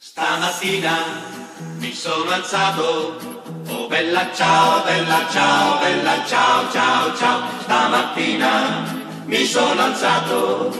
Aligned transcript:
Stamattina 0.00 0.94
mi 1.78 1.92
sono 1.92 2.30
alzato, 2.30 3.16
oh 3.68 3.86
bella 3.88 4.28
ciao, 4.32 4.84
bella 4.84 5.26
ciao, 5.32 5.78
bella 5.82 6.24
ciao, 6.24 6.70
ciao, 6.70 7.16
ciao. 7.16 7.40
Stamattina 7.62 8.52
mi 9.26 9.44
sono 9.44 9.80
alzato 9.82 10.70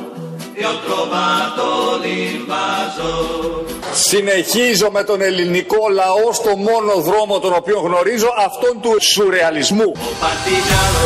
e 0.54 0.64
ho 0.64 0.78
trovato 0.86 1.98
l'invaso. 2.00 3.64
Συνεχίζω 3.92 4.90
με 4.90 5.04
τον 5.04 5.20
ελληνικό 5.20 5.88
λαό 5.88 6.32
στο 6.32 6.56
μόνο 6.56 7.00
δρόμο 7.00 7.38
τον 7.38 7.52
οποίο 7.52 7.78
γνωρίζω, 7.78 8.28
αυτόν 8.46 8.80
του 8.80 8.96
σουρεαλισμού. 9.00 9.92
Oh 9.96 10.14
partigiano, 10.20 11.04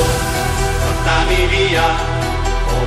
portami 0.83 1.41
via, 1.53 1.87
oh 2.09 2.12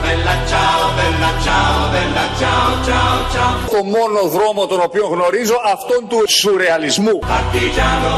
bella 0.06 0.36
ciao, 0.52 0.82
bella 1.00 1.32
ciao, 1.46 1.78
bella 1.94 2.26
ciao, 2.40 2.70
ciao, 2.88 3.16
ciao. 3.34 3.54
Στο 3.68 3.84
μόνο 3.84 4.20
δρόμο 4.36 4.68
τον 4.68 4.80
οποίο 4.88 5.06
γνωρίζω, 5.14 5.56
αυτόν 5.74 6.08
του 6.10 6.20
σουρεαλισμού. 6.40 7.20
Partigiano, 7.34 8.16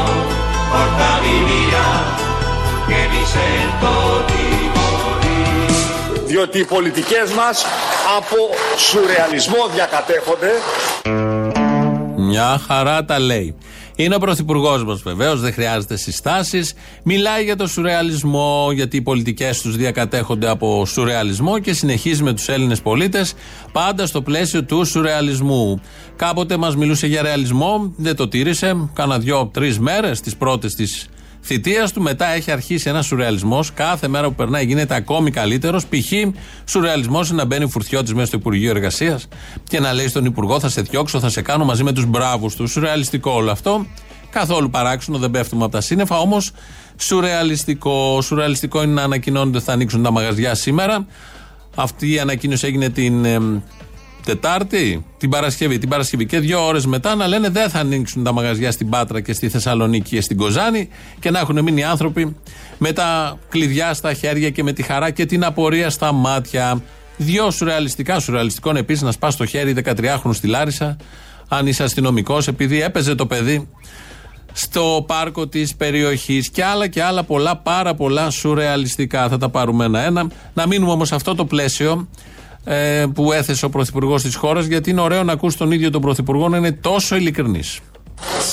portami 0.72 1.36
via, 1.48 1.86
che 2.88 3.00
mi 3.12 3.22
sento 3.34 3.92
di 4.28 4.44
morire. 4.76 6.24
Διότι 6.26 6.58
οι 6.58 6.64
πολιτικές 6.64 7.30
μας 7.32 7.66
από 8.16 8.36
σουρεαλισμό 8.76 9.68
διακατέχονται. 9.74 10.50
Μια 12.16 12.60
χαρά 12.66 13.04
τα 13.04 13.18
λέει. 13.18 13.54
Είναι 14.00 14.14
ο 14.14 14.18
πρωθυπουργός 14.18 14.84
μας 14.84 15.02
βεβαίως, 15.02 15.40
δεν 15.40 15.52
χρειάζεται 15.52 15.96
συστάσεις. 15.96 16.74
Μιλάει 17.04 17.44
για 17.44 17.56
το 17.56 17.66
σουρεαλισμό, 17.66 18.68
γιατί 18.72 18.96
οι 18.96 19.02
πολιτικές 19.02 19.60
τους 19.60 19.76
διακατέχονται 19.76 20.48
από 20.48 20.86
σουρεαλισμό 20.86 21.58
και 21.58 21.72
συνεχίζει 21.72 22.22
με 22.22 22.32
τους 22.32 22.48
Έλληνες 22.48 22.80
πολίτες 22.80 23.34
πάντα 23.72 24.06
στο 24.06 24.22
πλαίσιο 24.22 24.64
του 24.64 24.84
σουρεαλισμού. 24.84 25.80
Κάποτε 26.16 26.56
μας 26.56 26.76
μιλούσε 26.76 27.06
για 27.06 27.22
ρεαλισμό, 27.22 27.92
δεν 27.96 28.16
το 28.16 28.28
τήρησε. 28.28 28.90
Κάνα 28.94 29.18
δυο-τρει 29.18 29.76
μέρες, 29.80 30.20
τις 30.20 30.36
πρώτες 30.36 30.74
της 30.74 31.08
θητείας 31.48 31.92
του. 31.92 32.02
Μετά 32.02 32.26
έχει 32.26 32.50
αρχίσει 32.50 32.88
ένας 32.88 33.06
σουρεαλισμός. 33.06 33.72
Κάθε 33.72 34.08
μέρα 34.08 34.28
που 34.28 34.34
περνάει 34.34 34.64
γίνεται 34.64 34.94
ακόμη 34.94 35.30
καλύτερος. 35.30 35.86
Π.χ. 35.86 36.12
σουρεαλισμός 36.64 37.28
είναι 37.28 37.38
να 37.38 37.44
μπαίνει 37.44 37.68
φουρτιώτη 37.68 38.14
μέσα 38.14 38.26
στο 38.26 38.36
Υπουργείο 38.36 38.70
Εργασίας 38.70 39.28
και 39.68 39.80
να 39.80 39.92
λέει 39.92 40.08
στον 40.08 40.24
Υπουργό: 40.24 40.60
Θα 40.60 40.68
σε 40.68 40.80
διώξω, 40.80 41.20
θα 41.20 41.28
σε 41.28 41.42
κάνω 41.42 41.64
μαζί 41.64 41.82
με 41.82 41.92
τους 41.92 42.06
μπράβους 42.06 42.54
τους. 42.54 42.70
Σουρεαλιστικό 42.70 43.30
όλο 43.30 43.50
αυτό. 43.50 43.86
Καθόλου 44.30 44.70
παράξενο, 44.70 45.18
δεν 45.18 45.30
πέφτουμε 45.30 45.64
από 45.64 45.72
τα 45.72 45.80
σύννεφα. 45.80 46.18
Όμως 46.18 46.50
σουρεαλιστικό. 46.96 48.20
Σουρεαλιστικό 48.22 48.82
είναι 48.82 48.92
να 48.92 49.02
ανακοινώνεται 49.02 49.56
ότι 49.56 49.66
θα 49.66 49.72
ανοίξουν 49.72 50.02
τα 50.02 50.10
μαγαζιά 50.10 50.54
σήμερα. 50.54 51.06
Αυτή 51.74 52.12
η 52.12 52.18
ανακοίνωση 52.18 52.66
έγινε 52.66 52.88
την 52.88 53.24
ε, 53.24 53.38
Τετάρτη, 54.28 55.04
την 55.18 55.30
Παρασκευή. 55.30 55.78
Την 55.78 55.88
Παρασκευή 55.88 56.26
και 56.26 56.38
δύο 56.38 56.66
ώρες 56.66 56.86
μετά 56.86 57.14
να 57.14 57.26
λένε 57.26 57.48
δεν 57.48 57.68
θα 57.68 57.78
ανοίξουν 57.78 58.24
τα 58.24 58.32
μαγαζιά 58.32 58.72
στην 58.72 58.88
Πάτρα 58.88 59.20
και 59.20 59.32
στη 59.32 59.48
Θεσσαλονίκη 59.48 60.14
και 60.14 60.20
στην 60.20 60.36
Κοζάνη 60.36 60.88
και 61.20 61.30
να 61.30 61.38
έχουν 61.38 61.62
μείνει 61.62 61.84
άνθρωποι 61.84 62.36
με 62.78 62.92
τα 62.92 63.38
κλειδιά 63.48 63.94
στα 63.94 64.12
χέρια 64.12 64.50
και 64.50 64.62
με 64.62 64.72
τη 64.72 64.82
χαρά 64.82 65.10
και 65.10 65.26
την 65.26 65.44
απορία 65.44 65.90
στα 65.90 66.12
μάτια. 66.12 66.82
Δύο 67.16 67.50
σουρεαλιστικά. 67.50 68.20
Σουρεαλιστικών 68.20 68.76
επίσης 68.76 69.02
να 69.02 69.12
σπά 69.12 69.34
το 69.34 69.46
χέρι 69.46 69.74
13χρονου 69.84 70.32
στη 70.32 70.46
Λάρισα, 70.46 70.96
αν 71.48 71.66
είσαι 71.66 71.82
αστυνομικός, 71.82 72.48
επειδή 72.48 72.82
έπαιζε 72.82 73.14
το 73.14 73.26
παιδί 73.26 73.68
στο 74.52 75.04
πάρκο 75.06 75.46
της 75.46 75.74
περιοχής 75.74 76.50
και 76.50 76.64
άλλα 76.64 76.86
και 76.86 77.02
άλλα 77.02 77.22
πολλά, 77.24 77.56
πάρα 77.56 77.94
πολλά 77.94 78.30
σουρεαλιστικά. 78.30 79.28
Θα 79.28 79.38
τα 79.38 79.48
πάρουμε 79.48 79.84
ένα-ένα. 79.84 80.30
Να 80.54 80.66
μείνουμε 80.66 80.92
όμως 80.92 81.08
σε 81.08 81.14
αυτό 81.14 81.34
το 81.34 81.44
πλαίσιο 81.44 82.08
ε, 82.68 83.04
που 83.14 83.32
έθεσε 83.32 83.64
ο 83.64 83.68
Πρωθυπουργός 83.68 84.22
της 84.22 84.34
χώρας, 84.34 84.66
γιατί 84.66 84.90
είναι 84.90 85.00
ωραίο 85.00 85.22
να 85.22 85.32
ακούς 85.32 85.56
τον 85.56 85.70
ίδιο 85.70 85.90
τον 85.90 86.00
Πρωθυπουργό 86.00 86.48
να 86.48 86.56
είναι 86.56 86.72
τόσο 86.72 87.16
ειλικρινής. 87.16 87.80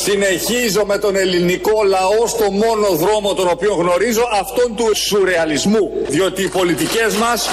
Συνεχίζω 0.04 0.86
με 0.86 0.98
τον 0.98 1.16
ελληνικό 1.16 1.84
λαό 1.88 2.28
στο 2.28 2.52
μόνο 2.52 2.96
δρόμο 2.96 3.34
τον 3.34 3.48
οποίο 3.52 3.74
γνωρίζω, 3.74 4.22
αυτόν 4.42 4.76
του 4.76 4.96
σουρεαλισμού. 4.96 5.92
Διότι 6.08 6.42
οι 6.42 6.48
πολιτικές 6.48 7.16
μας 7.16 7.50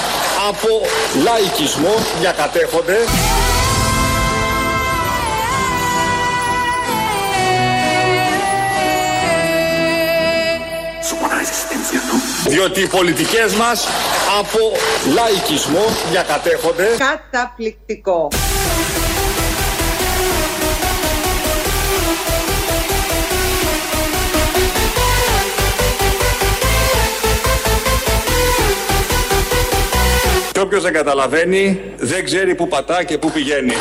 από 0.49 0.67
λαϊκισμό 1.23 1.93
διακατέχονται. 2.19 2.97
Διότι 12.53 12.81
οι 12.81 12.87
πολιτικές 12.87 13.53
μας 13.53 13.87
από 14.39 14.59
λαϊκισμό 15.13 15.85
διακατέχονται. 16.11 16.87
Καταπληκτικό. 16.97 18.27
Και 30.51 30.59
όποιος 30.59 30.83
δεν 30.83 30.93
καταλαβαίνει 30.93 31.81
δεν 31.97 32.25
ξέρει 32.25 32.55
που 32.55 32.67
πατά 32.67 33.03
και 33.03 33.17
που 33.17 33.31
πηγαίνει. 33.31 33.73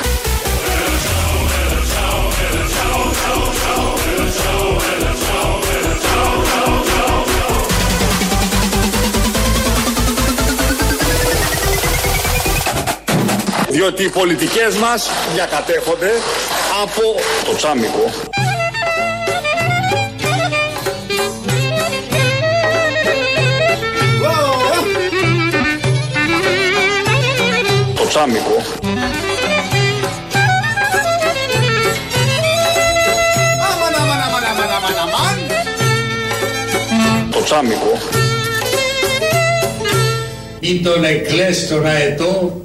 Διότι 13.73 14.03
οι 14.03 14.09
πολιτικές 14.09 14.75
μας 14.75 15.11
διακατέχονται 15.35 16.11
από 16.83 17.21
το 17.45 17.57
τσάμικο. 17.57 18.11
Το 27.95 28.07
τσάμικο. 28.07 28.63
Το 37.31 37.43
τσάμικο. 37.45 37.99
ή 40.61 40.81
τον 40.81 41.05
εκλές 41.05 41.69
τον 41.69 41.87
αετό 41.87 42.62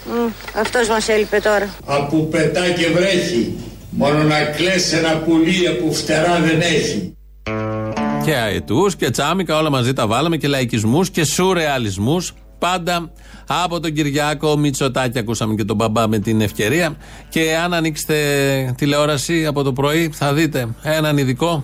Αυτός 0.59 0.89
μας 0.89 1.09
έλειπε 1.09 1.39
τώρα. 1.39 1.69
απου 1.85 2.27
πετά 2.27 2.69
και 2.69 2.87
βρέχει 2.95 3.55
μόνο 3.89 4.23
να 4.23 4.43
κλέσει 4.43 4.97
ένα 4.97 5.17
πουλί 5.17 5.53
που 5.81 5.93
φτερά 5.93 6.39
δεν 6.39 6.61
έχει 6.61 7.13
Και 8.25 8.35
αετούς 8.35 8.95
και 8.95 9.09
τσάμικα, 9.09 9.57
όλα 9.57 9.69
μαζί 9.69 9.93
τα 9.93 10.07
βάλαμε 10.07 10.37
και 10.37 10.47
λαϊκισμούς 10.47 11.09
και 11.09 11.23
σουρεαλισμούς. 11.23 12.33
Πάντα 12.59 13.11
από 13.47 13.79
τον 13.79 13.93
Κυριάκο 13.93 14.57
Μητσοτάκη 14.57 15.19
ακούσαμε 15.19 15.55
και 15.55 15.63
τον 15.63 15.75
μπαμπά 15.75 16.07
με 16.07 16.19
την 16.19 16.41
ευκαιρία. 16.41 16.95
Και 17.29 17.55
αν 17.63 17.73
ανοίξετε 17.73 18.15
τηλεόραση 18.77 19.45
από 19.45 19.63
το 19.63 19.73
πρωί, 19.73 20.09
θα 20.13 20.33
δείτε 20.33 20.67
έναν 20.81 21.17
ειδικό, 21.17 21.63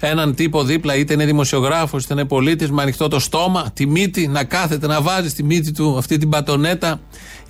έναν 0.00 0.34
τύπο 0.34 0.62
δίπλα, 0.62 0.94
είτε 0.94 1.12
είναι 1.12 1.24
δημοσιογράφος, 1.24 2.04
είτε 2.04 2.12
είναι 2.12 2.24
πολίτης, 2.24 2.70
με 2.70 2.82
ανοιχτό 2.82 3.08
το 3.08 3.18
στόμα, 3.18 3.70
τη 3.74 3.86
μύτη, 3.86 4.26
να 4.26 4.44
κάθεται 4.44 4.86
να 4.86 5.00
βάζει 5.00 5.28
στη 5.28 5.42
μύτη 5.42 5.72
του 5.72 5.96
αυτή 5.98 6.18
την 6.18 6.28
πατονέτα. 6.28 7.00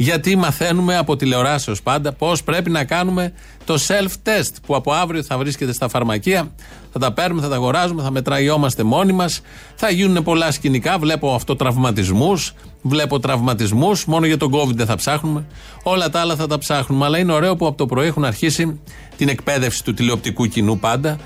Γιατί 0.00 0.36
μαθαίνουμε 0.36 0.96
από 0.96 1.16
τηλεοράσεω 1.16 1.74
πάντα 1.82 2.12
πώς 2.12 2.42
πρέπει 2.42 2.70
να 2.70 2.84
κάνουμε 2.84 3.32
το 3.64 3.74
self-test 3.88 4.52
που 4.66 4.74
από 4.74 4.92
αύριο 4.92 5.22
θα 5.22 5.38
βρίσκεται 5.38 5.72
στα 5.72 5.88
φαρμακεία. 5.88 6.52
Θα 6.92 6.98
τα 6.98 7.12
παίρνουμε, 7.12 7.42
θα 7.42 7.48
τα 7.48 7.54
αγοράζουμε, 7.54 8.02
θα 8.02 8.10
μετραγιόμαστε 8.10 8.82
μόνοι 8.82 9.12
μας. 9.12 9.40
Θα 9.74 9.90
γίνουν 9.90 10.22
πολλά 10.22 10.50
σκηνικά. 10.50 10.98
Βλέπω 10.98 11.34
αυτοτραυματισμούς. 11.34 12.52
Βλέπω 12.82 13.18
τραυματισμούς. 13.20 14.04
Μόνο 14.04 14.26
για 14.26 14.36
τον 14.36 14.52
COVID 14.54 14.74
δεν 14.74 14.86
θα 14.86 14.96
ψάχνουμε. 14.96 15.44
Όλα 15.82 16.10
τα 16.10 16.20
άλλα 16.20 16.36
θα 16.36 16.46
τα 16.46 16.58
ψάχνουμε. 16.58 17.04
Αλλά 17.04 17.18
είναι 17.18 17.32
ωραίο 17.32 17.56
που 17.56 17.66
από 17.66 17.76
το 17.76 17.86
πρωί 17.86 18.06
έχουν 18.06 18.24
αρχίσει 18.24 18.80
την 19.16 19.28
εκπαίδευση 19.28 19.84
του 19.84 19.94
τηλεοπτικού 19.94 20.46
κοινού 20.46 20.78
πάντα 20.78 21.18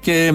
και 0.00 0.26
ε, 0.26 0.32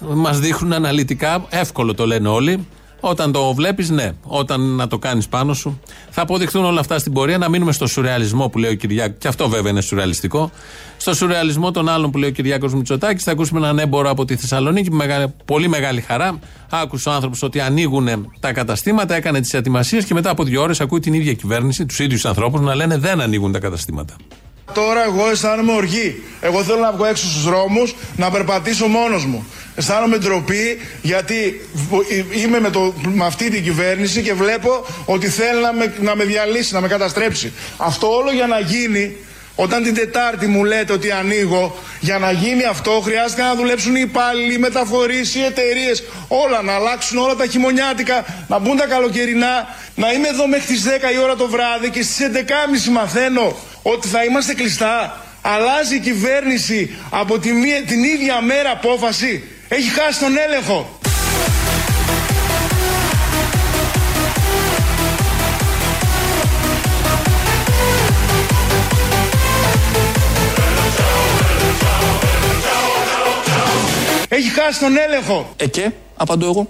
μας 0.00 0.38
δείχνουν 0.38 0.72
αναλυτικά. 0.72 1.46
Εύκολο 1.48 1.94
το 1.94 2.06
λένε 2.06 2.28
όλοι. 2.28 2.66
Όταν 3.08 3.32
το 3.32 3.54
βλέπεις, 3.54 3.90
ναι. 3.90 4.12
Όταν 4.22 4.60
να 4.60 4.86
το 4.88 4.98
κάνεις 4.98 5.28
πάνω 5.28 5.54
σου. 5.54 5.80
Θα 6.10 6.22
αποδειχθούν 6.22 6.64
όλα 6.64 6.80
αυτά 6.80 6.98
στην 6.98 7.12
πορεία. 7.12 7.38
Να 7.38 7.48
μείνουμε 7.48 7.72
στο 7.72 7.86
σουρεαλισμό 7.86 8.48
που 8.48 8.58
λέει 8.58 8.70
ο 8.70 8.74
Κυριάκο. 8.74 9.14
Και 9.18 9.28
αυτό 9.28 9.48
βέβαια 9.48 9.70
είναι 9.70 9.80
σουρεαλιστικό. 9.80 10.50
Στο 10.96 11.14
σουρεαλισμό 11.14 11.70
των 11.70 11.88
άλλων 11.88 12.10
που 12.10 12.18
λέει 12.18 12.28
ο 12.28 12.32
Κυριάκος 12.32 12.74
Μητσοτάκης. 12.74 13.22
Θα 13.24 13.30
ακούσουμε 13.32 13.58
έναν 13.60 13.78
έμπορο 13.78 14.10
από 14.10 14.24
τη 14.24 14.36
Θεσσαλονίκη. 14.36 14.90
Με 14.90 14.96
μεγάλη- 14.96 15.32
πολύ 15.44 15.68
μεγάλη 15.68 16.00
χαρά. 16.00 16.38
Άκουσε 16.70 17.08
ο 17.08 17.12
άνθρωπος 17.12 17.42
ότι 17.42 17.60
ανοίγουν 17.60 18.32
τα 18.40 18.52
καταστήματα. 18.52 19.14
Έκανε 19.14 19.40
τις 19.40 19.54
ετοιμασίες 19.54 20.04
και 20.04 20.14
μετά 20.14 20.30
από 20.30 20.44
δύο 20.44 20.62
ώρες 20.62 20.80
ακούει 20.80 21.00
την 21.00 21.12
ίδια 21.12 21.32
κυβέρνηση, 21.32 21.86
τους 21.86 21.98
ίδιους 21.98 22.24
ανθρώπους 22.24 22.60
να 22.60 22.74
λένε 22.74 22.96
δεν 22.98 23.20
ανοίγουν 23.20 23.52
τα 23.52 23.58
καταστήματα. 23.58 24.14
Τώρα 24.74 25.04
εγώ 25.04 25.30
αισθάνομαι 25.30 25.72
οργή. 25.72 26.22
Εγώ 26.40 26.62
θέλω 26.62 26.80
να 26.80 26.92
βγω 26.92 27.04
έξω 27.04 27.26
στους 27.28 27.42
δρόμους, 27.42 27.94
να 28.16 28.30
περπατήσω 28.30 28.86
μόνος 28.86 29.24
μου. 29.26 29.44
Αισθάνομαι 29.76 30.18
ντροπή 30.18 30.78
γιατί 31.02 31.60
βο- 31.72 32.04
ε, 32.10 32.40
είμαι 32.40 32.60
με, 32.60 32.70
το, 32.70 32.94
με 33.06 33.24
αυτή 33.26 33.50
την 33.50 33.62
κυβέρνηση 33.62 34.22
και 34.22 34.34
βλέπω 34.34 34.86
ότι 35.04 35.28
θέλει 35.28 35.60
να 35.60 35.72
με, 35.72 35.94
να 36.00 36.16
με 36.16 36.24
διαλύσει, 36.24 36.74
να 36.74 36.80
με 36.80 36.88
καταστρέψει. 36.88 37.52
Αυτό 37.76 38.14
όλο 38.16 38.32
για 38.32 38.46
να 38.46 38.60
γίνει 38.60 39.16
Όταν 39.58 39.82
την 39.82 39.94
Τετάρτη 39.94 40.46
μου 40.46 40.64
λέτε 40.64 40.92
ότι 40.92 41.10
ανοίγω, 41.10 41.78
για 42.00 42.18
να 42.18 42.30
γίνει 42.30 42.64
αυτό 42.64 43.00
χρειάζεται 43.04 43.42
να 43.42 43.54
δουλέψουν 43.54 43.96
οι 43.96 44.00
υπάλληλοι, 44.02 44.54
οι 44.54 44.58
μεταφορείς, 44.58 45.34
οι 45.34 45.42
εταιρείες, 45.44 46.04
όλα 46.28 46.62
να 46.62 46.74
αλλάξουν 46.74 47.18
όλα 47.18 47.34
τα 47.34 47.46
χειμωνιάτικα, 47.46 48.24
να 48.48 48.58
μπουν 48.58 48.76
τα 48.76 48.86
καλοκαιρινά, 48.86 49.68
να 49.94 50.12
είμαι 50.12 50.28
εδώ 50.28 50.46
μέχρι 50.48 50.66
τις 50.66 50.82
10 50.84 51.12
η 51.14 51.18
ώρα 51.18 51.36
το 51.36 51.48
βράδυ 51.48 51.90
και 51.90 52.02
στις 52.02 52.26
11.30 52.32 52.90
μαθαίνω 52.90 53.56
ότι 53.82 54.08
θα 54.08 54.24
είμαστε 54.24 54.54
κλειστά. 54.54 55.24
Αλλάζει 55.42 55.94
η 55.94 56.00
κυβέρνηση 56.00 56.96
από 57.10 57.38
τη 57.38 57.52
μία, 57.52 57.82
την 57.82 58.04
ίδια 58.04 58.40
μέρα 58.40 58.70
απόφαση. 58.70 59.44
Έχει 59.68 59.90
χάσει 59.90 60.20
τον 60.20 60.36
έλεγχο. 60.48 60.98
Έχει 74.28 74.48
χάσει 74.50 74.80
τον 74.80 74.96
έλεγχο. 74.96 75.54
Ε 75.56 75.66
και, 75.66 75.90
απαντώ 76.16 76.46
εγώ. 76.46 76.68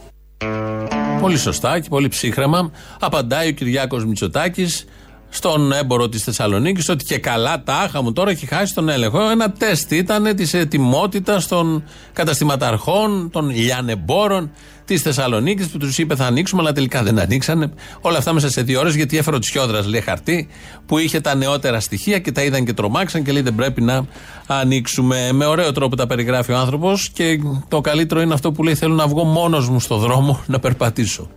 Πολύ 1.21 1.39
σωστά 1.39 1.81
και 1.81 1.89
πολύ 1.89 2.09
ψύχρεμα 2.09 2.71
απαντάει 3.01 3.49
ο 3.49 3.53
Κυριάκος 3.53 4.05
Μητσοτάκης 4.05 4.85
στον 5.29 5.73
έμπορο 5.73 6.09
της 6.09 6.23
Θεσσαλονίκης 6.23 6.89
ότι 6.89 7.05
και 7.05 7.19
καλά 7.19 7.63
τάχα 7.63 8.03
μου 8.03 8.13
τώρα 8.13 8.31
έχει 8.31 8.47
χάσει 8.47 8.75
τον 8.75 8.89
έλεγχο. 8.89 9.31
Ένα 9.31 9.53
τεστ 9.53 9.93
ήταν 9.93 10.37
της 10.37 10.55
ετοιμότητας 10.55 11.49
των 11.49 11.85
καταστηματαρχών, 12.13 13.31
των 13.33 13.51
λιανεμπόρων 13.51 14.51
της 14.85 15.03
Θεσσαλονίκης 15.03 15.67
που 15.67 15.79
τους 15.79 15.99
είπε 15.99 16.15
θα 16.15 16.27
ανοίξουμε, 16.27 16.63
αλλά 16.63 16.73
τελικά 16.73 17.03
δεν 17.03 17.19
ανοίξανε. 17.19 17.73
Όλα 18.01 18.19
αυτά 18.19 18.33
μέσα 18.33 18.51
σε 18.51 18.63
δύο 18.63 18.81
ώρες 18.81 18.95
γιατί 18.95 19.19
έφερε 19.19 19.37
ο 19.37 19.39
Τσιόδρας, 19.39 19.87
λέει 19.87 20.01
χαρτί, 20.01 20.49
που 20.87 20.99
είχε 20.99 21.21
τα 21.21 21.35
νεότερα 21.35 21.81
στοιχεία 21.81 22.19
και 22.19 22.33
τα 22.33 22.43
είδαν 22.43 22.65
και 22.65 22.73
τρομάξαν 22.73 23.23
και 23.23 23.33
λέει 23.33 23.43
δεν 23.43 23.55
πρέπει 23.55 23.81
να 23.83 24.07
ανοίξουμε. 24.47 25.33
Με 25.33 25.45
ωραίο 25.47 25.73
τρόπο 25.73 25.97
τα 25.97 26.07
περιγράφει 26.07 26.53
ο 26.53 26.57
άνθρωπος 26.57 27.11
και 27.11 27.41
το 27.69 27.81
καλύτερο 27.81 28.21
είναι 28.21 28.35
αυτό 28.35 28.53
που 28.53 28.65
λέει 28.65 28.75
θέλω 28.75 28.95
να 28.95 29.07
βγω 29.07 29.25
μόνος 29.25 29.69
μου 29.69 29.81
στο 29.81 29.97
δρόμο 29.97 30.41
να 30.47 30.59
περπατήσω. 30.59 31.31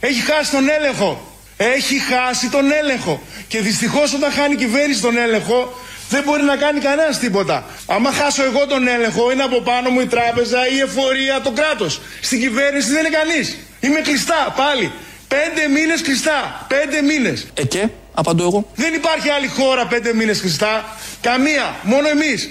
Έχει 0.00 0.20
χάσει 0.20 0.50
τον 0.50 0.64
έλεγχο 0.78 1.20
έχει 1.62 1.98
χάσει 1.98 2.48
τον 2.48 2.72
έλεγχο. 2.72 3.22
Και 3.48 3.60
δυστυχώς 3.60 4.14
όταν 4.14 4.32
χάνει 4.32 4.52
η 4.52 4.56
κυβέρνηση 4.56 5.00
τον 5.00 5.18
έλεγχο, 5.18 5.78
δεν 6.08 6.22
μπορεί 6.22 6.42
να 6.42 6.56
κάνει 6.56 6.80
κανένας 6.80 7.18
τίποτα. 7.18 7.64
Άμα 7.86 8.12
χάσω 8.12 8.42
εγώ 8.42 8.66
τον 8.66 8.88
έλεγχο, 8.88 9.32
είναι 9.32 9.42
από 9.42 9.60
πάνω 9.60 9.90
μου 9.90 10.00
η 10.00 10.06
τράπεζα, 10.06 10.68
η 10.68 10.78
εφορία, 10.80 11.40
το 11.40 11.50
κράτος. 11.50 12.00
Στην 12.20 12.40
κυβέρνηση 12.40 12.90
δεν 12.90 13.04
είναι 13.04 13.16
κανείς. 13.16 13.56
Είμαι 13.80 14.00
κλειστά 14.00 14.54
πάλι. 14.56 14.92
Πέντε 15.28 15.68
μήνες 15.68 16.02
κλειστά. 16.02 16.66
Πέντε 16.68 17.02
μήνες. 17.02 17.46
Ε 17.54 17.64
και, 17.64 17.88
απαντώ 18.14 18.42
εγώ. 18.42 18.70
Δεν 18.74 18.94
υπάρχει 18.94 19.28
άλλη 19.28 19.46
χώρα 19.46 19.86
πέντε 19.86 20.14
μήνες 20.14 20.40
κλειστά. 20.40 20.96
Καμία. 21.20 21.74
Μόνο 21.82 22.08
εμείς. 22.08 22.50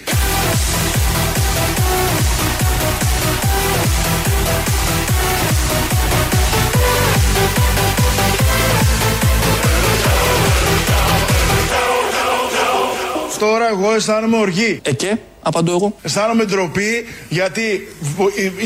Τώρα 13.40 13.70
εγώ 13.70 13.94
αισθάνομαι 13.94 14.38
οργή. 14.38 14.80
Ε 14.84 14.94
και, 14.94 15.18
απαντώ 15.42 15.72
εγώ. 15.72 15.96
Αισθάνομαι 16.02 16.46
ντροπή 16.46 17.06
γιατί 17.30 17.88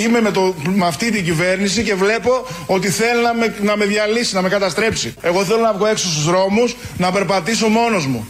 είμαι 0.06 0.22
με, 0.22 0.32
το, 0.32 0.54
με 0.76 0.86
αυτή 0.86 1.12
την 1.12 1.24
κυβέρνηση 1.24 1.84
και 1.84 1.96
βλέπω 1.96 2.32
ότι 2.66 2.90
θέλει 2.90 3.22
να 3.24 3.34
με, 3.34 3.56
να 3.62 3.78
με 3.78 3.86
διαλύσει, 3.86 4.36
να 4.36 4.42
με 4.42 4.50
καταστρέψει. 4.50 5.14
Εγώ 5.22 5.44
θέλω 5.44 5.62
να 5.62 5.74
βγω 5.74 5.86
έξω 5.86 6.08
στους 6.08 6.24
δρόμους, 6.24 6.76
να 6.98 7.12
περπατήσω 7.12 7.68
μόνος 7.68 8.06
μου. 8.08 8.28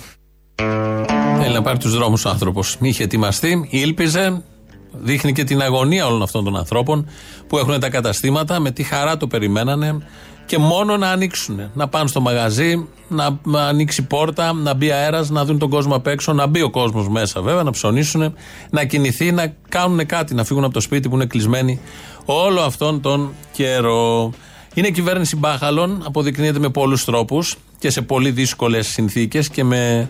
Θέλει 1.41 1.53
να 1.53 1.61
πάρει 1.61 1.77
τους 1.77 1.95
δρόμους 1.95 2.25
ο 2.25 2.29
άνθρωπος. 2.29 2.77
Είχε 2.81 3.03
ετοιμαστεί, 3.03 3.67
ήλπιζε, 3.69 4.43
δείχνει 4.91 5.31
και 5.33 5.43
την 5.43 5.61
αγωνία 5.61 6.07
όλων 6.07 6.21
αυτών 6.21 6.43
των 6.43 6.57
ανθρώπων 6.57 7.09
που 7.47 7.57
έχουν 7.57 7.79
τα 7.79 7.89
καταστήματα, 7.89 8.59
με 8.59 8.71
τι 8.71 8.83
χαρά 8.83 9.17
το 9.17 9.27
περιμένανε 9.27 9.97
και 10.45 10.57
μόνο 10.57 10.97
να 10.97 11.09
ανοίξουν. 11.09 11.69
Να 11.73 11.87
πάνε 11.87 12.07
στο 12.07 12.21
μαγαζί, 12.21 12.87
να 13.07 13.39
ανοίξει 13.67 14.01
πόρτα, 14.01 14.53
να 14.53 14.73
μπει 14.73 14.91
αέρας, 14.91 15.29
να 15.29 15.45
δουν 15.45 15.59
τον 15.59 15.69
κόσμο 15.69 15.95
απ' 15.95 16.07
έξω, 16.07 16.33
να 16.33 16.47
μπει 16.47 16.61
ο 16.61 16.69
κόσμος 16.69 17.09
μέσα 17.09 17.41
βέβαια, 17.41 17.63
να 17.63 17.71
ψωνίσουν, 17.71 18.33
να 18.69 18.83
κινηθεί, 18.83 19.31
να 19.31 19.53
κάνουν 19.69 20.05
κάτι, 20.05 20.33
να 20.33 20.43
φύγουν 20.43 20.63
από 20.63 20.73
το 20.73 20.79
σπίτι 20.79 21.09
που 21.09 21.15
είναι 21.15 21.25
κλεισμένοι 21.25 21.79
όλο 22.25 22.61
αυτόν 22.61 23.01
τον 23.01 23.33
καιρό. 23.51 24.31
Είναι 24.73 24.89
κυβέρνηση 24.89 25.35
μπάχαλων, 25.35 26.03
αποδεικνύεται 26.05 26.59
με 26.59 26.69
πολλούς 26.69 27.05
τρόπους 27.05 27.57
και 27.79 27.89
σε 27.89 28.01
πολύ 28.01 28.31
δύσκολες 28.31 28.87
συνθήκες 28.87 29.49
και 29.49 29.63
με 29.63 30.09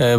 ε, 0.00 0.16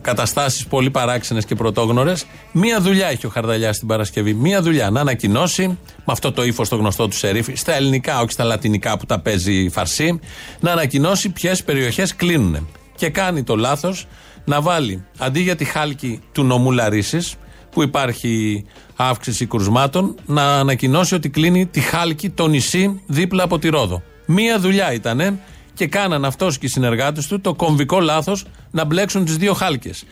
καταστάσεις 0.00 0.66
πολύ 0.66 0.90
παράξενες 0.90 1.44
και 1.44 1.54
πρωτόγνωρες. 1.54 2.24
Μία 2.52 2.80
δουλειά 2.80 3.06
έχει 3.06 3.26
ο 3.26 3.28
Χαρδαλιάς 3.28 3.78
την 3.78 3.88
Παρασκευή. 3.88 4.34
Μία 4.34 4.62
δουλειά. 4.62 4.90
Να 4.90 5.00
ανακοινώσει, 5.00 5.66
με 5.96 6.04
αυτό 6.04 6.32
το 6.32 6.44
ύφος 6.44 6.68
το 6.68 6.76
γνωστό 6.76 7.08
του 7.08 7.16
Σερίφη, 7.16 7.54
στα 7.54 7.74
ελληνικά, 7.74 8.20
όχι 8.20 8.32
στα 8.32 8.44
λατινικά 8.44 8.98
που 8.98 9.06
τα 9.06 9.20
παίζει 9.20 9.68
φαρσί, 9.68 10.20
να 10.60 10.72
ανακοινώσει 10.72 11.30
ποιες 11.30 11.64
περιοχές 11.64 12.16
κλείνουν. 12.16 12.68
Και 12.96 13.10
κάνει 13.10 13.42
το 13.42 13.56
λάθος 13.56 14.06
να 14.44 14.60
βάλει 14.60 15.04
αντί 15.18 15.40
για 15.40 15.56
τη 15.56 15.64
χάλκη 15.64 16.20
του 16.32 16.44
νομού 16.44 16.72
Λαρίσης, 16.72 17.34
που 17.70 17.82
υπάρχει 17.82 18.64
αύξηση 18.96 19.46
κρουσμάτων, 19.46 20.14
να 20.26 20.58
ανακοινώσει 20.58 21.14
ότι 21.14 21.28
κλείνει 21.28 21.66
τη 21.66 21.80
χάλκη, 21.80 22.30
το 22.30 22.46
νησί 22.46 23.00
δίπλα 23.06 23.42
από 23.42 23.58
τη 23.58 23.68
Ρόδο. 23.68 24.02
Μία 24.26 24.58
δουλειά 24.58 24.92
ήτανε 24.92 25.38
και 25.74 25.86
κάναν 25.86 26.24
αυτός 26.24 26.58
και 26.58 26.66
οι 26.66 26.68
συνεργάτες 26.68 27.26
του 27.26 27.40
το 27.40 27.54
κομβικό 27.54 28.00
λάθος 28.00 28.44
να 28.70 28.84
μπλέξουν 28.84 29.24
τις 29.24 29.36
δύο 29.36 29.54
χάλκες. 29.54 30.04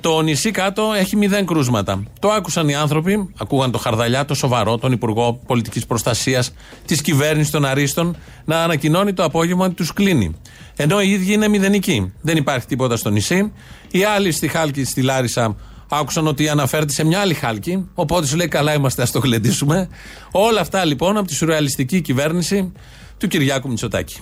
Το 0.00 0.20
νησί 0.20 0.50
κάτω 0.50 0.92
έχει 0.96 1.16
μηδέν 1.16 1.46
κρούσματα. 1.46 2.02
Το 2.18 2.30
άκουσαν 2.30 2.68
οι 2.68 2.74
άνθρωποι, 2.74 3.28
ακούγαν 3.38 3.70
το 3.70 3.78
Χαρδαλιά, 3.78 4.24
το 4.24 4.34
σοβαρό, 4.34 4.78
τον 4.78 4.92
Υπουργό 4.92 5.40
Πολιτικής 5.46 5.86
Προστασίας 5.86 6.54
της 6.86 7.00
κυβέρνησης 7.00 7.50
των 7.50 7.64
Αρίστων, 7.64 8.16
να 8.44 8.62
ανακοινώνει 8.62 9.12
το 9.12 9.24
απόγευμα 9.24 9.64
ότι 9.64 9.74
τους 9.74 9.92
κλείνει. 9.92 10.34
Ενώ 10.76 11.00
οι 11.00 11.10
ίδιοι 11.10 11.32
είναι 11.32 11.48
μηδενικοί. 11.48 12.12
Δεν 12.20 12.36
υπάρχει 12.36 12.66
τίποτα 12.66 12.96
στο 12.96 13.10
νησί. 13.10 13.52
Οι 13.90 14.04
άλλοι 14.04 14.32
στη 14.32 14.48
Χάλκη, 14.48 14.84
στη 14.84 15.02
Λάρισα, 15.02 15.56
άκουσαν 15.88 16.26
ότι 16.26 16.48
αναφέρεται 16.48 16.92
σε 16.92 17.04
μια 17.04 17.20
άλλη 17.20 17.34
Χάλκη. 17.34 17.88
Οπότε 17.94 18.26
σου 18.26 18.36
λέει: 18.36 18.48
Καλά 18.48 18.74
είμαστε, 18.74 19.02
ας 19.02 19.10
το 19.10 19.18
γλεντήσουμε. 19.18 19.88
Όλα 20.30 20.60
αυτά 20.60 20.84
λοιπόν 20.84 21.16
από 21.16 21.26
τη 21.26 21.34
σουρεαλιστική 21.34 22.00
κυβέρνηση 22.00 22.72
του 23.18 23.28
Κυριάκου 23.28 23.68
Μητσοτάκη. 23.68 24.16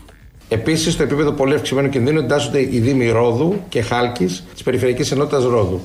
Επίσης, 0.53 0.93
στο 0.93 1.03
επίπεδο 1.03 1.31
πολύ 1.33 1.55
αυξημένου 1.55 1.89
κινδύνου 1.89 2.19
εντάσσονται 2.19 2.61
οι 2.61 2.79
Δήμοι 2.79 3.09
Ρόδου 3.09 3.55
και 3.69 3.83
Χάλκης 3.83 4.45
της 4.53 4.63
Περιφερειακής 4.63 5.11
Ενότητας 5.11 5.45
Ρόδου. 5.45 5.81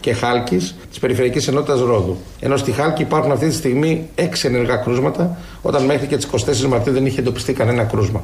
Και 0.00 0.12
Χάλκης 0.12 0.74
της 0.88 0.98
Περιφερειακής 0.98 1.48
Ενότητας 1.48 1.80
Ρόδου. 1.80 2.16
Ενώ 2.40 2.56
στη 2.56 2.72
Χάλκη 2.72 3.02
υπάρχουν 3.02 3.32
αυτή 3.32 3.46
τη 3.48 3.54
στιγμή 3.54 4.08
6 4.14 4.48
ενεργά 4.48 4.76
κρούσματα, 4.76 5.38
όταν 5.62 5.84
μέχρι 5.84 6.06
και 6.06 6.16
τις 6.16 6.24
24 6.24 6.68
Μαρτίου 6.68 6.92
δεν 6.92 7.06
είχε 7.06 7.20
εντοπιστεί 7.20 7.52
κανένα 7.52 7.84
κρούσμα. 7.84 8.22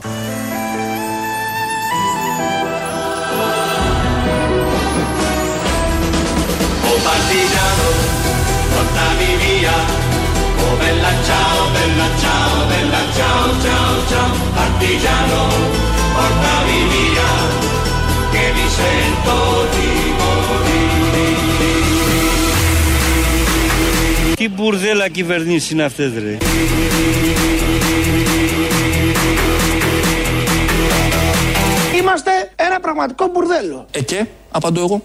Partigiano, 14.58 15.42
portami 16.16 16.78
via, 16.92 17.30
che 18.32 18.44
mi 18.56 18.66
sento 18.78 19.34
di 19.74 19.88
morire. 20.18 20.90
Τι 24.36 24.48
μπουρδέλα 24.48 25.08
κυβερνήσεις 25.08 25.70
είναι 25.70 25.82
αυτές 25.84 26.10
ρε. 26.24 26.36
Είμαστε 32.00 32.30
ένα 32.56 32.80
πραγματικό 32.80 33.26
μπουρδέλο. 33.32 33.86
Ε 33.90 34.02
και, 34.02 34.26
απαντώ 34.50 34.80
εγώ. 34.80 35.02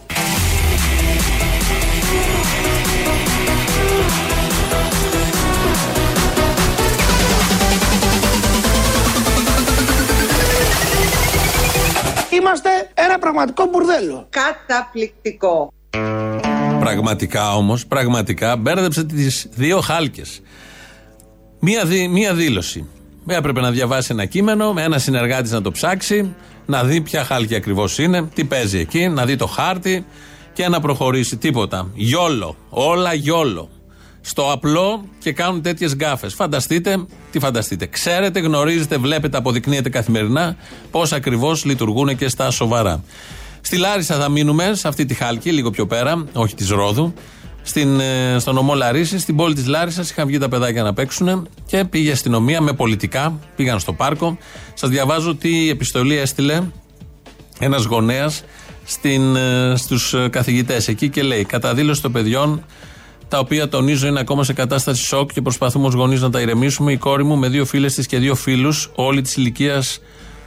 Είμαστε 12.40 12.70
ένα 12.94 13.18
πραγματικό 13.20 13.66
μπουρδέλο. 13.66 14.28
Καταπληκτικό. 14.30 15.74
Πραγματικά 16.80 17.56
όμως, 17.56 17.88
πραγματικά 17.88 18.58
μπέρδεψε 18.58 19.04
τις 19.04 19.48
δύο 19.52 19.80
χάλκες. 19.80 20.42
Μία, 21.60 21.84
μία 22.10 22.34
δήλωση. 22.34 22.88
Έπρεπε 23.28 23.62
να 23.62 23.72
διαβάσει 23.72 24.08
ένα 24.12 24.26
κείμενο, 24.26 24.74
με 24.74 24.82
ένα 24.84 24.98
συνεργάτη 24.98 25.52
να 25.52 25.62
το 25.62 25.72
ψάξει, 25.72 26.36
να 26.66 26.84
δει 26.84 27.02
ποια 27.02 27.24
χάλκη 27.24 27.56
ακριβώς 27.56 27.98
είναι, 27.98 28.30
τι 28.34 28.44
παίζει 28.44 28.80
εκεί, 28.80 29.08
να 29.08 29.26
δει 29.26 29.36
το 29.36 29.48
χάρτη 29.48 30.06
και 30.54 30.68
να 30.68 30.80
προχωρήσει. 30.80 31.38
Τίποτα. 31.38 31.90
Γιόλο. 31.94 32.56
Όλα 32.70 33.14
γιόλο 33.14 33.70
στο 34.28 34.52
απλό 34.52 35.04
και 35.20 35.32
κάνουν 35.32 35.62
τέτοιες 35.62 35.96
γκάφες. 35.96 36.34
Φανταστείτε, 36.34 37.06
τι 37.32 37.40
φανταστείτε. 37.40 37.86
Ξέρετε, 37.86 38.40
γνωρίζετε, 38.40 38.98
βλέπετε, 38.98 39.38
αποδεικνύετε 39.38 39.90
καθημερινά 39.90 40.56
πώς 40.92 41.12
ακριβώς 41.12 41.66
λειτουργούν 41.66 42.18
και 42.18 42.28
στα 42.28 42.52
σοβαρά. 42.52 43.04
Στη 43.62 43.78
Λάρισα 43.78 44.16
θα 44.16 44.30
μείνουμε, 44.30 44.72
σε 44.74 44.88
αυτή 44.88 45.06
τη 45.06 45.14
χάλκη, 45.14 45.52
λίγο 45.52 45.70
πιο 45.70 45.86
πέρα, 45.86 46.26
όχι 46.34 46.56
της 46.56 46.70
Ρόδου. 46.70 47.14
Στην, 47.62 48.00
ε, 48.00 48.36
στον 48.40 48.56
νομό 48.56 48.74
Λαρίση, 48.74 49.20
στην 49.20 49.36
πόλη 49.36 49.54
της 49.54 49.66
Λάρισας, 49.66 50.10
είχαν 50.10 50.28
βγει 50.28 50.38
τα 50.38 50.50
παιδάκια 50.50 50.84
να 50.84 50.94
παίξουν 50.94 51.48
και 51.66 51.86
πήγε 51.86 52.10
η 52.10 52.12
αστυνομία 52.12 52.62
με 52.62 52.74
πολιτικά. 52.74 53.40
Πήγαν 53.56 53.80
στο 53.80 53.94
πάρκο. 53.94 54.38
Σας 54.74 54.90
διαβάζω 54.90 55.36
τι 55.36 55.70
επιστολή 55.70 56.18
έστειλε 56.18 56.62
ένας 57.60 57.84
γονέας 57.84 58.44
στους 59.76 60.16
καθηγητές 60.30 60.88
εκεί 60.88 61.10
και 61.10 61.24
λέει: 61.24 61.44
Κατά 61.44 61.74
δήλωση 61.74 62.02
των 62.02 62.12
παιδιών, 62.12 62.64
τα 63.28 63.40
οποία 63.40 63.70
τονίζω 63.70 64.08
είναι 64.08 64.20
ακόμα 64.20 64.44
σε 64.44 64.54
κατάσταση 64.54 65.04
σοκ 65.04 65.34
και 65.34 65.42
προσπαθούμε 65.42 65.88
ως 65.88 65.94
γονείς 65.94 66.22
να 66.22 66.30
τα 66.30 66.42
ηρεμήσουμε. 66.42 66.92
Η 66.92 66.98
κόρη 66.98 67.24
μου 67.24 67.38
με 67.38 67.50
δύο 67.50 67.66
φίλες 67.66 67.94
της 67.94 68.06
και 68.08 68.18
δύο 68.18 68.36
φίλους, 68.36 68.92
όλη 68.96 69.22
της 69.22 69.36
ηλικίας 69.36 70.00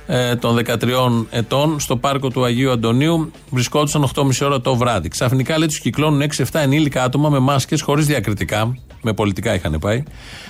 ε, 0.07 0.37
των 0.37 0.59
13 0.67 1.27
ετών, 1.31 1.81
στο 1.81 1.97
πάρκο 1.97 2.29
του 2.29 2.45
Αγίου 2.45 2.71
Αντωνίου, 2.71 3.31
βρισκόντουσαν 3.51 4.11
8.30 4.15 4.31
ώρα 4.43 4.61
το 4.61 4.77
βράδυ. 4.77 5.09
Ξαφνικά 5.09 5.59
λέει 5.59 5.67
τους 5.67 5.81
κυκλώνουν 5.81 6.23
6-7 6.37 6.45
ενήλικα 6.53 7.03
άτομα 7.03 7.29
με 7.29 7.39
μάσκες 7.39 7.83
χωρίς 7.83 8.07
διακριτικά, 8.07 8.77
με 9.03 9.13
πολιτικά 9.13 9.55
είχαν 9.55 9.79
πάει, 9.81 10.03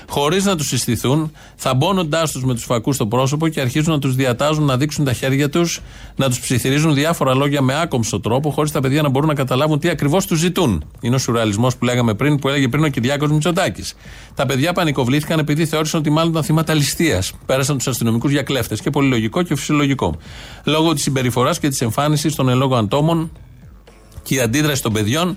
χωρίς 0.09 0.45
να 0.45 0.57
τους 0.57 0.67
συστηθούν, 0.67 1.33
θαμπώνοντάς 1.57 2.33
τους 2.33 2.45
με 2.45 2.55
τους 2.55 2.65
φακούς 2.65 2.95
στο 2.95 3.07
πρόσωπο 3.07 3.49
και 3.49 3.61
αρχίζουν 3.61 3.93
να 3.93 3.99
τους 3.99 4.15
διατάζουν 4.15 4.65
να 4.65 4.77
δείξουν 4.77 5.05
τα 5.05 5.13
χέρια 5.13 5.49
τους, 5.49 5.81
να 6.17 6.29
τους 6.29 6.41
ψιθυρίζουν 6.41 6.95
διάφορα 6.95 7.35
λόγια 7.35 7.63
με 7.63 7.81
άκομψο 7.81 8.21
τρόπο, 8.21 8.51
χωρίς 8.51 8.71
τα 8.71 8.81
παιδιά 8.81 9.03
να 9.03 9.09
μπορούν 9.09 9.29
να 9.29 9.35
καταλάβουν 9.35 9.79
τι 9.79 9.89
ακριβώς 9.89 10.27
τους 10.27 10.39
ζητούν. 10.39 10.85
Είναι 11.01 11.15
ο 11.15 11.19
σουρεαλισμός 11.19 11.77
που 11.77 11.85
λέγαμε 11.85 12.15
πριν, 12.15 12.39
που 12.39 12.49
έλεγε 12.49 12.69
πριν 12.69 12.85
ο 12.85 12.89
Κυριάκος 12.89 13.31
Μητσοτάκης. 13.31 13.95
Τα 14.35 14.47
παιδιά 14.47 14.73
πανικοβλήθηκαν 14.73 15.39
επειδή 15.39 15.67
θεώρησαν 15.67 16.01
ότι 16.01 16.11
μάλλον 16.11 16.31
ήταν 16.31 16.45
θύματα 16.45 16.75
ληστείας. 16.75 17.33
Πέρασαν 17.47 17.77
τους 17.77 17.87
αστυνομικούς 17.87 18.31
για 18.31 18.43
κλέφτες. 18.43 18.81
Και 18.81 18.91
πολύ 18.91 19.09
λογικό 19.09 19.43
και 19.43 19.57
φυσιολογικό. 19.57 20.17
Λόγω 20.65 20.93
της 20.93 21.03
συμπεριφοράς 21.03 21.59
και 21.59 21.69
της 21.69 21.81
εμφάνισης 21.81 22.35
των 22.35 22.49
ελόγων 22.49 22.79
ατόμων 22.79 23.31
και 24.23 24.35
η 24.35 24.41
αντίδραση 24.41 24.83
των 24.83 24.93
παιδιών 24.93 25.37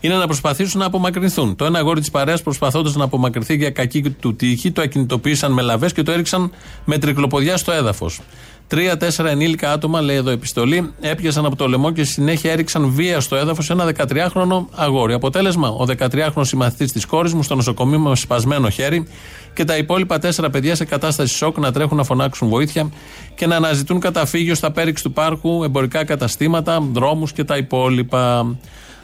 είναι 0.00 0.14
να 0.14 0.26
προσπαθήσουν 0.26 0.80
να 0.80 0.86
απομακρυνθούν. 0.86 1.56
Το 1.56 1.64
ένα 1.64 1.78
αγόρι 1.78 2.00
της 2.00 2.10
παρέας, 2.10 2.42
προσπαθώντας 2.42 2.94
να 2.94 3.04
απομακρυνθεί 3.04 3.56
για 3.56 3.70
κακή 3.70 4.02
του 4.02 4.36
τύχη, 4.36 4.70
το 4.70 4.82
ακινητοποίησαν 4.82 5.52
με 5.52 5.62
λαβές 5.62 5.92
και 5.92 6.02
το 6.02 6.12
έριξαν 6.12 6.50
με 6.84 6.98
τρικλοποδιά 6.98 7.56
στο 7.56 7.72
έδαφος. 7.72 8.20
Τρία-τέσσερα 8.66 9.30
ενήλικα 9.30 9.72
άτομα, 9.72 10.00
λέει 10.00 10.16
εδώ 10.16 10.30
επιστολή, 10.30 10.92
έπιασαν 11.00 11.44
από 11.44 11.56
το 11.56 11.68
λαιμό 11.68 11.90
και 11.90 12.04
στη 12.04 12.12
συνέχεια 12.12 12.52
έριξαν 12.52 12.90
βία 12.90 13.20
στο 13.20 13.36
έδαφος 13.36 13.70
ένα 13.70 13.92
13χρονο 13.96 14.64
αγόρι. 14.74 15.12
Αποτέλεσμα, 15.12 15.68
ο 15.68 15.84
13χρονο 15.98 16.40
συμμαθητής 16.40 16.92
της 16.92 17.06
κόρης 17.06 17.32
μου 17.32 17.42
στο 17.42 17.54
νοσοκομείο 17.54 17.98
με 17.98 18.16
σπασμένο 18.16 18.68
χέρι 18.68 19.08
και 19.54 19.64
τα 19.64 19.76
υπόλοιπα 19.76 20.18
τέσσερα 20.18 20.50
παιδιά 20.50 20.74
σε 20.74 20.84
κατάσταση 20.84 21.34
σοκ 21.34 21.58
να 21.58 21.72
τρέχουν 21.72 21.96
να 21.96 22.04
φωνάξουν 22.04 22.48
βοήθεια 22.48 22.90
και 23.34 23.46
να 23.46 23.56
αναζητούν 23.56 24.00
καταφύγιο 24.00 24.54
στα 24.54 24.70
πέριξ 24.70 25.02
του 25.02 25.12
πάρκου, 25.12 25.64
εμπορικά 25.64 26.04
καταστήματα, 26.04 26.80
δρόμους 26.92 27.32
και 27.32 27.44
τα 27.44 27.56
υπόλοιπα. 27.56 28.56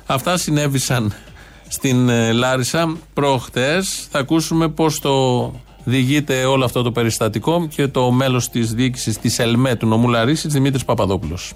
Αυτά 0.07 0.37
συνέβησαν 0.37 1.13
στην 1.69 2.09
ε, 2.09 2.33
Λάρισα 2.33 2.97
προχτές. 3.15 4.09
Θα 4.11 4.19
ακούσουμε 4.19 4.69
πώς 4.69 5.01
το 5.01 5.53
διηγείται 5.85 6.45
όλο 6.45 6.65
αυτό 6.65 6.83
το 6.83 6.93
περιστατικό 6.93 7.69
και 7.75 7.89
το 7.89 8.11
μέλος 8.11 8.49
της 8.49 8.75
διοίκησης 8.75 9.19
της 9.19 9.39
ΕΛΜΕ 9.39 9.75
του 9.75 9.87
νομού 9.87 10.09
Λαρίσης, 10.09 10.53
Δημήτρης 10.53 10.85
Παπαδόπουλος. 10.85 11.53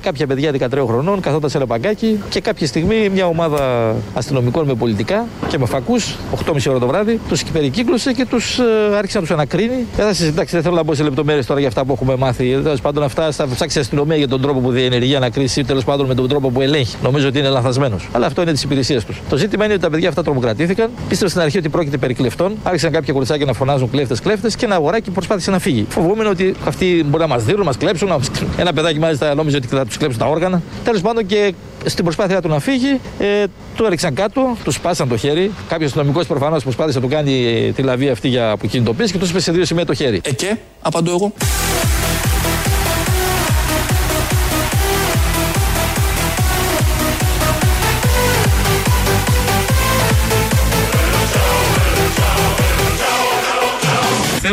Κάποια 0.00 0.26
παιδιά 0.26 0.52
13 0.58 0.84
χρονών 0.86 1.20
καθόταν 1.20 1.50
σε 1.50 1.56
ένα 1.56 1.66
παγκάκι 1.66 2.20
και 2.28 2.40
κάποια 2.40 2.66
στιγμή 2.66 3.08
μια 3.08 3.26
ομάδα 3.26 3.94
αστυνομικών 4.14 4.66
με 4.66 4.74
πολιτικά 4.74 5.26
και 5.48 5.58
με 5.58 5.66
φακούς, 5.66 6.16
8.30 6.46 6.66
ώρα 6.68 6.78
το 6.78 6.86
βράδυ, 6.86 7.20
τους 7.28 7.42
περικύκλωσε 7.44 8.12
και 8.12 8.26
τους 8.26 8.58
ε, 8.58 8.96
άρχισε 8.96 9.16
να 9.16 9.22
τους 9.22 9.32
ανακρίνει. 9.32 9.86
Δεν 9.96 10.06
θα 10.06 10.14
συζητάξει, 10.14 10.54
δεν 10.54 10.62
θέλω 10.62 10.74
να 10.74 10.82
μπω 10.82 10.94
σε 10.94 11.02
λεπτομέρειες 11.02 11.46
τώρα 11.46 11.60
για 11.60 11.68
αυτά 11.68 11.84
που 11.84 11.92
έχουμε 11.92 12.16
μάθει. 12.16 12.60
Τέλος 12.62 12.80
πάντων, 12.80 13.02
αυτά 13.02 13.32
θα 13.32 13.48
ψάξει 13.54 13.78
η 13.78 13.80
αστυνομία 13.80 14.16
για 14.16 14.28
τον 14.28 14.40
τρόπο 14.40 14.60
που 14.60 14.70
διενεργεί 14.70 15.16
ανακρίση 15.16 15.60
ή 15.60 15.64
τέλος 15.64 15.84
πάντων 15.84 16.06
με 16.06 16.14
τον 16.14 16.28
τρόπο 16.28 16.50
που 16.50 16.60
ελέγχει. 16.60 16.96
Νομίζω 17.02 17.28
ότι 17.28 17.38
είναι 17.38 17.48
λαθασμένος. 17.48 18.08
Αλλά 18.12 18.26
αυτό 18.26 18.42
είναι 18.42 18.52
της 18.52 18.62
υπηρεσίας 18.62 19.04
τους. 19.04 19.22
Το 19.28 19.36
ζήτημα 19.36 19.64
είναι 19.64 19.72
ότι 19.72 19.82
τα 19.82 19.90
παιδιά 19.90 20.08
αυτά 20.08 20.22
τρομοκρατήθηκαν. 20.22 20.90
Πίστευαν 21.08 21.30
στην 21.30 21.42
αρχή 21.42 21.58
ότι 21.58 21.68
πρόκειται 21.68 21.96
περί 21.96 22.14
κλεφτών. 22.14 22.56
Άρχισαν 22.62 22.90
κάποια 22.90 23.12
κοριτσάκια 23.12 23.46
να 23.46 23.52
φωνάζουν 23.52 23.90
κλέφτες 23.90 24.20
κλέφτες 24.20 24.56
και 24.56 24.64
ένα 24.64 24.74
αγοράκι 24.74 25.10
προσπάθησε 25.10 25.50
να 25.50 25.58
φύγει. 25.58 25.86
Φοβούμενο 25.88 26.30
ότι 26.30 26.54
αυτοί 26.64 27.04
μπορεί 27.06 27.22
να 27.22 27.28
μας 27.28 27.44
δίνουν, 27.44 27.64
μας 27.64 27.76
κλέψουν. 27.76 28.08
Ένα 28.56 28.72
παιδάκι 28.72 28.98
μάλιστα 28.98 29.34
νόμιζε 29.34 29.56
ότι 29.56 29.66
θα 29.66 29.84
τους 29.90 29.98
κλέψουν 29.98 30.20
τα 30.20 30.26
όργανα. 30.26 30.62
Τέλος 30.84 31.00
πάντων 31.00 31.26
και 31.26 31.54
στην 31.84 32.04
προσπάθεια 32.04 32.40
του 32.42 32.48
να 32.48 32.58
φύγει, 32.58 33.00
ε, 33.18 33.44
το 33.76 33.84
έριξαν 33.84 34.14
κάτω, 34.14 34.56
τους 34.64 34.74
σπάσαν 34.74 35.08
το 35.08 35.16
χέρι. 35.16 35.50
Κάποιος 35.68 35.86
αστυνομικός 35.86 36.26
προφανώς 36.26 36.62
προσπάθησε 36.62 36.98
να 36.98 37.04
του 37.04 37.10
κάνει 37.10 37.46
ε, 37.46 37.72
τη 37.72 37.82
λαβή 37.82 38.08
αυτή 38.08 38.28
για 38.28 38.50
αποκινητοποίηση 38.50 39.12
και 39.12 39.18
τους 39.18 39.30
είπε 39.30 39.40
σε 39.40 39.52
δύο 39.52 39.64
σημεία 39.64 39.86
το 39.86 39.94
χέρι. 39.94 40.20
Ε, 40.24 40.32
και, 40.32 40.56
απαντώ 40.80 41.10
εγώ. 41.10 41.32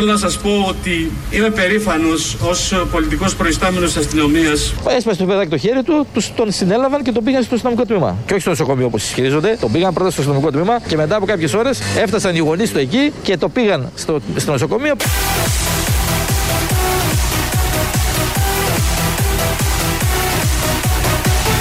Να 0.08 0.16
σας 0.16 0.38
πω 0.38 0.64
ότι 0.68 1.10
είμαι 1.30 1.50
περήφανος 1.50 2.36
ως 2.40 2.86
πολιτικός 2.90 3.34
προϊστάμενος 3.34 3.92
της 3.92 4.04
αστυνομίας. 4.04 4.74
Έσπασε 4.96 5.18
το 5.18 5.24
παιδάκι 5.24 5.50
το 5.50 5.56
χέρι 5.56 5.82
του, 5.82 6.06
τους 6.14 6.34
τον 6.34 6.52
συνέλαβαν 6.52 7.02
και 7.02 7.12
τον 7.12 7.24
πήγαν 7.24 7.42
στο 7.42 7.54
αστυνομικό 7.54 7.84
τμήμα. 7.84 8.16
Και 8.26 8.32
όχι 8.32 8.40
στο 8.40 8.50
νοσοκομείο 8.50 8.86
όπως 8.86 9.02
ισχυρίζονται. 9.02 9.56
Τον 9.60 9.72
πήγαν 9.72 9.92
πρώτα 9.94 10.10
στο 10.10 10.20
αστυνομικό 10.20 10.50
τμήμα 10.50 10.80
και 10.88 10.96
μετά 10.96 11.16
από 11.16 11.26
κάποιες 11.26 11.54
ώρες 11.54 11.80
έφτασαν 11.98 12.34
οι 12.34 12.38
γονείς 12.38 12.72
του 12.72 12.78
εκεί 12.78 13.12
και 13.22 13.36
το 13.36 13.48
πήγαν 13.48 13.90
στο, 13.94 14.20
στο 14.36 14.52
νοσοκομείο. 14.52 14.94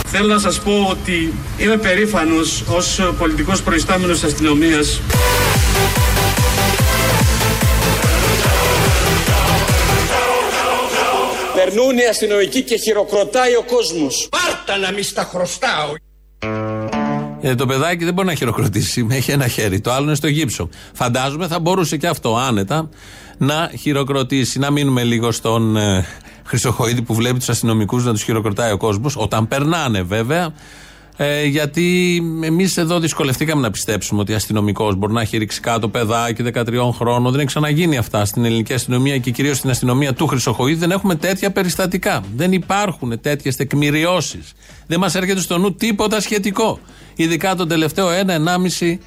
Θέλω 0.09 0.33
να 0.33 0.39
σας 0.39 0.59
πω 0.59 0.87
ότι 0.89 1.33
είμαι 1.57 1.77
περήφανος 1.77 2.63
ως 2.67 3.01
πολιτικός 3.19 3.61
προϊστάμενος 3.61 4.19
της 4.19 4.23
αστυνομίας 4.31 5.01
Περνούν 11.67 11.97
οι 11.97 12.05
αστυνομικοί 12.09 12.61
και 12.63 12.77
χειροκροτάει 12.77 13.55
ο 13.55 13.63
κόσμος. 13.63 14.29
Πάρτα 14.29 14.77
να 14.77 14.91
μη 14.91 15.01
στα 15.01 15.23
χρωστάω. 15.23 15.93
Ε, 17.41 17.55
το 17.55 17.65
παιδάκι 17.65 18.03
δεν 18.03 18.13
μπορεί 18.13 18.27
να 18.27 18.33
χειροκροτήσει. 18.33 19.07
Έχει 19.09 19.31
ένα 19.31 19.47
χέρι. 19.47 19.79
Το 19.79 19.91
άλλο 19.91 20.05
είναι 20.05 20.15
στο 20.15 20.27
γύψο. 20.27 20.69
Φαντάζομαι 20.93 21.47
θα 21.47 21.59
μπορούσε 21.59 21.97
και 21.97 22.07
αυτό 22.07 22.35
άνετα 22.37 22.89
να 23.37 23.71
χειροκροτήσει. 23.79 24.59
Να 24.59 24.71
μείνουμε 24.71 25.03
λίγο 25.03 25.31
στον 25.31 25.77
ε, 25.77 26.05
Χρυσοχοίδη 26.43 27.01
που 27.01 27.13
βλέπει 27.13 27.37
τους 27.37 27.49
αστυνομικούς 27.49 28.05
να 28.05 28.11
τους 28.11 28.23
χειροκροτάει 28.23 28.71
ο 28.71 28.77
κόσμος. 28.77 29.15
Όταν 29.17 29.47
περνάνε 29.47 30.01
βέβαια. 30.01 30.53
Ε, 31.19 31.45
γιατί 31.45 32.15
εμείς 32.43 32.77
εδώ 32.77 32.99
δυσκολευτήκαμε 32.99 33.61
να 33.61 33.71
πιστέψουμε 33.71 34.21
ότι 34.21 34.33
αστυνομικός 34.33 34.95
μπορεί 34.95 35.13
να 35.13 35.21
έχει 35.21 35.37
ρίξει 35.37 35.59
κάτω 35.59 35.89
παιδάκι 35.89 36.43
13 36.53 36.89
χρόνων. 36.93 37.31
Δεν 37.31 37.39
έχει 37.39 37.47
ξαναγίνει 37.47 37.97
αυτά 37.97 38.25
στην 38.25 38.45
ελληνική 38.45 38.73
αστυνομία 38.73 39.17
και 39.17 39.31
κυρίως 39.31 39.57
στην 39.57 39.69
αστυνομία 39.69 40.13
του 40.13 40.27
Χρυσοχοίδη. 40.27 40.73
Δεν 40.73 40.91
έχουμε 40.91 41.15
τέτοια 41.15 41.51
περιστατικά. 41.51 42.23
Δεν 42.35 42.51
υπάρχουν 42.51 43.21
τέτοιες 43.21 43.55
τεκμηριώσεις. 43.55 44.53
Δεν 44.87 44.99
μας 44.99 45.15
έρχεται 45.15 45.39
στο 45.39 45.57
νου 45.57 45.73
τίποτα 45.75 46.21
σχετικό. 46.21 46.79
Ειδικά 47.15 47.55
τον 47.55 47.67
τελευταίο 47.67 48.07
1-1,5 48.79 48.97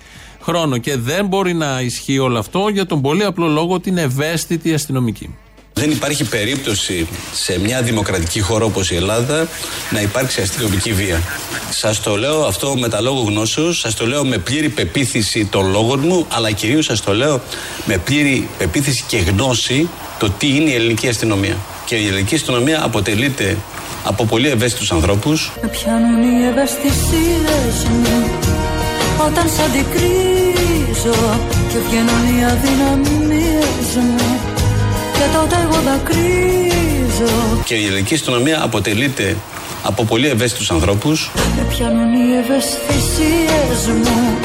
χρόνο. 0.40 0.78
Και 0.78 0.96
δεν 0.96 1.26
μπορεί 1.26 1.54
να 1.54 1.80
ισχύει 1.80 2.18
όλο 2.18 2.38
αυτό 2.38 2.68
για 2.68 2.86
τον 2.86 3.00
πολύ 3.00 3.24
απλό 3.24 3.46
λόγο 3.46 3.74
ότι 3.74 3.88
είναι 3.88 4.02
ευαίσθητη 4.02 4.74
αστυνομική. 4.74 5.34
Δεν 5.80 5.90
υπάρχει 5.90 6.24
περίπτωση 6.24 7.08
σε 7.32 7.60
μια 7.60 7.82
δημοκρατική 7.82 8.40
χώρα 8.40 8.64
όπως 8.64 8.90
η 8.90 8.94
Ελλάδα 8.94 9.48
να 9.90 10.00
υπάρξει 10.00 10.40
αστυνομική 10.40 10.92
βία. 10.92 11.22
Σας 11.70 12.00
το 12.00 12.16
λέω 12.16 12.44
αυτό 12.44 12.76
με 12.78 12.88
τα 12.88 13.00
λόγου 13.00 13.28
γνώσεως, 13.28 13.78
σας 13.78 13.94
το 13.94 14.06
λέω 14.06 14.24
με 14.24 14.38
πλήρη 14.38 14.68
πεποίθηση 14.68 15.44
των 15.44 15.70
λόγων 15.70 16.00
μου, 16.04 16.26
αλλά 16.28 16.50
κυρίως 16.50 16.84
σας 16.84 17.00
το 17.00 17.14
λέω 17.14 17.40
με 17.84 17.96
πλήρη 17.96 18.48
πεποίθηση 18.58 19.04
και 19.06 19.16
γνώση 19.16 19.88
το 20.18 20.30
τι 20.30 20.46
είναι 20.46 20.70
η 20.70 20.74
ελληνική 20.74 21.08
αστυνομία. 21.08 21.56
Και 21.84 21.94
η 21.94 22.06
ελληνική 22.06 22.34
αστυνομία 22.34 22.84
αποτελείται 22.84 23.56
από 24.04 24.24
πολύ 24.24 24.48
ευαίσθητους 24.48 24.92
ανθρώπους. 24.92 25.52
Με 25.62 25.68
πιάνουν 25.68 26.22
οι 26.22 26.46
ευαισθησίες 26.46 27.84
μου 27.90 28.30
όταν 29.26 29.48
σ' 29.48 29.58
αντικρίζω 29.58 31.40
και 31.72 31.78
βγαίνουν 31.88 32.38
οι 32.38 32.44
αδυναμίες 32.44 33.94
μου 33.94 34.49
και 35.20 35.26
τότε 35.36 35.56
εγώ 35.62 35.80
δακρύζω 35.88 37.62
Και 37.64 37.74
η 37.74 37.86
ελληνική 37.86 38.14
αστυνομία 38.14 38.62
αποτελείται 38.62 39.36
από 39.82 40.04
πολύ 40.04 40.26
ευαίσθητους 40.28 40.70
ανθρώπους. 40.70 41.30
Με 41.56 41.66
πιάνουν 41.68 42.12
οι 42.12 42.36
ευαισθησίες 42.42 43.86
μου 43.86 44.38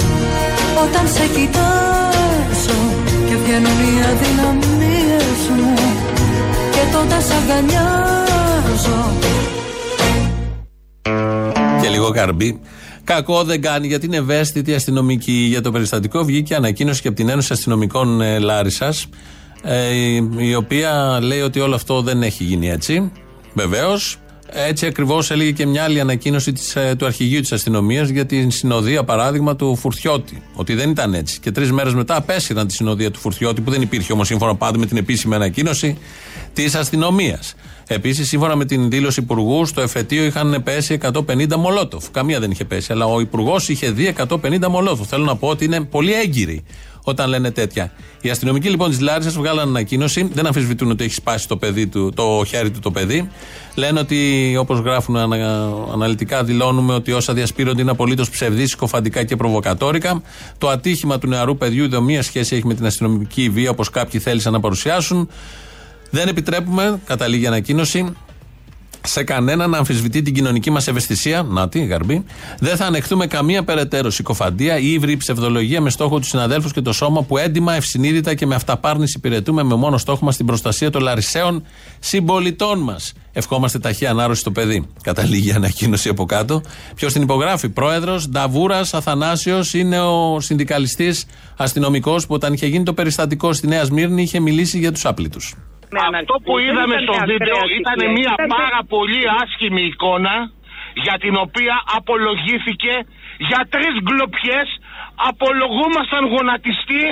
όταν 0.84 1.08
σε 1.08 1.28
κοιτάζω 1.36 2.80
και 3.28 3.36
βγαίνουν 3.44 3.80
οι 3.80 4.04
αδυναμίες 4.12 5.40
μου 5.58 5.74
και 6.72 6.82
τότε 6.92 7.22
σ' 7.22 7.32
αγκαλιάζω 7.32 9.12
Και 11.82 11.90
λίγο 11.90 12.10
καρμπή. 12.10 12.60
Κακό 13.04 13.44
δεν 13.44 13.62
κάνει 13.62 13.88
γιατί 13.88 14.06
είναι 14.06 14.18
ευαίσθητη 14.18 14.74
αστυνομική. 14.74 15.32
Για 15.32 15.62
το 15.62 15.72
περιστατικό 15.72 16.24
βγήκε 16.24 16.56
ανακοίνωση 16.56 17.02
και 17.02 17.08
από 17.08 17.18
την 17.18 17.30
Ένωση 17.30 17.54
Αστυνομικών 17.54 18.22
ε, 18.22 18.40
Λάρισας 18.40 19.04
ε, 19.04 19.08
η 20.38 20.56
οποία 20.56 21.20
λέει 21.22 21.42
ότι 21.42 21.60
όλο 21.60 21.76
αυτό 21.76 22.02
δεν 22.02 22.24
έχει 22.24 22.44
γίνει 22.44 22.70
έτσι. 22.70 23.12
Βεβαίως. 23.54 24.18
Έτσι 24.48 24.86
ακριβώς 24.86 25.32
έλεγε 25.32 25.52
και 25.52 25.66
μια 25.66 25.84
άλλη 25.84 26.00
ανακοίνωση 26.00 26.52
της, 26.52 26.76
ε, 26.76 26.96
του 26.98 27.06
αρχηγείου 27.06 27.42
της 27.42 27.52
αστυνομίας 27.52 28.10
για 28.10 28.26
την 28.26 28.52
συνοδεία, 28.52 29.04
παράδειγμα, 29.04 29.56
του 29.56 29.76
Φουρτιώτη. 29.76 30.44
Ότι 30.54 30.74
δεν 30.74 30.90
ήταν 30.90 31.14
έτσι. 31.14 31.40
Και 31.40 31.52
τρεις 31.52 31.72
μέρες 31.72 31.94
μετά 31.94 32.16
απέσυραν 32.16 32.68
τη 32.68 32.74
συνοδεία 32.74 33.12
του 33.12 33.20
Φουρτιώτη, 33.20 33.62
που 33.62 33.72
δεν 33.72 33.82
υπήρχε 33.82 34.14
όμως 34.14 34.28
σύμφωνα 34.28 34.56
πάντα 34.56 34.78
με 34.78 34.86
την 34.86 34.98
επίσημη 34.98 35.36
ανακοίνωση 35.36 35.98
της 36.54 36.76
αστυνομίας. 36.76 37.56
Επίσης, 37.88 38.28
σύμφωνα 38.28 38.56
με 38.56 38.66
την 38.66 38.90
δήλωση 38.90 39.20
υπουργού, 39.20 39.66
στο 39.66 39.82
εφετείο 39.82 40.24
είχαν 40.24 40.62
πέσει 40.64 40.94
150 40.94 41.58
μολότοφ. 41.58 42.12
Καμία 42.12 42.40
δεν 42.40 42.52
είχε 42.52 42.66
πέσει, 42.66 42.92
αλλά 42.92 43.06
ο 43.06 43.20
υπουργός 43.20 43.70
είχε 43.70 43.92
δει 43.92 44.06
150 44.06 44.70
μολότοφ. 44.70 45.08
Θέλω 45.08 45.24
να 45.24 45.36
πω 45.36 45.48
ότι 45.48 45.66
είναι 45.66 45.82
πολύ 45.82 46.14
έγκυροι 46.14 46.64
όταν 47.08 47.30
λένε 47.30 47.52
τέτοια. 47.52 47.92
Οι 48.22 48.30
αστυνομικοί 48.30 48.70
λοιπόν 48.70 48.90
της 48.90 49.00
Λάρισας 49.00 49.34
βγάλαν 49.34 49.68
ανακοίνωση, 49.68 50.30
δεν 50.34 50.46
αμφισβητούν 50.46 50.92
ότι 50.92 51.04
έχει 51.04 51.14
σπάσει 51.14 51.48
το, 51.48 51.58
παιδί 51.58 51.88
του, 51.88 52.12
το 52.16 52.44
χέρι 52.48 52.72
του 52.72 52.80
το 52.80 52.92
παιδί. 52.92 53.30
Λένε 53.76 54.00
ότι 54.00 54.56
όπως 54.60 54.80
γράφουν 54.80 55.18
ανα, 55.18 55.70
αναλυτικά, 55.94 56.44
δηλώνουμε 56.44 56.94
ότι 56.94 57.12
όσα 57.12 57.34
διασπείρονται 57.34 57.82
είναι 57.82 57.92
απολύτως 57.92 58.30
ψευδής, 58.30 58.70
συκοφαντικά 58.70 59.24
και 59.24 59.36
προβοκατόρικα. 59.36 60.22
Το 60.58 60.70
ατύχημα 60.70 61.18
του 61.18 61.28
νεαρού 61.28 61.58
παιδιού 61.58 61.90
δεν 61.90 62.04
μία 62.04 62.24
σχέση 62.24 62.56
έχει 62.56 62.68
με 62.68 62.74
την 62.74 62.86
αστυνομική 62.86 63.50
βία 63.50 63.70
όπως 63.70 63.90
κάποιοι 63.90 64.20
θέλησαν 64.20 64.54
να 64.54 64.60
παρουσιάσουν. 64.60 65.30
Δεν 66.10 66.28
επιτρέπουμε, 66.28 67.00
καταλήγει 67.06 67.44
η 67.44 67.48
ανακοίνωση, 67.48 68.16
σε 69.06 69.24
κανέναν 69.24 69.70
να 69.70 69.78
αμφισβητεί 69.78 70.22
την 70.22 70.34
κοινωνική 70.34 70.72
μας 70.72 70.88
ευαισθησία. 70.88 71.44
Να 71.44 71.70
τι, 71.70 71.86
γαρμπή. 71.86 72.24
Δεν 72.60 72.76
θα 72.76 72.86
ανεχτούμε 72.86 73.28
καμία 73.28 73.64
περαιτέρω 73.64 74.10
συκοφαντία 74.10 74.78
ή 74.78 74.92
ύβρη 74.92 75.18
ψευδολογία 75.18 75.82
με 75.82 75.90
στόχο 75.90 76.20
τους 76.20 76.28
συναδέλφους 76.28 76.72
και 76.72 76.82
το 76.82 76.94
σώμα 76.94 77.24
που 77.24 77.38
έντιμα, 77.38 77.74
ευσυνείδητα 77.74 78.34
και 78.34 78.46
με 78.46 78.56
αυταπάρνηση 78.56 79.14
υπηρετούμε 79.18 79.64
με 79.64 79.76
μόνο 79.76 79.98
στόχο 79.98 80.26
μας 80.26 80.38
την 80.38 80.46
προστασία 80.46 80.90
των 80.90 81.02
λαρισαίων 81.02 81.64
συμπολιτών 82.00 82.80
μας. 82.80 83.14
Ευχόμαστε 83.32 83.80
ταχύ 83.80 84.06
ανάρρωση 84.06 84.42
στο 84.42 84.52
παιδί. 84.52 84.88
Καταλήγει 85.02 85.50
η 85.50 85.52
ανακοίνωση 85.52 86.10
από 86.10 86.26
κάτω. 86.26 86.62
Ποιος 86.96 87.14
την 87.14 87.22
υπογράφει, 87.22 87.70
πρόεδρος 87.70 88.30
Νταβούρας 88.30 88.94
Αθανάσιος 88.94 89.74
είναι 89.74 90.00
ο 90.00 90.40
συνδικαλιστής 90.40 91.26
αστυνομικός 91.58 92.26
που 92.26 92.34
όταν 92.34 92.54
είχε 92.54 92.68
γίνει 92.68 92.84
το 92.84 92.94
περιστατικό 92.94 93.54
στη 93.54 93.68
Νέα 93.68 93.84
Σμύρνη 93.84 94.22
είχε 94.22 94.40
μιλήσει 94.40 94.80
για 94.80 94.92
τους 94.92 95.06
άπλητους. 95.06 95.56
Αυτό 96.20 96.36
που 96.46 96.54
είδαμε 96.66 96.96
στο 97.06 97.16
βίντεο 97.32 97.60
ήταν 97.80 98.00
μια 98.18 98.34
πάρα 98.58 98.82
πολύ 98.94 99.22
άσχημη 99.42 99.84
εικόνα 99.92 100.36
για 101.06 101.16
την 101.24 101.36
οποία 101.46 101.76
απολογήθηκε 101.98 102.94
για 103.50 103.62
τρεις 103.74 103.96
γκλοπιές 104.06 104.68
απολογούμασταν 105.30 106.24
γονατιστή 106.34 107.04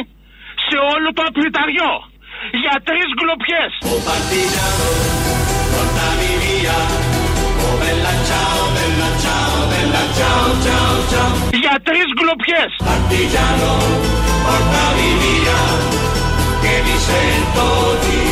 σε 0.67 0.77
όλο 0.93 1.07
το 1.17 1.23
απληταριό. 1.29 1.93
Για 2.61 2.75
τρεις 2.87 3.09
γκλοπιές. 3.17 3.71
Για 11.63 11.75
τρεις 11.87 12.07
γκλοπιές. 12.17 12.71
Και 16.63 16.81
mi 16.85 16.97
sento 17.07 17.67
di 18.03 18.22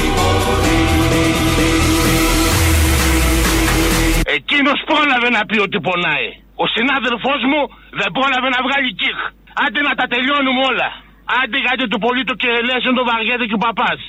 Εκείνος 4.38 4.80
πρόλαβε 4.90 5.30
να 5.38 5.42
πει 5.50 5.58
ότι 5.68 5.78
πονάει. 5.88 6.28
Ο 6.64 6.66
συνάδελφός 6.76 7.42
μου 7.52 7.62
δεν 8.00 8.10
πρόλαβε 8.18 8.50
να 8.56 8.60
βγάλει 8.66 8.90
κιχ. 9.02 9.18
Άντε 9.64 9.82
να 9.88 9.94
τα 10.00 10.06
τελειώνουμε 10.14 10.62
όλα. 10.72 10.90
Άντε 11.40 11.58
γιατί 11.66 11.84
του 11.92 12.00
πολίτου 12.06 12.34
και 12.42 12.50
ελέσσον 12.62 12.94
το 13.00 13.04
βαριέται 13.10 13.46
και 13.50 13.58
ο 13.60 13.62
παπάς. 13.68 14.00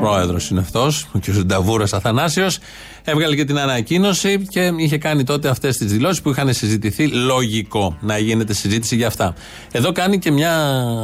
Πρόεδρος 0.00 0.44
είναι 0.50 0.60
αυτός, 0.60 0.92
ο 1.14 1.18
κ. 1.18 1.24
Νταβούρας 1.48 1.92
Αθανάσιος. 1.92 2.58
Έβγαλε 3.04 3.34
και 3.34 3.44
την 3.44 3.58
ανακοίνωση 3.58 4.46
και 4.48 4.72
είχε 4.76 4.98
κάνει 4.98 5.24
τότε 5.24 5.48
αυτές 5.48 5.76
τις 5.76 5.92
δηλώσεις 5.92 6.22
που 6.22 6.30
είχαν 6.30 6.52
συζητηθεί. 6.52 7.06
Λογικό 7.06 7.96
να 8.00 8.18
γίνεται 8.18 8.52
συζήτηση 8.52 8.96
για 8.96 9.06
αυτά. 9.06 9.34
Εδώ 9.72 9.92
κάνει 9.92 10.18
και 10.18 10.30
μια 10.30 10.52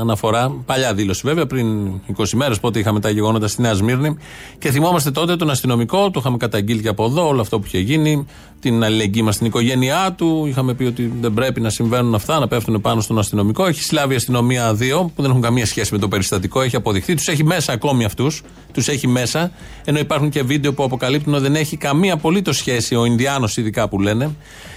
αναφορά, 0.01 0.51
παλιά 0.67 0.95
δήλωση 0.95 1.23
βέβαια, 1.25 1.47
πριν 1.47 1.89
20 2.17 2.25
μέρες, 2.35 2.61
πότε 2.61 2.79
είχαμε 2.79 3.01
τα 3.01 3.11
γεγονότα 3.11 3.49
στη 3.49 3.63
Νέα 3.63 3.75
Σμύρνη. 3.75 4.17
Και 4.59 4.71
θυμόμαστε 4.71 5.11
τότε 5.11 5.37
τον 5.37 5.51
αστυνομικό, 5.51 6.11
το 6.11 6.21
είχαμε 6.21 6.37
καταγγείλει 6.37 6.83
και 6.83 6.89
από 6.89 7.05
εδώ, 7.05 7.27
όλο 7.27 7.41
αυτό 7.41 7.59
που 7.59 7.67
είχε 7.67 7.79
γίνει, 7.79 8.27
την 8.71 8.85
αλληλεγγύη 8.85 9.23
μας 9.25 9.35
στην 9.35 9.47
οικογένειά 9.47 10.15
του. 10.17 10.47
Είχαμε 10.47 10.75
πει 10.75 10.85
ότι 10.85 11.13
δεν 11.21 11.35
πρέπει 11.35 11.61
να 11.61 11.71
συμβαίνουν 11.71 12.15
αυτά, 12.15 12.39
να 12.39 12.49
πέφτουν 12.49 12.81
πάνω 12.81 13.01
στον 13.01 13.19
αστυνομικό. 13.19 13.67
Έχει 13.67 13.83
συλλάβει 13.83 14.13
η 14.13 14.17
αστυνομία 14.17 14.75
δύο, 14.75 15.13
που 15.15 15.23
δεν 15.23 15.31
έχουν 15.31 15.43
καμία 15.43 15.67
σχέση 15.67 15.93
με 15.93 15.99
το 15.99 16.09
περιστατικό, 16.09 16.61
έχει 16.61 16.77
αποδειχθεί. 16.77 17.15
Τους 17.15 17.29
έχει 17.29 17.45
μέσα 17.45 17.73
ακόμη 17.73 18.05
αυτούς, 18.05 18.43
τους 18.73 18.89
έχει 18.89 19.09
μέσα, 19.09 19.51
ενώ 19.85 19.99
υπάρχουν 19.99 20.31
και 20.31 20.43
βίντεο 20.43 20.73
που 20.73 20.83
αποκαλύπτουν 20.83 21.35
ότι 21.35 21.43
δεν 21.43 21.55
έχει 21.55 21.77
καμία 21.77 22.15
απολύτως 22.15 22.57
σχέση, 22.57 22.95
ο 22.95 23.05
Ινδιάνος 23.05 23.57
ειδικά 23.57 23.89
που 23.89 24.01
λένε. 24.01 24.31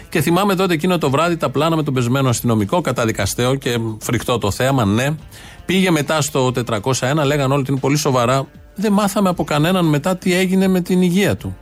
Και 0.09 0.21
θυμάμαι 0.21 0.55
τότε 0.55 0.73
εκείνο 0.73 0.97
το 0.97 1.09
βράδυ 1.09 1.37
τα 1.37 1.49
πλάνα 1.49 1.75
με 1.75 1.83
τον 1.83 1.93
πεσμένο 1.93 2.29
αστυνομικό, 2.29 2.81
καταδικαστέο 2.81 3.55
και 3.55 3.79
φρικτό 3.99 4.37
το 4.37 4.51
θέαμα, 4.51 4.85
ναι. 4.85 5.15
Πήγε 5.65 5.91
μετά 5.91 6.21
στο 6.21 6.51
401, 6.65 6.91
λέγανε 7.25 7.53
όλοι 7.53 7.61
ότι 7.61 7.71
είναι 7.71 7.79
πολύ 7.79 7.97
σοβαρά. 7.97 8.47
Δεν 8.75 8.91
μάθαμε 8.93 9.29
από 9.29 9.43
κανέναν 9.43 9.85
μετά 9.85 10.17
τι 10.17 10.33
έγινε 10.33 10.67
με 10.67 10.81
την 10.81 11.01
υγεία 11.01 11.37
του. 11.37 11.57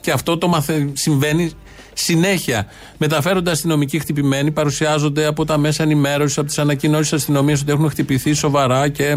Και 0.00 0.10
αυτό 0.10 0.38
το 0.38 0.48
μαθε... 0.48 0.88
συμβαίνει 0.92 1.52
συνέχεια. 1.92 2.66
Μεταφέρονται 2.98 3.50
αστυνομικοί 3.50 3.98
χτυπημένοι, 3.98 4.50
παρουσιάζονται 4.50 5.26
από 5.26 5.44
τα 5.44 5.58
μέσα 5.58 5.82
ενημέρωσης, 5.82 6.38
από 6.38 6.46
τις 6.46 6.58
ανακοινώσεις 6.58 7.12
αστυνομίας 7.12 7.60
ότι 7.60 7.72
έχουν 7.72 7.90
χτυπηθεί 7.90 8.32
σοβαρά 8.32 8.88
και 8.88 9.16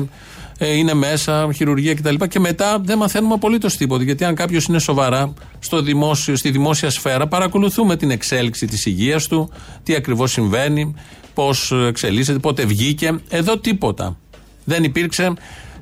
ε, 0.58 0.78
είναι 0.78 0.94
μέσα, 0.94 1.50
χειρουργία 1.56 1.94
κτλ. 1.94 2.16
Και 2.16 2.40
μετά 2.40 2.80
δεν 2.84 2.98
μαθαίνουμε 2.98 3.34
απολύτως 3.34 3.78
τίποτα. 3.78 4.04
Γιατί 4.04 4.24
αν 4.24 4.36
κάποιος 4.36 4.66
είναι 4.66 4.80
σοβαρά 4.80 5.34
στο 5.60 5.82
δημόσιο, 5.82 6.36
στη 6.36 6.52
δημόσια 6.52 6.90
σφαίρα, 6.90 7.28
παρακολουθούμε 7.28 7.96
την 7.96 8.12
εξέλιξη 8.12 8.66
της 8.66 8.86
υγείας 8.86 9.28
του, 9.28 9.52
τι 9.84 9.96
ακριβώς 9.96 10.32
συμβαίνει, 10.32 10.96
πώς 11.34 11.72
εξελίσσεται, 11.88 12.40
πότε 12.40 12.66
βγήκε. 12.66 13.20
Εδώ 13.30 13.58
τίποτα. 13.58 14.18
Δεν 14.64 14.84
υπήρξε. 14.84 15.34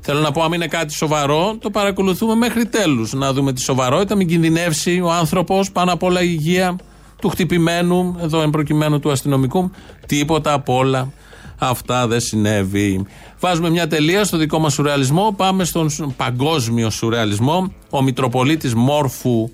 Θέλω 0.02 0.20
να 0.20 0.32
πω, 0.32 0.44
αν 0.44 0.54
είναι 0.54 0.68
κάτι 0.68 0.94
σοβαρό, 0.94 1.58
το 1.62 1.70
παρακολουθούμε 1.70 2.36
μέχρι 2.36 2.66
τέλους. 2.66 3.14
Να 3.14 3.34
δούμε 3.34 3.54
τη 3.54 3.62
σοβαρότητα, 3.62 4.16
μην 4.16 4.28
κινδυνεύσει 4.28 5.02
ο 5.04 5.12
άνθρωπος, 5.12 5.72
πάνω 5.72 5.94
απ' 5.94 6.04
όλα 6.04 6.22
η 6.22 6.28
υγεία 6.30 6.76
του 7.22 7.30
χτυπημένου, 7.30 8.18
εδώ 8.22 8.42
εμπροκειμένου 8.42 9.00
του 9.00 9.12
αστυνομικού. 9.12 9.72
Τίποτα 10.06 10.54
απ' 10.54 10.70
όλα 10.70 11.12
αυτά 11.58 12.08
δεν 12.08 12.20
συνέβη. 12.20 13.06
Βάζουμε 13.40 13.70
μια 13.70 13.88
τελεία 13.88 14.24
στο 14.24 14.38
δικό 14.38 14.60
μας 14.60 14.74
σουρεαλισμό. 14.74 15.34
Πάμε 15.38 15.64
στον 15.64 16.14
παγκόσμιο 16.18 16.90
σουρεαλισμό. 16.90 17.74
Ο 17.90 18.02
Μητροπολίτης 18.02 18.74
Μόρφου 18.74 19.50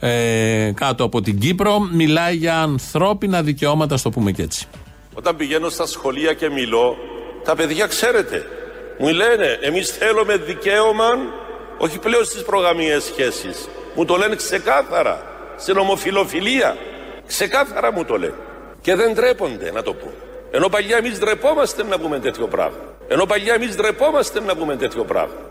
ε, 0.00 0.72
κάτω 0.74 1.04
από 1.04 1.20
την 1.20 1.38
Κύπρο 1.38 1.78
μιλάει 1.92 2.36
για 2.36 2.60
ανθρώπινα 2.60 3.42
δικαιώματα, 3.42 3.96
στο 3.96 4.10
πούμε 4.10 4.32
και 4.32 4.42
έτσι. 4.42 4.66
Όταν 5.14 5.36
πηγαίνω 5.36 5.68
στα 5.68 5.86
σχολεία 5.86 6.32
και 6.34 6.50
μιλώ, 6.50 6.96
τα 7.44 7.54
παιδιά 7.54 7.86
ξέρετε, 7.86 8.42
μου 8.98 9.08
λένε 9.08 9.58
εμείς 9.60 9.90
θέλουμε 9.90 10.36
δικαίωμα, 10.36 11.08
όχι 11.78 11.98
πλέον 11.98 12.24
στις 12.24 12.42
προγαμιέ 12.42 12.98
σχέσει. 12.98 13.50
Μου 13.94 14.04
το 14.04 14.16
λένε 14.16 14.36
ξεκάθαρα, 14.36 15.22
στην 15.56 15.76
ομοφιλοφιλία. 15.76 16.76
Ξεκάθαρα 17.26 17.92
μου 17.92 18.04
το 18.04 18.16
λένε. 18.16 18.34
Και 18.80 18.94
δεν 18.94 19.14
τρέπονται 19.14 19.70
να 19.72 19.82
το 19.82 19.92
πούν. 19.94 20.12
Ενώ 20.50 20.68
παλιά 20.68 20.96
εμείς 20.96 21.18
ντρεπόμαστε 21.18 21.82
να 21.82 21.98
πούμε 21.98 22.18
τέτοιο 22.18 22.46
πράγμα. 22.46 22.96
Ενώ 23.08 23.26
παλιά 23.26 23.54
εμείς 23.54 23.76
ντρεπόμαστε 23.76 24.40
να 24.40 24.56
πούμε 24.56 24.76
τέτοιο 24.76 25.04
πράγμα. 25.04 25.48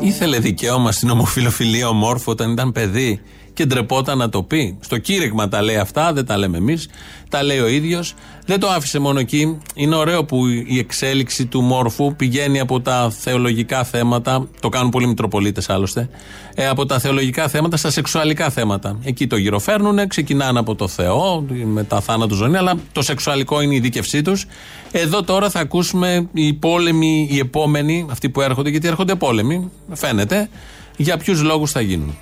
Ήθελε 0.00 0.38
δικαίωμα 0.38 0.92
στην 0.92 1.10
ομοφιλοφιλία 1.10 1.88
ομόρφο 1.88 2.30
όταν 2.30 2.50
ήταν 2.52 2.72
παιδί; 2.72 3.22
Και 3.54 3.66
ντρεπόταν 3.66 4.18
να 4.18 4.28
το 4.28 4.42
πει. 4.42 4.78
Στο 4.80 4.98
κήρυγμα 4.98 5.48
τα 5.48 5.62
λέει 5.62 5.76
αυτά, 5.76 6.12
δεν 6.12 6.26
τα 6.26 6.38
λέμε 6.38 6.56
εμείς. 6.56 6.88
Τα 7.28 7.42
λέει 7.42 7.58
ο 7.58 7.68
ίδιος. 7.68 8.14
Δεν 8.46 8.60
το 8.60 8.68
άφησε 8.68 8.98
μόνο 8.98 9.18
εκεί. 9.18 9.58
Είναι 9.74 9.94
ωραίο 9.94 10.24
που 10.24 10.46
η 10.46 10.78
εξέλιξη 10.78 11.46
του 11.46 11.60
μόρφου 11.60 12.14
πηγαίνει 12.16 12.60
από 12.60 12.80
τα 12.80 13.10
θεολογικά 13.18 13.84
θέματα. 13.84 14.48
Το 14.60 14.68
κάνουν 14.68 14.90
πολλοί 14.90 15.06
Μητροπολίτες 15.06 15.70
άλλωστε. 15.70 16.08
Ε, 16.54 16.66
από 16.66 16.86
τα 16.86 16.98
θεολογικά 16.98 17.48
θέματα 17.48 17.76
στα 17.76 17.90
σεξουαλικά 17.90 18.50
θέματα. 18.50 18.98
Εκεί 19.04 19.26
το 19.26 19.36
γυροφέρνουν, 19.36 20.08
ξεκινάνε 20.08 20.58
από 20.58 20.74
το 20.74 20.88
Θεό, 20.88 21.46
μετά 21.64 22.00
θάνατο 22.00 22.34
ζωή, 22.34 22.56
αλλά 22.56 22.74
το 22.92 23.02
σεξουαλικό 23.02 23.60
είναι 23.60 23.74
η 23.74 23.80
δίκευσή 23.80 24.22
τους. 24.22 24.46
Εδώ 24.92 25.22
τώρα 25.22 25.50
θα 25.50 25.60
ακούσουμε 25.60 26.28
οι 26.32 26.52
πόλεμοι, 26.52 27.28
οι 27.30 27.38
επόμενοι, 27.38 28.06
αυτοί 28.10 28.30
που 28.30 28.40
έρχονται, 28.40 28.70
γιατί 28.70 28.88
έρχονται 28.88 29.14
πόλεμοι, 29.14 29.70
φαίνεται, 29.92 30.48
για 30.96 31.16
ποιους 31.16 31.42
λόγους 31.42 31.70
θα 31.70 31.80
γίνουν. 31.80 32.16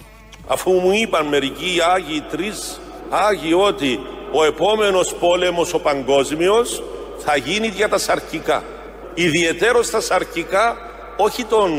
Αφού 0.46 0.70
μου 0.72 0.92
είπαν 0.92 1.26
μερικοί 1.26 1.78
Άγιοι 1.94 2.20
τρεις 2.30 2.80
Άγιοι 3.08 3.54
ότι 3.54 4.00
ο 4.32 4.44
επόμενος 4.44 5.14
πόλεμος 5.14 5.74
ο 5.74 5.78
παγκόσμιος 5.80 6.82
θα 7.18 7.36
γίνει 7.36 7.66
για 7.66 7.88
τα 7.88 7.98
σαρκικά. 7.98 8.62
Ιδιαιτέρως 9.14 9.90
τα 9.90 10.00
σαρκικά 10.00 10.76
όχι 11.16 11.44
των, 11.44 11.70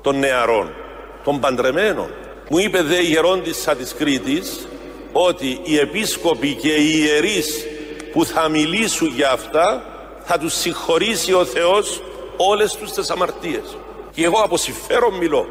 των 0.00 0.18
νεαρών, 0.18 0.74
των 1.24 1.40
παντρεμένων. 1.40 2.10
Μου 2.48 2.58
είπε 2.58 2.82
δε 2.82 2.96
η 2.96 3.04
γερόντισσα 3.04 3.76
της 3.76 3.94
Κρήτης 3.94 4.66
ότι 5.12 5.60
οι 5.62 5.78
επίσκοποι 5.78 6.54
και 6.54 6.72
οι 6.72 7.02
ιερείς 7.04 7.66
που 8.12 8.24
θα 8.24 8.48
μιλήσουν 8.48 9.08
για 9.08 9.30
αυτά 9.30 9.84
θα 10.24 10.38
τους 10.38 10.54
συγχωρήσει 10.54 11.32
ο 11.32 11.44
Θεός 11.44 12.02
όλες 12.36 12.76
τους 12.76 12.92
τις 12.92 13.10
αμαρτίες. 13.10 13.76
Και 14.10 14.24
εγώ 14.24 14.40
από 14.40 14.56
συμφέρον 14.56 15.14
μιλώ. 15.14 15.46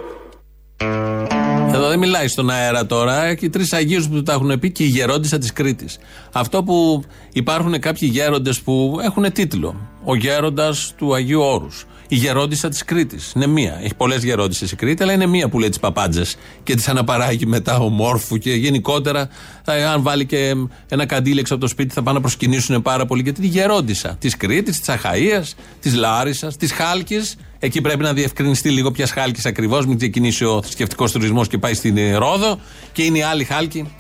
Εδώ 1.92 2.00
Εδώ 2.00 2.10
δεν 2.10 2.10
μιλάει 2.10 2.28
στον 2.28 2.50
αέρα 2.50 2.86
τώρα. 2.86 3.26
Έχει 3.26 3.50
τρεις 3.50 3.74
Αγίους 3.74 4.08
που 4.08 4.24
τα 4.24 4.34
έχουν 4.34 4.60
πει 4.60 4.72
και 4.72 4.84
η 4.84 4.88
γερόντισα 4.88 5.38
της 5.38 5.54
Κρήτης. 5.54 5.98
Αυτό 6.32 6.64
που 6.64 7.04
υπάρχουν 7.32 7.80
κάποιοι 7.80 8.10
γέροντες 8.12 8.62
που 8.62 9.00
έχουν 9.04 9.32
τίτλο. 9.32 9.76
Ο 10.04 10.16
γέροντας 10.16 10.94
του 10.98 11.14
Αγίου 11.14 11.42
Όρους. 11.42 11.86
Η 12.14 12.16
γερόντισα 12.16 12.70
της 12.70 12.84
Κρήτης. 12.86 13.32
Είναι 13.36 13.48
μία. 13.48 13.80
Έχει 13.84 13.96
πολλές 13.96 14.24
γερόντισε 14.24 14.66
η 14.66 14.76
Κρήτη, 14.76 15.04
αλλά 15.04 15.14
είναι 15.14 15.26
μία 15.26 15.50
που 15.50 15.60
λέει 15.60 15.70
τις 15.70 15.80
παπάντζες 15.80 16.36
και 16.64 16.76
τις 16.76 16.88
αναπαράγει 16.88 17.46
μετά 17.46 17.78
ομόρφου 17.78 18.38
και 18.38 18.54
γενικότερα. 18.54 19.30
θα- 19.64 19.92
αν 19.92 20.02
βάλει 20.02 20.26
και 20.26 20.54
ένα 20.90 21.06
καντήλι 21.06 21.40
έξω 21.40 21.54
από 21.54 21.64
το 21.64 21.70
σπίτι, 21.70 21.94
θα 21.94 22.02
πάνε 22.04 22.16
να 22.18 22.22
προσκυνήσουν 22.24 22.82
πάρα 22.82 23.06
πολύ. 23.06 23.22
Γιατί 23.22 23.42
τη 23.42 23.48
γερόντισα 23.48 24.16
της 24.20 24.38
Κρήτης, 24.38 24.80
της 24.80 24.90
Αχαία, 24.90 25.44
της 25.80 25.96
Λάρισας, 25.96 26.58
της 26.58 26.72
Χάλκης. 26.72 27.36
Εκεί 27.60 27.82
πρέπει 27.82 28.04
να 28.04 28.14
διευκρινιστεί 28.14 28.70
λίγο 28.70 28.92
ποια 28.92 29.08
Χάλκης 29.08 29.46
ακριβώς, 29.46 29.86
μην 29.86 29.98
ξεκινήσει 29.98 30.46
ο 30.46 30.62
θρησκευτικός 30.62 31.12
τουρισμός 31.12 31.48
και 31.48 31.58
πάει 31.58 31.74
στην 31.74 31.98
ε, 31.98 32.16
Ρόδο 32.16 32.60
και 32.92 33.04
είναι 33.04 33.18
η 33.18 33.22
άλλη 33.22 33.44
Χάλκη 33.44 33.92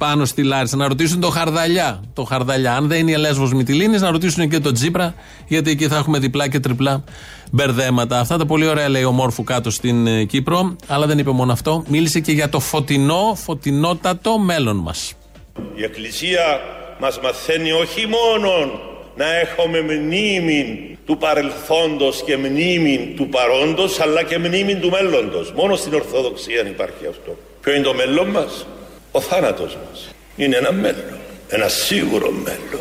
πάνω 0.00 0.24
στη 0.24 0.42
Λάρισα. 0.42 0.76
Να 0.76 0.88
ρωτήσουν 0.88 1.20
το 1.20 1.28
Χαρδαλιά. 1.28 2.00
Το 2.12 2.24
Χαρδαλιά. 2.24 2.74
Αν 2.74 2.88
δεν 2.88 2.98
είναι 2.98 3.10
η 3.10 3.14
Ελέσβο 3.14 3.46
Μυτιλίνης, 3.56 4.00
να 4.00 4.10
ρωτήσουν 4.10 4.48
και 4.48 4.58
τον 4.58 4.74
Τζίπρα, 4.74 5.14
γιατί 5.46 5.70
εκεί 5.70 5.88
θα 5.88 5.96
έχουμε 5.96 6.18
διπλά 6.18 6.48
και 6.48 6.60
τριπλά 6.60 7.04
μπερδέματα. 7.50 8.18
Αυτά 8.18 8.36
τα 8.36 8.46
πολύ 8.46 8.66
ωραία 8.66 8.88
λέει 8.88 9.04
ο 9.04 9.12
Μόρφου 9.12 9.44
κάτω 9.44 9.70
στην 9.70 10.06
ε, 10.06 10.24
Κύπρο. 10.24 10.76
Αλλά 10.86 11.06
δεν 11.06 11.18
είπε 11.18 11.30
μόνο 11.30 11.52
αυτό. 11.52 11.84
Μίλησε 11.88 12.20
και 12.20 12.32
για 12.32 12.48
το 12.48 12.60
φωτεινό, 12.60 13.34
φωτεινότατο 13.44 14.38
μέλλον 14.38 14.76
μας. 14.76 15.12
Η 15.74 15.82
Εκκλησία 15.82 16.60
μας 17.00 17.20
μαθαίνει 17.20 17.72
όχι 17.72 18.06
μόνο 18.06 18.50
να 19.16 19.38
έχουμε 19.38 19.80
μνήμη 19.80 20.98
του 21.06 21.16
παρελθόντος 21.16 22.22
και 22.26 22.36
μνήμη 22.36 23.12
του 23.16 23.28
παρόντος, 23.28 24.00
αλλά 24.00 24.22
και 24.22 24.38
μνήμη 24.38 24.74
του 24.74 24.90
μέλλοντος. 24.90 25.52
Μόνο 25.52 25.76
στην 25.76 25.94
Ορθοδοξία 25.94 26.60
υπάρχει 26.68 27.06
αυτό. 27.08 27.36
Ποιο 27.60 27.72
είναι 27.72 27.82
το 27.82 27.94
μέλλον 27.94 28.28
μας; 28.28 28.66
Ο 29.12 29.20
θάνατος 29.20 29.78
μας. 29.86 30.14
Είναι 30.36 30.56
ένα 30.56 30.72
μέλλον. 30.72 31.18
Ένα 31.48 31.68
σίγουρο 31.68 32.30
μέλλον. 32.30 32.80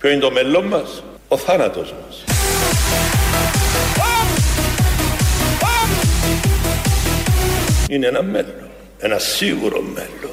Ποιο 0.00 0.10
είναι 0.10 0.20
το 0.20 0.30
μέλλον 0.30 0.64
μας; 0.64 1.02
Ο 1.28 1.36
θάνατος 1.36 1.94
μας. 2.02 2.24
Είναι 7.88 8.06
ένα 8.06 8.22
μέλλον. 8.22 8.68
Ένα 8.98 9.18
σίγουρο 9.18 9.80
μέλλον. 9.80 10.25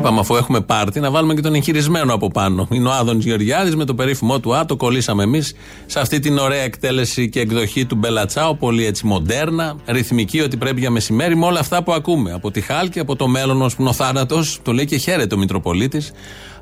Είπαμε, 0.00 0.20
αφού 0.20 0.36
έχουμε 0.36 0.60
πάρτι, 0.60 1.00
να 1.00 1.10
βάλουμε 1.10 1.34
και 1.34 1.40
τον 1.40 1.54
εγχειρισμένο 1.54 2.14
από 2.14 2.30
πάνω. 2.30 2.68
Είναι 2.70 2.88
ο 2.88 2.92
Άδων 2.92 3.20
Γεωργιάδης 3.20 3.76
με 3.76 3.84
το 3.84 3.94
περίφημό 3.94 4.40
του 4.40 4.54
Α, 4.54 4.64
το 4.64 4.76
κολλήσαμε 4.76 5.22
εμείς 5.22 5.54
σε 5.86 6.00
αυτή 6.00 6.18
την 6.18 6.38
ωραία 6.38 6.60
εκτέλεση 6.62 7.28
και 7.28 7.40
εκδοχή 7.40 7.84
του 7.86 7.94
Μπελατσάου. 7.94 8.56
Πολύ 8.56 8.84
έτσι 8.84 9.06
μοντέρνα, 9.06 9.76
ρυθμική, 9.86 10.40
ότι 10.40 10.56
πρέπει 10.56 10.80
για 10.80 10.90
μεσημέρι, 10.90 11.36
με 11.36 11.46
όλα 11.46 11.60
αυτά 11.60 11.82
που 11.82 11.92
ακούμε. 11.92 12.32
Από 12.32 12.50
τη 12.50 12.60
Χάλκη, 12.60 12.98
από 12.98 13.16
το 13.16 13.28
μέλλον 13.28 13.56
μα 13.56 13.66
που 13.66 13.74
είναι 13.78 13.88
ο 13.88 13.92
θάνατο, 13.92 14.42
το 14.62 14.72
λέει 14.72 14.84
και 14.84 14.96
χαίρεται 14.96 15.34
ο 15.34 15.38
Μητροπολίτης. 15.38 16.12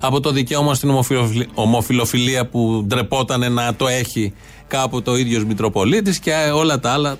Από 0.00 0.20
το 0.20 0.30
δικαίωμα 0.30 0.74
στην 0.74 0.90
ομοφιλοφιλ- 0.90 1.48
ομοφιλοφιλία 1.54 2.46
που 2.46 2.84
ντρεπόταν 2.86 3.52
να 3.52 3.74
το 3.74 3.88
έχει 3.88 4.32
κάπου 4.68 5.02
το 5.02 5.16
ίδιος 5.16 5.44
Μητροπολίτης 5.44 6.18
και 6.18 6.32
όλα 6.54 6.80
τα 6.80 6.90
άλλα 6.90 7.16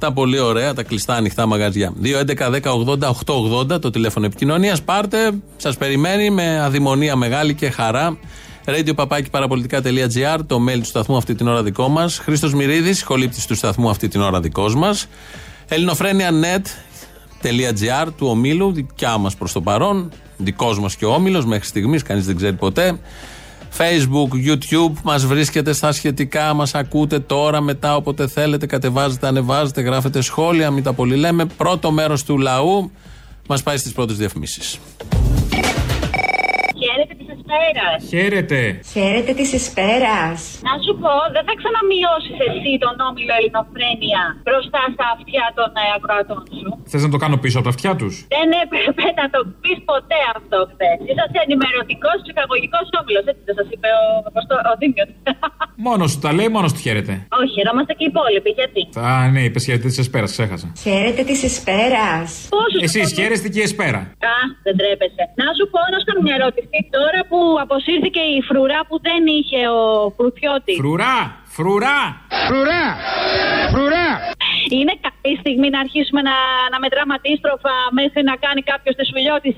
τα 0.00 0.12
πολύ 0.12 0.38
ωραία, 0.38 0.74
τα 0.74 0.82
κλειστά 0.82 1.14
ανοιχτά 1.14 1.46
μαγαζιά. 1.46 1.92
2.11.10.80.880 2.02 3.80
το 3.80 3.90
τηλέφωνο 3.90 4.26
επικοινωνίας. 4.26 4.82
Πάρτε, 4.82 5.30
σας 5.56 5.76
περιμένει 5.76 6.30
με 6.30 6.60
αδημονία 6.60 7.16
μεγάλη 7.16 7.54
και 7.54 7.70
χαρά. 7.70 8.18
Radio 8.64 8.94
παπάκι 8.94 9.30
παραπολιτικά.gr, 9.30 10.38
το 10.46 10.58
mail 10.68 10.78
του 10.78 10.84
σταθμού 10.84 11.16
αυτή 11.16 11.34
την 11.34 11.48
ώρα 11.48 11.62
δικό 11.62 11.88
μας. 11.88 12.18
Χρήστος 12.18 12.54
Μυρίδης, 12.54 12.98
σχολήπτη 12.98 13.46
του 13.46 13.54
σταθμού 13.54 13.90
αυτή 13.90 14.08
την 14.08 14.20
ώρα 14.20 14.40
δικός 14.40 14.74
μας. 14.74 15.06
ελληνοφρένια.net.gr 15.68 18.08
του 18.16 18.26
ομίλου, 18.26 18.72
δικιά 18.72 19.18
μας 19.18 19.36
προς 19.36 19.52
το 19.52 19.60
παρόν. 19.60 20.12
Δικός 20.36 20.80
μας 20.80 20.96
και 20.96 21.04
ο 21.04 21.14
όμιλος 21.14 21.44
μέχρι 21.44 21.66
στιγμής, 21.66 22.02
κανείς 22.02 22.26
δεν 22.26 22.36
ξέρει 22.36 22.56
ποτέ. 22.56 22.98
Facebook, 23.78 24.28
YouTube, 24.48 24.92
μας 25.02 25.26
βρίσκεται 25.26 25.72
στα 25.72 25.92
σχετικά, 25.92 26.54
μας 26.54 26.74
ακούτε 26.74 27.18
τώρα, 27.18 27.60
μετά, 27.60 27.96
όποτε 27.96 28.26
θέλετε, 28.26 28.66
κατεβάζετε, 28.66 29.26
ανεβάζετε, 29.26 29.80
γράφετε 29.80 30.20
σχόλια, 30.20 30.70
μην 30.70 30.82
τα 30.82 30.92
πολύ 30.92 31.16
λέμε. 31.16 31.44
Πρώτο 31.44 31.90
μέρος 31.90 32.24
του 32.24 32.38
λαού 32.38 32.90
μας 33.48 33.62
πάει 33.62 33.76
στις 33.76 33.92
πρώτες 33.92 34.16
διαφημίσεις. 34.16 34.78
Χαίρετε 37.50 37.80
τη 37.80 37.80
Εσπέρα. 37.80 37.86
Χαίρετε. 38.10 38.60
Χαίρετε 38.94 39.32
της 39.40 39.50
Εσπέρας. 39.58 40.40
Να 40.68 40.74
σου 40.84 40.92
πω, 41.02 41.12
δεν 41.34 41.44
θα 41.48 41.54
ξαναμειώσεις 41.60 42.36
εσύ 42.48 42.72
τον 42.84 42.94
όμιλο 43.08 43.32
Ελληνοφρένια 43.40 44.22
μπροστά 44.46 44.82
στα 44.94 45.06
αυτιά 45.16 45.46
των 45.58 45.70
ε, 45.82 45.84
ακροατών 45.96 46.42
σου. 46.58 46.70
Θες 46.90 47.02
να 47.06 47.10
το 47.14 47.18
κάνω 47.22 47.36
πίσω 47.42 47.56
από 47.60 47.66
τα 47.68 47.72
αυτιά 47.76 47.92
τους; 48.00 48.14
Δεν 48.36 48.48
έπρεπε 48.62 49.04
να 49.20 49.26
το 49.34 49.40
πεις 49.62 49.78
ποτέ 49.90 50.20
αυτό 50.36 50.58
χθες. 50.72 50.96
Είσαστε 51.10 51.38
ενημερωτικός 51.46 52.16
ψυχαγωγικό 52.24 52.78
όμιλος, 53.00 53.24
έτσι 53.30 53.42
δεν 53.48 53.56
σας 53.60 53.68
είπε 53.74 53.88
ο, 54.00 54.04
πώς 54.34 54.44
το- 54.50 54.62
ο 54.70 54.72
Δήμιος. 54.80 55.10
Μόνος 55.86 56.10
σου 56.12 56.18
τα 56.18 56.32
λέει, 56.32 56.48
μόνος 56.48 56.72
του 56.72 56.80
χαίρετε. 56.86 57.12
Όχι, 57.42 57.56
εδώ 57.62 57.70
είμαστε 57.74 57.92
και 57.98 58.04
οι 58.04 58.10
υπόλοιποι. 58.12 58.50
Γιατί; 58.60 58.82
Α, 59.08 59.30
ναι, 59.32 59.40
είπες 59.46 59.64
χαίρετε 59.64 59.88
τη 59.88 59.96
Εσπέρα, 60.04 60.26
ξέχασα. 60.34 60.72
Χαίρετε 60.84 61.22
της 61.30 61.40
Εσπέρας. 61.48 62.28
Πόσο 62.54 62.76
Εσείς 62.86 63.12
χαίρεστε 63.16 63.48
και 63.48 63.58
η 63.58 63.62
Εσπέρα. 63.62 64.00
Α, 64.32 64.36
δεν 64.64 64.74
τρέπεσαι. 64.80 65.22
Να 65.42 65.46
σου 65.56 65.64
πω, 65.72 65.78
να 65.92 65.96
σου 65.98 66.06
κάνω 66.08 66.20
μια 66.26 66.36
ερώτηση. 66.40 66.76
Τώρα 66.98 67.20
που 67.30 67.38
αποσύρθηκε 67.64 68.20
η 68.36 68.38
φρουρά 68.48 68.80
που 68.88 68.96
δεν 69.08 69.20
είχε 69.38 69.60
ο 69.78 69.82
Φρουτιώτη. 70.16 70.74
Φρουρά! 70.82 71.18
Φρουρά! 71.56 72.00
Φρουρά! 72.48 72.84
Φρουρά! 73.72 74.08
Είναι 74.78 74.94
καλή 75.06 75.34
στιγμή 75.42 75.68
να 75.74 75.78
αρχίσουμε 75.84 76.20
να, 76.28 76.36
να 76.72 76.78
μετράμε 76.82 77.12
αντίστροφα 77.18 77.74
μέχρι 78.00 78.20
να 78.30 78.34
κάνει 78.44 78.60
κάποιος 78.70 78.94
τη 78.98 79.02
σουλιώτη 79.10 79.50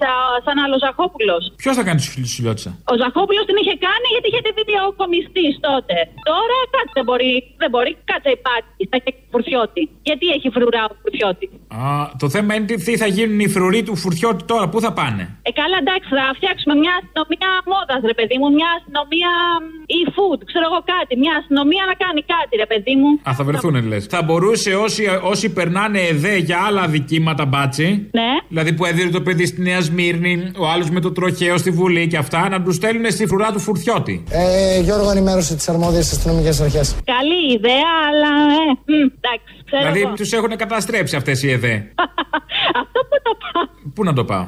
σαν 0.46 0.57
άλλο 0.64 0.76
Ζαχόπουλος. 0.85 1.42
Ποιος 1.62 1.74
θα 1.78 1.83
κάνει 1.88 1.98
τη 2.02 2.28
σουλιώτησα; 2.35 2.70
Ο 2.92 2.94
Ζαχόπουλος 3.02 3.44
την 3.48 3.57
είχε 3.62 3.74
κάνει 3.87 4.07
γιατί 4.14 4.26
είχε 4.31 4.40
τη 4.46 4.50
βιντεοκομιστής 4.59 5.52
τότε. 5.68 5.96
Τώρα 6.31 6.57
κάτσε 6.74 6.92
δεν 6.98 7.05
μπορεί, 7.09 7.33
δεν 7.62 7.70
μπορεί, 7.72 7.90
κάτσε 8.11 8.31
υπάρχει. 8.38 8.83
Θα 8.92 8.96
έχει 9.00 9.12
Φουρτιώτη. 9.35 9.83
Γιατί 10.09 10.24
έχει 10.37 10.48
φρουρά 10.57 10.83
ο 10.90 10.94
Φουρτιώτη; 11.02 11.44
Α, 11.81 11.85
το 12.22 12.26
θέμα 12.35 12.50
είναι 12.55 12.66
τι- 12.70 12.81
τι 12.87 12.92
θα 13.02 13.09
γίνουν 13.16 13.38
οι 13.44 13.48
φρουροί 13.55 13.81
του 13.87 13.94
φουρτιώτη 14.02 14.42
τώρα, 14.52 14.66
πού 14.72 14.78
θα 14.85 14.90
πάνε; 14.98 15.24
Ε, 15.48 15.50
καλά, 15.61 15.76
εντάξει, 15.85 16.09
θα 16.18 16.24
φτιάξουμε 16.38 16.74
μια 16.83 16.94
αστυνομία 17.00 17.50
μόδας, 17.72 18.00
ρε 18.11 18.16
παιδί 18.18 18.37
μου. 18.40 18.48
Μια 18.59 18.70
αστυνομία 18.78 19.33
μ, 19.62 19.64
e-food, 19.98 20.40
ξέρω 20.50 20.64
εγώ 20.70 20.81
κάτι. 20.94 21.12
Μια 21.22 21.35
αστυνομία 21.40 21.81
να 21.90 21.94
κάνει 22.04 22.20
κάτι, 22.34 22.56
ρε 22.56 22.66
παιδί 22.66 22.94
μου. 22.96 23.20
Α, 23.30 23.34
θα 23.34 23.44
βρεθούν 23.44 23.86
λες. 23.86 24.06
Θα 24.06 24.22
μπορούσε 24.22 24.74
όσοι, 24.74 25.04
όσοι 25.22 25.48
περνάνε 25.52 26.00
εδέ 26.00 26.36
για 26.36 26.58
άλλα 26.66 26.86
δικήματα 26.88 27.44
μπάτσι. 27.46 28.08
Ναι. 28.12 28.30
Δηλαδή 28.48 28.72
που 28.72 28.84
έδινε 28.84 29.10
το 29.10 29.20
παιδί 29.20 29.46
στη 29.46 29.62
Νέα 29.62 29.80
Σμύρνη, 29.80 30.50
ο 30.58 30.68
άλλος 30.68 30.90
με 30.90 31.00
το 31.00 31.12
τροχαίο 31.12 31.56
στη 31.58 31.70
Βουλή 31.70 32.06
και 32.06 32.16
αυτά, 32.16 32.48
να 32.48 32.62
τους 32.62 32.74
στέλνουν 32.74 33.10
στη 33.10 33.26
φρουρά 33.26 33.52
του 33.52 33.58
φουρτιώτη. 33.58 34.24
Ε, 34.30 34.80
Γιώργο, 34.80 35.10
ενημέρωσε 35.10 35.54
τις 35.54 35.68
αρμόδιες 35.68 36.12
αστυνομικές 36.12 36.60
αρχές. 36.60 36.96
Καλή 37.04 37.52
ιδέα, 37.56 37.90
αλλά 38.08 38.30
ε, 38.52 38.92
μ, 38.92 38.92
εντάξει, 38.94 39.54
ξέρω 39.66 39.82
Δηλαδή 39.82 40.00
εγώ. 40.00 40.12
τους 40.12 40.32
έχουν 40.32 40.56
καταστρέψει 40.56 41.16
αυτές 41.16 41.42
οι 41.42 41.50
ΕΔΕ. 41.50 41.74
Αυτό 42.82 43.00
που 43.08 43.16
το 43.22 43.36
πάω. 43.52 43.66
Πού 43.94 44.04
να 44.04 44.12
το 44.12 44.24
πάω; 44.24 44.46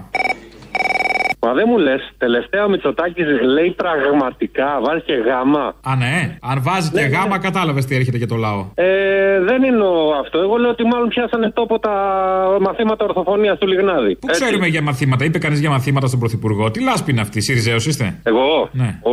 Μα 1.45 1.53
δεν 1.53 1.65
μου 1.71 1.79
λες, 1.79 2.03
τελευταία 2.19 2.69
Μητσοτάκης 2.69 3.27
λέει 3.57 3.71
πραγματικά, 3.83 4.69
βάζει 4.85 5.03
και 5.09 5.13
γάμα. 5.29 5.65
Α, 5.91 5.97
ναι. 5.97 6.37
Αν 6.51 6.63
βάζει 6.63 6.91
και 6.91 7.01
γάμα, 7.01 7.39
κατάλαβες 7.39 7.85
τι 7.85 7.95
έρχεται 7.95 8.17
για 8.17 8.27
το 8.27 8.37
λαό. 8.37 8.61
Ε, 8.75 8.87
δεν 9.49 9.63
είναι 9.63 9.85
αυτό. 10.21 10.39
Εγώ 10.39 10.57
λέω 10.57 10.71
ότι 10.71 10.85
μάλλον 10.85 11.09
πιάσανε 11.09 11.51
τόπο 11.51 11.79
τα 11.79 11.95
μαθήματα 12.61 13.05
ορθοφωνίας 13.05 13.59
του 13.59 13.67
Λιγνάδη. 13.67 14.17
Πού 14.17 14.27
ξέρουμε 14.27 14.67
για 14.67 14.83
μαθήματα, 14.83 15.25
είπε 15.25 15.39
κανείς 15.39 15.61
για 15.61 15.71
μαθήματα 15.71 16.07
στον 16.07 16.19
Πρωθυπουργό. 16.19 16.71
Τι 16.71 16.83
λάσπη 16.83 17.11
είναι 17.11 17.21
αυτή, 17.21 17.41
Σιριζέος 17.41 17.87
είστε; 17.87 18.21
Εγώ, 18.23 18.69
Ναι. 18.73 18.99
ο, 19.03 19.13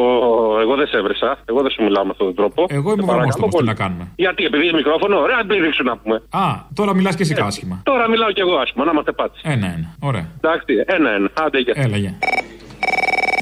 εγώ 0.64 0.76
δεν 0.76 0.88
σε 0.88 0.98
έβρεσα. 0.98 1.38
Εγώ 1.46 1.62
δεν 1.62 1.72
σου 1.72 1.84
μιλάω 1.84 2.04
με 2.04 2.10
αυτόν 2.12 2.26
τον 2.28 2.36
τρόπο. 2.36 2.66
Εγώ 2.70 2.92
είμαι 2.92 3.02
Σε 3.02 3.08
παρακαλώ 3.08 3.18
βρωμόστομο, 3.18 3.48
τι 3.48 3.56
πολύ. 3.56 3.68
να 3.68 3.74
κάνουμε. 3.74 4.04
Γιατί, 4.16 4.44
επειδή 4.44 4.64
είσαι 4.66 4.76
μικρόφωνο, 4.76 5.16
ωραία, 5.26 5.36
να 5.38 5.46
πηδήξω 5.46 5.84
να 5.84 5.98
πούμε. 5.98 6.16
Α, 6.30 6.46
τώρα 6.74 6.92
μιλάς 6.96 7.16
και 7.16 7.24
εσύ 7.24 7.36
άσχημα. 7.50 7.82
Τώρα 7.84 8.10
μιλάω 8.10 8.32
κι 8.32 8.42
εγώ 8.46 8.56
άσχημα, 8.64 8.84
να 8.86 8.92
είμαστε 8.94 9.12
πάτσι. 9.12 9.42
Ένα-ένα. 9.44 9.88
Ωραία. 10.10 10.26
Εντάξει, 10.42 10.72
ένα-ένα. 10.86 11.30
Άντε, 11.44 11.60
για. 11.60 11.74
Έλα, 11.78 11.98
γεια. 11.98 12.14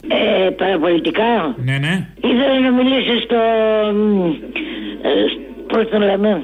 Ε, 0.07 0.49
παραπολιτικά. 0.49 1.55
Ναι, 1.65 1.77
ναι. 1.77 2.07
Ήθελα 2.21 2.59
να 2.59 2.71
μιλήσω 2.71 3.19
στο. 3.23 3.35
ε, 5.01 5.09
Πώς 5.67 5.89
τον 5.89 6.01
λέμε; 6.01 6.43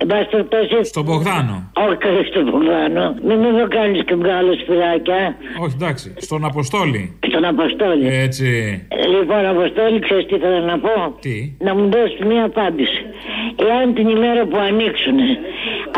Εν 0.00 0.06
πάση 0.10 0.26
περιπτώσει. 0.30 0.76
Στον 0.92 1.04
Μπογδάνο. 1.06 1.56
Όχι, 1.86 1.96
καλή 2.04 2.22
στον 2.30 2.44
Μπογδάνο. 2.48 3.04
Μην 3.26 3.36
μου 3.42 3.50
το 3.60 3.66
κάνεις 3.76 4.00
και 4.06 4.14
μεγάλο 4.22 4.50
σπουδάκια. 4.62 5.20
Όχι, 5.62 5.74
εντάξει. 5.80 6.06
Στον 6.26 6.40
Αποστόλη. 6.50 7.02
Στον 7.30 7.44
Αποστόλη. 7.52 8.06
Έτσι. 8.26 8.48
Ε, 8.88 9.06
Λοιπόν, 9.14 9.42
Αποστόλη, 9.54 9.98
ξέρεις 10.06 10.26
τι 10.30 10.36
θέλω 10.44 10.60
να 10.72 10.76
πω; 10.84 10.94
Τι; 11.24 11.36
Να 11.66 11.70
μου 11.76 11.84
δώσεις 11.94 12.20
μια 12.30 12.44
απάντηση. 12.50 13.00
Εάν 13.68 13.86
την 13.96 14.06
ημέρα 14.16 14.42
που 14.50 14.58
ανοίξουν 14.68 15.18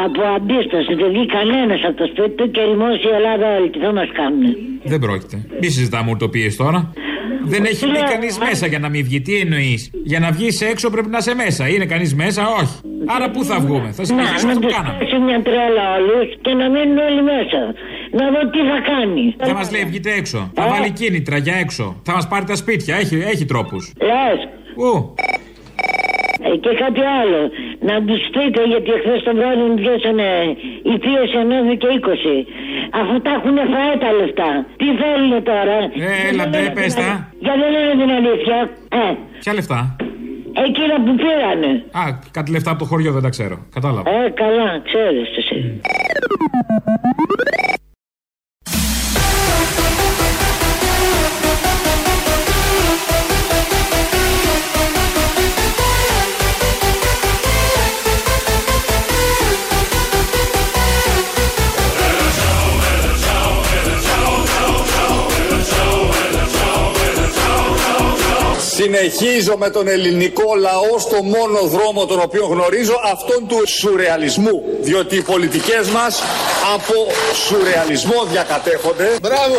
από 0.06 0.20
αντίσταση 0.36 0.92
δεν 1.00 1.08
βγει 1.14 1.26
κανένας 1.38 1.80
από 1.88 1.96
το 2.00 2.06
σπίτι 2.12 2.34
του 2.38 2.46
και 2.54 2.60
ρημώσει 2.70 3.06
η 3.10 3.14
Ελλάδα 3.18 3.46
όλη, 3.56 3.68
τι 3.70 3.78
θα 3.84 3.92
μας 3.98 4.08
κάνουν. 4.18 4.42
Δεν 4.92 4.98
πρόκειται. 5.04 5.36
Μη 5.60 5.68
συζητάμε 5.76 6.10
ουτοπίε 6.10 6.48
τώρα. 6.62 6.80
Δεν 7.42 7.64
έχει 7.64 7.86
μπει 7.86 7.98
κανείς 8.12 8.38
μέσα 8.38 8.66
για 8.66 8.78
να 8.78 8.88
μην 8.88 9.04
βγει. 9.04 9.20
Τι 9.20 9.36
εννοείς; 9.36 9.90
Για 10.04 10.20
να 10.20 10.30
βγεις 10.30 10.60
έξω 10.60 10.90
πρέπει 10.90 11.08
να 11.08 11.18
είσαι 11.18 11.34
μέσα. 11.34 11.68
Είναι 11.68 11.86
κανείς 11.86 12.14
μέσα, 12.14 12.42
όχι. 12.48 12.76
Άρα 13.06 13.30
πού 13.30 13.44
θα 13.44 13.58
βγούμε; 13.60 13.92
Θα 13.92 14.04
συνεχίσουμε 14.04 14.52
αυτό 14.52 14.66
που 14.66 14.72
κάναμε. 14.72 15.04
σε 15.08 15.18
μια 15.18 15.42
τρέλα 15.42 15.84
όλου 15.96 16.28
και 16.40 16.52
να 16.54 16.68
μείνουν 16.70 16.98
όλοι 16.98 17.22
μέσα. 17.22 17.60
Να 18.12 18.30
δω 18.30 18.50
τι 18.50 18.58
θα 18.58 18.78
κάνει. 18.90 19.34
Θα 19.38 19.54
μας 19.54 19.70
λέει 19.70 19.84
βγείτε 19.84 20.10
έξω. 20.12 20.50
Θα 20.54 20.68
βάλει 20.68 20.90
κίνητρα 20.90 21.36
για 21.36 21.54
έξω. 21.54 22.00
Θα 22.02 22.12
μας 22.12 22.28
πάρει 22.28 22.44
τα 22.44 22.56
σπίτια. 22.56 22.96
Έχει, 22.96 23.14
έχει 23.32 23.44
τρόπους. 23.44 23.92
Λες. 24.00 24.48
Πού. 24.74 25.14
Ε, 26.46 26.50
και 26.64 26.72
κάτι 26.82 27.02
άλλο. 27.20 27.40
Να 27.88 27.94
τους 28.06 28.20
πείτε 28.34 28.60
γιατί 28.72 28.90
εχθέ 28.96 29.14
το 29.26 29.32
βράδυ 29.38 29.62
μου 29.68 29.74
πιάσανε 29.82 30.28
οι 30.90 30.94
θείε 31.02 31.24
9 31.72 31.76
και 31.82 31.88
20. 32.00 32.36
Αφού 33.00 33.14
τα 33.24 33.30
έχουν 33.38 33.56
φαέ 33.72 33.92
τα 34.04 34.10
λεφτά. 34.18 34.50
Τι 34.80 34.86
θέλουν 35.00 35.32
τώρα; 35.50 35.76
Έλα, 36.28 36.44
ντε, 36.48 36.62
πες 36.76 36.94
τα. 37.00 37.08
Για 37.44 37.54
δεν 37.60 37.68
λένε 37.74 37.92
την 38.02 38.10
αλήθεια. 38.18 38.56
Ε, 39.02 39.12
Ποια 39.42 39.52
λεφτά; 39.58 39.80
εκείνα 40.66 40.94
που 41.04 41.12
πήρανε. 41.22 41.70
Α, 42.00 42.02
κάτι 42.36 42.50
λεφτά 42.50 42.70
από 42.70 42.78
το 42.78 42.84
χωριό 42.90 43.12
δεν 43.16 43.22
τα 43.22 43.28
ξέρω. 43.28 43.56
Κατάλαβα. 43.76 44.10
Ε, 44.10 44.30
καλά, 44.42 44.68
ξέρεις 44.88 45.28
εσύ. 45.40 45.80
Συνεχίζω 69.00 69.56
με 69.56 69.70
τον 69.70 69.88
ελληνικό 69.88 70.54
λαό 70.60 70.98
στο 70.98 71.22
μόνο 71.22 71.68
δρόμο 71.68 72.06
τον 72.06 72.20
οποίο 72.22 72.46
γνωρίζω, 72.46 72.92
αυτόν 73.12 73.46
του 73.48 73.56
σουρεαλισμού. 73.68 74.62
Διότι 74.82 75.16
οι 75.16 75.22
πολιτικές 75.22 75.90
μας 75.90 76.22
από 76.74 76.94
σουρεαλισμό 77.46 78.24
διακατέχονται. 78.30 79.16
Μπράβο! 79.22 79.58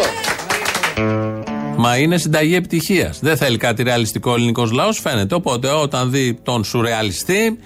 Μα 1.77 1.97
είναι 1.97 2.17
συνταγή 2.17 2.55
επιτυχίας. 2.55 3.19
Δεν 3.21 3.37
θέλει 3.37 3.57
κάτι 3.57 3.83
ρεαλιστικό 3.83 4.31
ο 4.31 4.35
ελληνικός 4.35 4.71
λαός, 4.71 4.99
φαίνεται. 4.99 5.35
Οπότε 5.35 5.67
όταν 5.67 6.11
δει 6.11 6.39
τον 6.43 6.63
σουρεαλιστή 6.63 7.59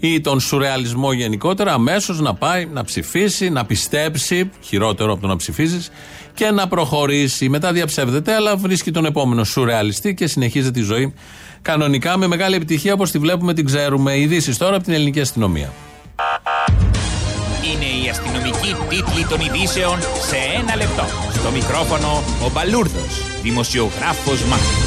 ή 0.00 0.20
τον 0.20 0.40
σουρεαλισμό 0.40 1.12
γενικότερα, 1.12 1.72
αμέσως 1.72 2.20
να 2.20 2.34
πάει 2.34 2.66
να 2.66 2.84
ψηφίσει, 2.84 3.50
να 3.50 3.64
πιστέψει, 3.64 4.50
χειρότερο 4.60 5.12
από 5.12 5.20
το 5.20 5.26
να 5.26 5.36
ψηφίζεις, 5.36 5.90
και 6.36 6.50
να 6.50 6.68
προχωρήσει. 6.68 7.48
Μετά 7.48 7.72
διαψεύδεται, 7.72 8.34
αλλά 8.34 8.56
βρίσκει 8.56 8.90
τον 8.90 9.04
επόμενο 9.04 9.44
σουρεαλιστή 9.44 10.14
και 10.14 10.26
συνεχίζεται 10.26 10.80
η 10.80 10.82
ζωή 10.82 11.14
κανονικά 11.62 12.16
με 12.16 12.26
μεγάλη 12.26 12.54
επιτυχία 12.54 12.92
όπως 12.92 13.10
τη 13.10 13.18
βλέπουμε, 13.18 13.54
την 13.54 13.64
ξέρουμε. 13.64 14.18
Ειδήσεις 14.18 14.56
τώρα 14.56 14.74
από 14.74 14.84
την 14.84 14.92
ελληνική 14.92 15.20
αστυνομία. 15.20 15.72
Είναι 17.72 18.04
η 18.04 18.08
αστυνομική 18.08 18.74
τίτλη 18.88 19.24
των 19.28 19.40
ειδήσεων 19.40 20.00
σε 20.00 20.36
ένα 20.60 20.76
λεπτό. 20.76 21.04
Στο 21.32 21.50
μικρόφωνο 21.50 22.22
ο 22.46 22.50
Μπαλούρδος, 22.52 23.40
δημοσιογράφος 23.42 24.44
Μάρκος. 24.44 24.85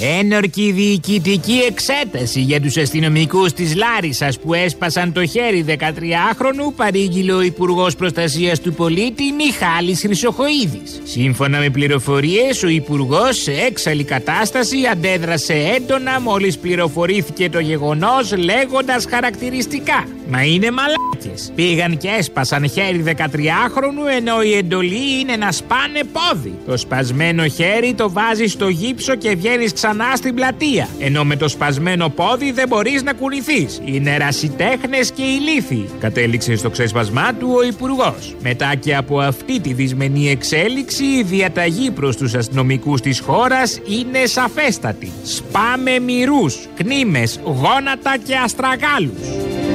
Ένορκη 0.00 0.72
διοικητική 0.72 1.60
εξέταση 1.68 2.40
για 2.40 2.60
τους 2.60 2.76
αστυνομικούς 2.76 3.52
της 3.52 3.74
Λάρισας 3.74 4.38
που 4.38 4.54
έσπασαν 4.54 5.12
το 5.12 5.26
χέρι 5.26 5.64
13χρονου 5.68 6.72
παρήγγειλε 6.76 7.32
ο 7.32 7.42
Υπουργός 7.42 7.96
Προστασίας 7.96 8.60
του 8.60 8.74
Πολίτη 8.74 9.22
Μιχάλης 9.32 10.00
Χρυσοχοίδης. 10.00 11.00
Σύμφωνα 11.04 11.58
με 11.58 11.70
πληροφορίες, 11.70 12.62
ο 12.62 12.68
Υπουργός 12.68 13.42
σε 13.42 13.52
έξαλλη 13.52 14.04
κατάσταση 14.04 14.76
αντέδρασε 14.92 15.54
έντονα 15.76 16.20
μόλις 16.20 16.58
πληροφορήθηκε 16.58 17.48
το 17.48 17.58
γεγονός 17.58 18.36
λέγοντας 18.36 19.06
χαρακτηριστικά. 19.10 20.04
Μα 20.28 20.44
είναι 20.44 20.70
μαλάκες. 20.70 21.52
Πήγαν 21.54 21.96
και 21.96 22.08
έσπασαν 22.18 22.68
χέρι 22.68 23.02
13χρονου 23.06 24.16
ενώ 24.16 24.42
η 24.42 24.54
εντολή 24.54 25.20
είναι 25.20 25.36
να 25.36 25.52
σπάνε 25.52 26.00
πόδι. 26.12 26.54
Το 26.66 26.76
σπασμένο 26.76 27.46
χέρι 27.46 27.94
το 27.94 28.10
βάζεις 28.10 28.52
στο 28.52 28.68
γύψο 28.68 29.14
και 29.14 29.34
βγαίνεις 29.34 29.72
ξανά 29.72 29.85
στην 30.16 30.34
πλατεία. 30.34 30.88
Ενώ 30.98 31.24
με 31.24 31.36
το 31.36 31.48
σπασμένο 31.48 32.08
πόδι 32.08 32.52
δεν 32.52 32.68
μπορείς 32.68 33.02
να 33.02 33.12
κουνηθείς. 33.12 33.80
Είναι 33.84 34.16
ρασιτέχνες 34.16 35.10
και 35.10 35.22
ηλίθιοι. 35.22 35.88
Κατέληξε 36.00 36.56
στο 36.56 36.70
ξέσπασμά 36.70 37.34
του 37.34 37.52
ο 37.56 37.62
υπουργός. 37.62 38.36
Μετά 38.42 38.74
και 38.74 38.96
από 38.96 39.20
αυτή 39.20 39.60
τη 39.60 39.72
δυσμενή 39.72 40.30
εξέλιξη, 40.30 41.04
η 41.04 41.22
διαταγή 41.22 41.90
προς 41.90 42.16
τους 42.16 42.34
αστυνομικούς 42.34 43.00
της 43.00 43.20
χώρας 43.20 43.80
είναι 43.86 44.26
σαφέστατη. 44.26 45.12
Σπάμε 45.22 45.98
μυρούς, 45.98 46.68
κνήμες, 46.76 47.40
γόνατα 47.44 48.16
και 48.24 48.36
αστραγάλους. 48.36 49.65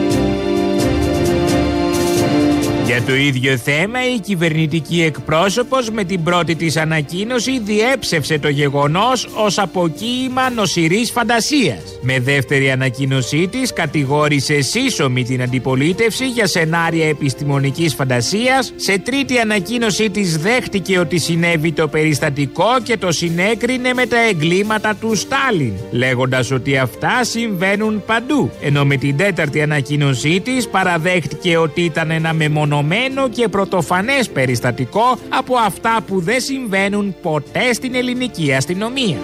Για 2.91 3.01
το 3.01 3.15
ίδιο 3.15 3.57
θέμα, 3.57 4.13
η 4.15 4.19
κυβερνητική 4.19 5.01
εκπρόσωπος 5.01 5.89
με 5.89 6.03
την 6.03 6.23
πρώτη 6.23 6.55
της 6.55 6.77
ανακοίνωση 6.77 7.59
διέψευσε 7.59 8.39
το 8.39 8.49
γεγονός 8.49 9.27
ως 9.33 9.57
αποκοίημα 9.57 10.49
νοσηρής 10.49 11.11
φαντασίας. 11.11 11.81
Με 12.01 12.19
δεύτερη 12.19 12.71
ανακοίνωσή 12.71 13.47
της 13.47 13.73
κατηγόρησε 13.73 14.61
σύσσωμη 14.61 15.23
την 15.23 15.41
αντιπολίτευση 15.41 16.27
για 16.27 16.47
σενάρια 16.47 17.07
επιστημονικής 17.07 17.93
φαντασίας. 17.93 18.73
Σε 18.75 18.97
τρίτη 18.99 19.39
ανακοίνωσή 19.39 20.09
της 20.09 20.37
δέχτηκε 20.37 20.99
ότι 20.99 21.17
συνέβη 21.17 21.71
το 21.71 21.87
περιστατικό 21.87 22.81
και 22.83 22.97
το 22.97 23.11
συνέκρινε 23.11 23.93
με 23.93 24.05
τα 24.05 24.27
εγκλήματα 24.29 24.95
του 24.95 25.15
Στάλιν, 25.15 25.73
λέγοντας 25.91 26.51
ότι 26.51 26.77
αυτά 26.77 27.23
συμβαίνουν 27.23 28.03
παντού. 28.05 28.51
Ενώ 28.61 28.85
με 28.85 28.95
την 28.95 29.17
τέταρτη 29.17 29.61
ανακοίνωσή 29.61 30.39
της 30.39 30.67
παραδέχτηκε 30.67 31.57
ότι 31.57 31.81
ήταν 31.81 32.11
ένα 32.11 32.33
μεμονωμένο 32.33 32.79
και 33.29 33.47
πρωτοφανές 33.47 34.29
περιστατικό 34.29 35.17
από 35.29 35.55
αυτά 35.55 35.99
που 36.07 36.19
δεν 36.19 36.41
συμβαίνουν 36.41 37.15
ποτέ 37.21 37.73
στην 37.73 37.95
ελληνική 37.95 38.53
αστυνομία. 38.53 39.17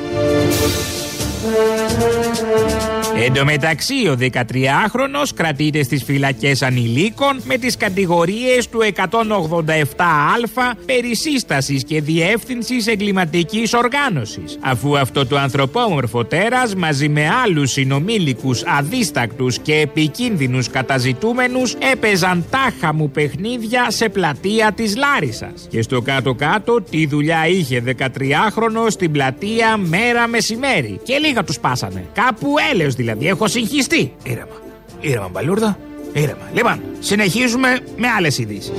Εν 3.26 3.34
τω 3.34 3.46
μεταξύ, 3.46 4.08
ο 4.08 4.18
13χρονος 4.20 5.30
κρατείται 5.36 5.84
στις 5.84 6.04
φυλακές 6.04 6.62
ανηλίκων 6.62 7.42
με 7.44 7.58
τις 7.58 7.78
κατηγορίες 7.78 8.70
του 8.70 8.80
187α 8.96 10.76
περί 10.86 11.16
σύστασης 11.16 11.84
και 11.84 12.02
διεύθυνσης 12.02 12.88
εγκληματικής 12.88 13.74
οργάνωσης. 13.74 14.58
Αφού 14.62 14.98
αυτό 14.98 15.26
το 15.26 15.38
ανθρωπόμορφο 15.38 16.26
τέρας 16.26 16.76
μαζί 16.76 17.10
με 17.10 17.30
άλλους 17.44 17.72
συνομήλικους 17.72 18.64
αδίστακτους 18.66 19.60
και 19.60 19.74
επικίνδυνους 19.74 20.70
καταζητούμενους 20.70 21.74
έπαιζαν 21.92 22.46
τάχα 22.50 22.94
μου 22.94 23.10
παιχνίδια 23.10 23.86
σε 23.92 24.10
πλατεία 24.10 24.72
της 24.72 24.96
Λάρισας. 24.96 25.68
Και 25.70 25.82
στο 25.82 26.02
κάτω-κάτω 26.02 26.82
τι 26.90 27.08
δουλειά 27.08 27.48
είχε 27.48 27.84
13χρονο 27.86 28.88
στην 28.88 29.12
πλατεία 29.12 29.78
μέρα 29.78 30.28
μεσημέρι. 30.28 31.00
Και 31.04 31.18
λίγα 31.18 31.44
τους 31.44 31.60
πάσανε. 31.60 32.06
Κάπου 32.14 32.54
έλεος 32.72 32.94
δηλαδή. 32.94 33.06
Έχω 33.20 33.48
συγχυστεί. 33.48 34.14
Ήρεμα. 34.24 34.62
Ήρεμα, 35.00 35.30
μπαλούρδα. 35.32 35.78
Ήρεμα. 36.14 36.50
Λοιπόν, 36.54 36.82
συνεχίζουμε 37.00 37.80
με 37.98 38.08
άλλες 38.08 38.38
ειδήσεις. 38.38 38.72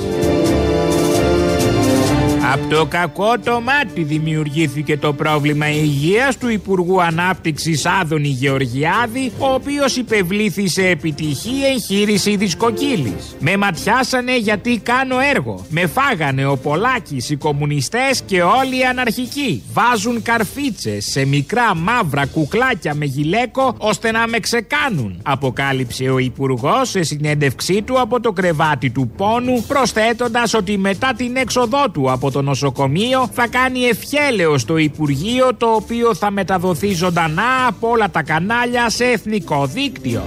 Από 2.53 2.75
το 2.75 2.87
κακό 2.87 3.39
το 3.45 3.61
μάτι 3.61 4.03
δημιουργήθηκε 4.03 4.97
το 4.97 5.13
πρόβλημα 5.13 5.71
υγείας 5.71 6.37
του 6.39 6.49
Υπουργού 6.49 7.03
Ανάπτυξης 7.03 7.87
Άδωνη 7.87 8.29
Γεωργιάδη, 8.29 9.33
ο 9.39 9.53
οποίος 9.53 9.97
υπευλήθη 9.97 10.69
σε 10.69 10.87
επιτυχή 10.87 11.65
εγχείρηση 11.73 12.37
δισκοκύλης. 12.37 13.37
Με 13.41 13.57
ματιάσανε 13.57 14.39
γιατί 14.39 14.81
κάνω 14.83 15.17
έργο. 15.35 15.65
Με 15.69 15.87
φάγανε 15.87 16.47
ο 16.47 16.57
Πολάκης, 16.57 17.31
οι 17.31 17.37
κομμουνιστές 17.37 18.23
και 18.27 18.43
όλοι 18.43 18.79
οι 18.79 18.85
αναρχικοί. 18.85 19.63
Βάζουν 19.73 20.23
καρφίτσες 20.23 21.05
σε 21.05 21.27
μικρά 21.27 21.75
μαύρα 21.75 22.27
κουκλάκια 22.27 22.95
με 22.95 23.05
γυλαίκο 23.05 23.75
ώστε 23.79 24.11
να 24.11 24.29
με 24.29 24.39
ξεκάνουν. 24.39 25.21
Αποκάλυψε 25.23 26.05
ο 26.05 26.19
Υπουργός 26.19 26.89
σε 26.91 27.03
συνέντευξή 27.03 27.83
του 27.83 28.01
από 28.01 28.21
το 28.21 28.33
κρεβάτι 28.33 28.91
του 28.91 29.11
πόνου, 29.17 29.65
προσθέτοντας 29.69 30.55
ότι 30.55 30.79
μετά 30.79 31.13
την 31.17 31.37
έξοδό 31.37 31.91
του 31.93 32.11
από 32.11 32.31
το 32.31 32.38
το 32.38 32.44
νοσοκομείο 32.44 33.29
θα 33.33 33.46
κάνει 33.48 33.81
ευχέλαιο 33.81 34.59
στο 34.59 34.77
Υπουργείο 34.77 35.55
το 35.55 35.66
οποίο 35.66 36.14
θα 36.14 36.31
μεταδοθεί 36.31 36.94
ζωντανά 36.94 37.66
από 37.66 37.88
όλα 37.88 38.11
τα 38.11 38.22
κανάλια 38.22 38.90
σε 38.90 39.05
εθνικό 39.05 39.66
δίκτυο. 39.66 40.22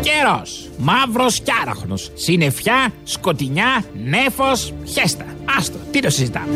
Καιρός, 0.00 0.68
μαύρος 0.78 1.40
και 1.40 1.52
άραχνος, 1.62 2.10
συννεφιά, 2.14 2.92
σκοτεινιά, 3.04 3.84
νέφος, 4.04 4.72
χέστα. 4.84 5.24
Άστο, 5.58 5.78
τι 5.90 6.00
το 6.00 6.10
συζητάμε. 6.10 6.54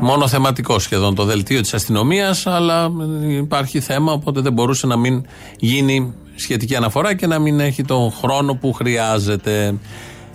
Μόνο 0.00 0.28
θεματικό 0.28 0.78
σχεδόν 0.78 1.14
το 1.14 1.24
δελτίο 1.24 1.60
της 1.60 1.74
αστυνομίας, 1.74 2.46
αλλά 2.46 2.90
υπάρχει 3.28 3.80
θέμα, 3.80 4.12
οπότε 4.12 4.40
δεν 4.40 4.52
μπορούσε 4.52 4.86
να 4.86 4.96
μην 4.96 5.26
γίνει 5.58 6.14
σχετική 6.36 6.76
αναφορά 6.76 7.14
και 7.14 7.26
να 7.26 7.38
μην 7.38 7.60
έχει 7.60 7.84
τον 7.84 8.12
χρόνο 8.12 8.54
που 8.54 8.72
χρειάζεται. 8.72 9.74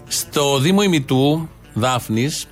Στο 0.08 0.60
Δήμο 0.60 0.82
Ημιτού, 0.82 1.50
Δάφνης, 1.74 2.48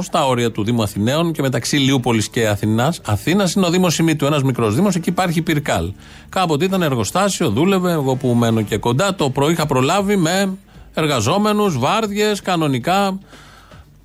στα 0.00 0.26
όρια 0.26 0.52
του 0.52 0.64
Δήμου 0.64 0.82
Αθηναίων 0.82 1.32
και 1.32 1.42
μεταξύ 1.42 1.76
Λιούπολης 1.76 2.28
και 2.28 2.48
Αθηνάς, 2.48 3.00
Αθήνας 3.04 3.54
είναι 3.54 3.66
ο 3.66 3.70
Δήμος 3.70 3.98
Ημιτού, 3.98 4.26
ένας 4.26 4.42
μικρός 4.42 4.74
Δήμος, 4.74 4.94
εκεί 4.94 5.08
υπάρχει 5.08 5.42
πυρκάλ. 5.42 5.92
Κάποτε 6.28 6.64
ήταν 6.64 6.82
εργοστάσιο, 6.82 7.50
δούλευε, 7.50 7.92
εγώ 7.92 8.16
που 8.16 8.28
μένω 8.28 8.62
και 8.62 8.76
κοντά, 8.76 9.14
το 9.14 9.30
πρωί 9.30 9.52
είχα 9.52 9.66
προλάβει 9.66 10.16
με 10.16 10.58
εργαζόμενους, 10.94 11.78
βάρδιες, 11.78 12.40
κανονικά 12.40 13.18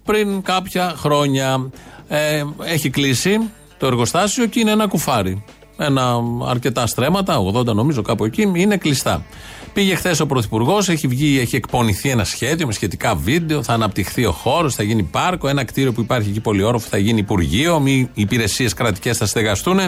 πριν 0.03 0.41
κάποια 0.41 0.93
χρόνια. 0.97 1.69
Ε, 2.07 2.43
έχει 2.63 2.89
κλείσει 2.89 3.39
το 3.77 3.85
εργοστάσιο 3.85 4.45
και 4.45 4.59
είναι 4.59 4.71
ένα 4.71 4.87
κουφάρι. 4.87 5.43
Ένα 5.77 6.19
αρκετά 6.47 6.87
στρέμματα, 6.87 7.37
80 7.53 7.65
νομίζω 7.65 8.01
κάπου 8.01 8.25
εκεί, 8.25 8.51
είναι 8.55 8.77
κλειστά. 8.77 9.25
Πήγε 9.73 9.95
χθες 9.95 10.19
ο 10.19 10.25
Πρωθυπουργός, 10.25 10.89
έχει 10.89 11.07
βγει, 11.07 11.39
έχει 11.39 11.55
εκπονηθεί 11.55 12.09
ένα 12.09 12.23
σχέδιο 12.23 12.65
με 12.67 12.73
σχετικά 12.73 13.15
βίντεο, 13.15 13.63
θα 13.63 13.73
αναπτυχθεί 13.73 14.25
ο 14.25 14.31
χώρος, 14.31 14.75
θα 14.75 14.83
γίνει 14.83 15.03
πάρκο, 15.03 15.47
ένα 15.47 15.63
κτίριο 15.63 15.91
που 15.91 16.01
υπάρχει 16.01 16.29
εκεί 16.29 16.39
πολυόροφο 16.39 16.87
θα 16.89 16.97
γίνει 16.97 17.19
υπουργείο, 17.19 17.83
οι 17.85 18.09
υπηρεσίες 18.13 18.73
κρατικές 18.73 19.17
θα 19.17 19.25
στεγαστούν. 19.25 19.79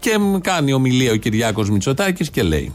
Και 0.00 0.10
κάνει 0.40 0.72
ομιλία 0.72 1.12
ο 1.12 1.16
Κυριάκος 1.16 1.70
Μητσοτάκης 1.70 2.30
και 2.30 2.42
λέει: 2.42 2.74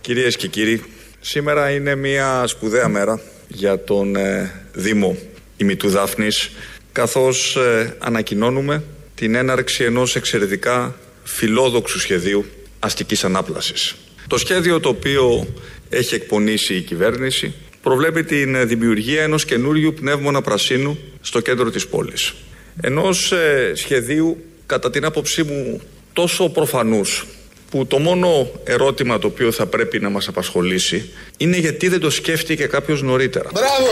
Κυρίες 0.00 0.36
και 0.36 0.48
κύριοι, 0.48 0.82
σήμερα 1.20 1.70
είναι 1.70 1.94
μια 1.94 2.46
σπουδαία 2.46 2.88
μέρα 2.88 3.20
για 3.48 3.84
τον 3.84 4.16
ε, 4.16 4.52
Δήμο 4.72 5.16
ημιτού 5.56 5.88
Δάφνης 5.88 6.50
καθώς 6.92 7.56
ε, 7.56 7.96
ανακοινώνουμε 7.98 8.82
την 9.14 9.34
έναρξη 9.34 9.84
ενός 9.84 10.16
εξαιρετικά 10.16 10.94
φιλόδοξου 11.24 11.98
σχεδίου 11.98 12.44
αστικής 12.78 13.24
ανάπλασης. 13.24 13.94
Το 14.26 14.38
σχέδιο 14.38 14.80
το 14.80 14.88
οποίο 14.88 15.46
έχει 15.88 16.14
εκπονήσει 16.14 16.74
η 16.74 16.80
κυβέρνηση 16.80 17.54
προβλέπει 17.82 18.24
την 18.24 18.68
δημιουργία 18.68 19.22
ενός 19.22 19.44
καινούριου 19.44 19.94
πνεύμονα 19.94 20.40
πρασίνου 20.42 20.98
στο 21.20 21.40
κέντρο 21.40 21.70
της 21.70 21.86
πόλης. 21.86 22.34
Ενός 22.80 23.32
ε, 23.32 23.72
σχεδίου 23.74 24.44
κατά 24.66 24.90
την 24.90 25.04
άποψή 25.04 25.42
μου 25.42 25.80
τόσο 26.12 26.48
προφανούς 26.48 27.26
που 27.70 27.86
το 27.86 27.98
μόνο 27.98 28.50
ερώτημα 28.64 29.18
το 29.18 29.26
οποίο 29.26 29.52
θα 29.52 29.66
πρέπει 29.66 30.00
να 30.00 30.08
μας 30.08 30.28
απασχολήσει 30.28 31.10
είναι 31.36 31.56
γιατί 31.56 31.88
δεν 31.88 32.00
το 32.00 32.10
σκέφτηκε 32.10 32.66
κάποιος 32.66 33.02
νωρίτερα. 33.02 33.50
Μπράβο! 33.52 33.90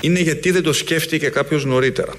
είναι 0.00 0.20
γιατί 0.20 0.50
δεν 0.50 0.62
το 0.62 0.72
σκέφτηκε 0.72 1.28
κάποιος 1.28 1.64
νωρίτερα. 1.64 2.12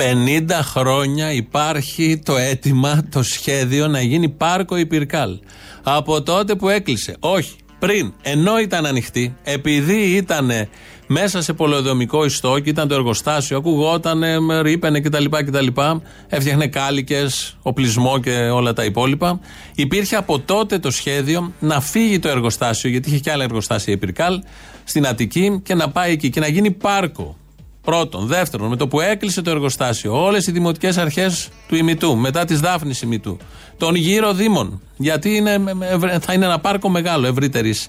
50 0.00 0.50
χρόνια 0.62 1.32
υπάρχει 1.32 2.22
το 2.24 2.36
αίτημα, 2.36 3.04
το 3.10 3.22
σχέδιο 3.22 3.88
να 3.88 4.00
γίνει 4.00 4.28
πάρκο 4.28 4.76
Υπηρκάλ. 4.76 5.38
Από 5.82 6.22
τότε 6.22 6.54
που 6.54 6.68
έκλεισε. 6.68 7.16
Όχι, 7.20 7.52
πριν, 7.78 8.12
ενώ 8.22 8.58
ήταν 8.58 8.86
ανοιχτή, 8.86 9.36
επειδή 9.42 9.94
ήταν 9.94 10.50
μέσα 11.06 11.42
σε 11.42 11.52
πολεοδομικό 11.52 12.24
ιστό 12.24 12.58
και 12.58 12.70
ήταν 12.70 12.88
το 12.88 12.94
εργοστάσιο, 12.94 13.56
ακουγόταν, 13.56 14.24
ρήπαινε 14.62 15.00
κτλ. 15.00 15.24
κτλ 15.24 15.66
έφτιαχνε 16.28 16.66
κάλικες, 16.66 17.56
οπλισμό 17.62 18.20
και 18.20 18.30
όλα 18.30 18.72
τα 18.72 18.84
υπόλοιπα. 18.84 19.40
Υπήρχε 19.74 20.16
από 20.16 20.38
τότε 20.38 20.78
το 20.78 20.90
σχέδιο 20.90 21.52
να 21.60 21.80
φύγει 21.80 22.18
το 22.18 22.28
εργοστάσιο, 22.28 22.90
γιατί 22.90 23.08
είχε 23.08 23.18
και 23.18 23.30
άλλα 23.30 23.44
εργοστάσια 23.44 23.92
Υπηρκάλ, 23.92 24.42
στην 24.84 25.06
Αττική 25.06 25.60
και 25.64 25.74
να 25.74 25.90
πάει 25.90 26.12
εκεί 26.12 26.30
και 26.30 26.40
να 26.40 26.48
γίνει 26.48 26.70
πάρκο. 26.70 27.36
Πρώτον. 27.82 28.26
Δεύτερον, 28.26 28.68
με 28.68 28.76
το 28.76 28.88
που 28.88 29.00
έκλεισε 29.00 29.42
το 29.42 29.50
εργοστάσιο, 29.50 30.24
όλες 30.24 30.46
οι 30.46 30.52
δημοτικές 30.52 30.96
αρχές 30.96 31.48
του 31.68 31.76
ημιτού, 31.76 32.16
μετά 32.16 32.44
της 32.44 32.60
Δάφνης 32.60 33.02
ημιτού, 33.02 33.38
των 33.76 33.94
γύρω 33.94 34.32
Δήμων, 34.32 34.82
γιατί 34.96 35.36
είναι, 35.36 35.60
θα 36.20 36.32
είναι 36.32 36.44
ένα 36.44 36.58
πάρκο 36.58 36.88
μεγάλο, 36.88 37.26
ευρύτερης 37.26 37.88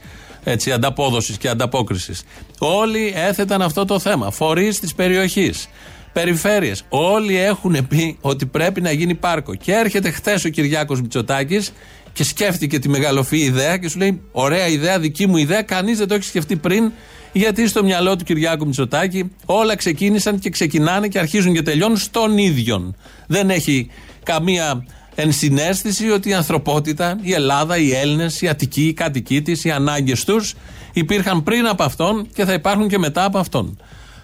ανταπόδοσης 0.74 1.38
και 1.38 1.50
ανταπόκρισης. 1.50 2.24
Όλοι 2.60 3.14
έθεταν 3.16 3.62
αυτό 3.62 3.86
το 3.86 4.00
θέμα. 4.00 4.32
Φορείς 4.32 4.80
της 4.80 4.94
περιοχής, 4.94 5.68
περιφέρειες. 6.14 6.84
Όλοι 6.90 7.38
έχουν 7.38 7.88
πει 7.88 8.18
ότι 8.22 8.46
πρέπει 8.46 8.82
να 8.82 8.92
γίνει 8.92 9.16
πάρκο. 9.16 9.56
Και 9.56 9.74
έρχεται 9.74 10.12
χθες 10.12 10.46
ο 10.46 10.50
Κυριάκος 10.50 11.02
Μητσοτάκης 11.02 11.72
και 12.14 12.24
σκέφτηκε 12.24 12.80
τη 12.80 12.90
μεγαλοφή 12.90 13.38
ιδέα 13.38 13.78
και 13.78 13.90
σου 13.90 13.98
λέει: 13.98 14.22
Ωραία 14.32 14.68
ιδέα, 14.68 15.00
δική 15.00 15.28
μου 15.28 15.38
ιδέα. 15.38 15.62
Κανείς 15.62 15.98
δεν 15.98 16.08
το 16.08 16.14
έχει 16.14 16.24
σκεφτεί 16.24 16.56
πριν, 16.56 16.92
γιατί 17.32 17.68
στο 17.68 17.84
μυαλό 17.84 18.16
του 18.16 18.24
Κυριάκου 18.24 18.66
Μητσοτάκη 18.66 19.32
όλα 19.46 19.76
ξεκίνησαν 19.76 20.40
και 20.40 20.50
ξεκινάνε 20.50 21.08
και 21.08 21.20
αρχίζουν 21.20 21.54
και 21.54 21.62
τελειώνουν 21.62 21.98
στον 21.98 22.38
ίδιον. 22.38 22.96
Δεν 23.28 23.50
έχει 23.50 23.90
καμία 24.24 24.86
ενσυναίσθηση 25.16 26.10
ότι 26.10 26.30
η 26.30 26.34
ανθρωπότητα, 26.34 27.18
η 27.22 27.34
Ελλάδα, 27.34 27.78
οι 27.78 27.92
Έλληνες, 27.92 28.42
οι 28.42 28.48
Αττικοί, 28.48 28.88
οι 28.88 28.94
κάτοικοί 28.94 29.42
της, 29.42 29.64
οι 29.64 29.72
ανάγκες 29.72 30.24
τους 30.24 30.54
υπήρχαν 30.94 31.44
πριν 31.44 31.68
από 31.68 31.84
αυτόν 31.84 32.28
και 32.34 32.46
θα 32.46 32.54
υπάρχουν 32.54 32.88
και 32.88 32.98
μετά 32.98 33.24
από 33.24 33.38
αυτόν. 33.38 33.80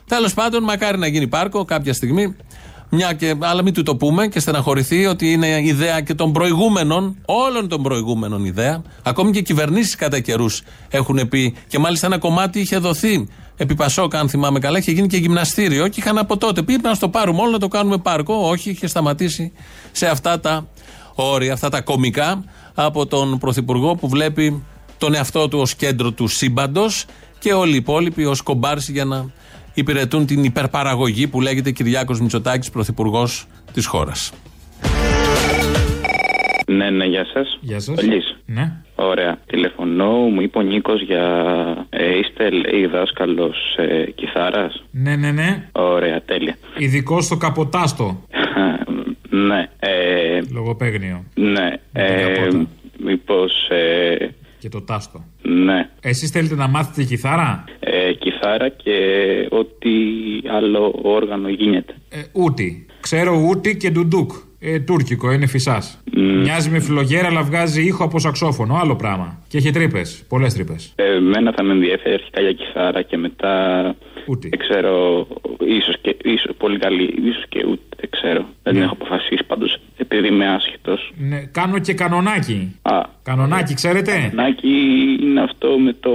Τέλος 0.07 0.33
πάντων, 0.33 0.63
μακάρι 0.63 0.97
να 0.97 1.07
γίνει 1.07 1.27
πάρκο 1.27 1.65
κάποια 1.65 1.93
στιγμή. 1.93 2.35
Μια 2.89 3.13
και, 3.13 3.35
αλλά 3.39 3.63
μην 3.63 3.73
του 3.73 3.83
το 3.83 3.95
πούμε 3.95 4.27
και 4.27 4.39
στεναχωρηθεί 4.39 5.05
ότι 5.05 5.31
είναι 5.31 5.61
ιδέα 5.63 6.01
και 6.01 6.13
των 6.13 6.31
προηγούμενων, 6.31 7.17
όλων 7.25 7.67
των 7.67 7.83
προηγούμενων 7.83 8.45
ιδέα. 8.45 8.81
Ακόμη 9.03 9.31
και 9.31 9.41
κυβερνήσεις 9.41 9.95
κατά 9.95 10.19
καιρούς 10.19 10.61
έχουν 10.89 11.27
πει, 11.29 11.55
και 11.67 11.79
μάλιστα 11.79 12.05
ένα 12.05 12.17
κομμάτι 12.17 12.59
είχε 12.59 12.77
δοθεί 12.77 13.27
επί 13.57 13.75
Πασόκ, 13.75 14.15
αν 14.15 14.29
θυμάμαι 14.29 14.59
καλά, 14.59 14.77
είχε 14.77 14.91
γίνει 14.91 15.07
και 15.07 15.17
γυμναστήριο 15.17 15.87
και 15.87 15.99
είχαν 15.99 16.17
από 16.17 16.37
τότε 16.37 16.61
πει 16.61 16.77
να 16.81 16.93
στο 16.93 17.09
πάρουμε 17.09 17.41
όλο 17.41 17.51
να 17.51 17.59
το 17.59 17.67
κάνουμε 17.67 17.97
πάρκο. 17.97 18.49
Όχι, 18.49 18.69
είχε 18.69 18.87
σταματήσει 18.87 19.51
σε 19.91 20.07
αυτά 20.07 20.39
τα 20.39 20.67
όρια, 21.15 21.53
αυτά 21.53 21.69
τα 21.69 21.81
κομικά 21.81 22.43
από 22.73 23.05
τον 23.05 23.37
Πρωθυπουργό 23.37 23.95
που 23.95 24.07
βλέπει 24.07 24.63
τον 24.97 25.13
εαυτό 25.13 25.47
του 25.47 25.59
ως 25.59 25.75
κέντρο 25.75 26.11
του 26.11 26.27
σύμπαντος 26.27 27.05
και 27.39 27.53
όλοι 27.53 27.73
οι 27.73 27.75
υπόλοιποι 27.77 28.25
ως 28.25 28.41
κομπάρσι 28.41 28.91
για 28.91 29.05
να 29.05 29.31
υπηρετούν 29.77 30.25
την 30.25 30.43
υπερπαραγωγή 30.43 31.27
που 31.27 31.41
λέγεται 31.41 31.71
Κυριάκος 31.71 32.21
Μητσοτάκης, 32.21 32.69
Πρωθυπουργός 32.69 33.47
της 33.73 33.85
χώρας. 33.85 34.33
Ναι, 36.67 36.89
ναι, 36.89 37.05
γεια 37.05 37.25
σας. 37.33 37.57
Γεια 37.61 37.79
σας. 37.79 37.97
Ναι. 38.45 38.71
Ωραία. 38.95 39.37
Τηλεφωνώ, 39.45 40.11
μου 40.11 40.41
είπε 40.41 40.57
ο 40.57 40.61
Νίκος 40.61 41.01
για. 41.01 41.25
Ε, 41.89 42.17
είστε, 42.17 42.49
λέει, 42.49 42.85
δάσκαλος 42.85 43.57
ε, 43.77 44.11
κιθάρας; 44.15 44.83
Ναι, 44.91 45.15
ναι, 45.15 45.31
ναι. 45.31 45.69
Ωραία, 45.71 46.21
τέλεια. 46.21 46.55
Ειδικός 46.77 47.25
στο 47.25 47.37
καποτάστο. 47.37 48.23
ναι. 49.47 49.69
Ε, 49.79 50.41
Λογοπαίγνιο. 50.53 51.23
Ναι. 51.33 51.73
Ε, 51.93 52.47
Μήπως. 53.03 53.69
Ε, 53.69 54.27
και 54.67 54.77
το 54.77 54.81
τάστο. 54.81 55.25
Ναι. 55.41 55.89
Εσείς 56.01 56.29
θέλετε 56.29 56.55
να 56.55 56.67
μάθετε 56.67 57.03
κιθάρα; 57.03 57.63
Ε, 57.79 58.13
κιθάρα 58.13 58.69
και 58.69 58.93
ό,τι 59.49 59.89
άλλο 60.57 60.99
όργανο 61.03 61.49
γίνεται. 61.49 61.93
Ε, 62.09 62.21
ούτι. 62.31 62.85
Ξέρω 62.99 63.35
ούτι 63.49 63.77
και 63.77 63.89
ντουντούκ. 63.89 64.31
Ε, 64.59 64.79
τουρκικό, 64.79 65.31
είναι 65.31 65.45
φυσάς. 65.47 66.03
Μοιάζει 66.19 66.69
με 66.69 66.79
φλογέρα, 66.79 67.27
αλλά 67.27 67.43
βγάζει 67.43 67.81
ήχο 67.85 68.03
από 68.03 68.19
σαξόφωνο. 68.19 68.75
Άλλο 68.81 68.95
πράγμα. 68.95 69.39
Και 69.47 69.57
έχει 69.57 69.71
τρύπες. 69.71 70.23
Πολλές 70.27 70.53
τρύπες. 70.53 70.93
Ε, 70.95 71.15
εμένα 71.15 71.53
θα 71.55 71.63
με 71.63 71.71
ενδιαφέρει 71.73 72.13
αρχικά 72.13 72.41
για 72.41 72.53
κιθάρα 72.53 73.01
και 73.01 73.17
μετά. 73.17 73.95
Ούτι. 74.27 74.49
Δεν 74.49 74.59
ξέρω. 74.59 75.27
ίσως 75.67 75.95
και. 76.01 76.15
Ίσως, 76.23 76.55
πολύ 76.57 76.77
καλή. 76.79 77.03
ίσως 77.03 77.43
και 77.49 77.63
ούτι. 77.69 77.81
Δεν 77.99 78.09
ξέρω. 78.09 78.45
Δεν 78.63 78.73
Ναι. 78.75 78.83
έχω 78.83 78.93
αποφασίσει 78.93 79.43
πάντως. 79.47 79.77
Επειδή 79.97 80.27
είμαι 80.27 80.47
άσχετος. 80.47 81.11
Ναι, 81.17 81.39
κάνω 81.51 81.79
και 81.79 81.93
κανονάκι. 81.93 82.75
Α. 82.81 83.01
Κανονάκι, 83.23 83.73
ξέρετε; 83.73 84.11
Κανονάκι 84.11 84.69
είναι 85.21 85.41
αυτό 85.41 85.67
με 85.79 85.93
το. 85.99 86.09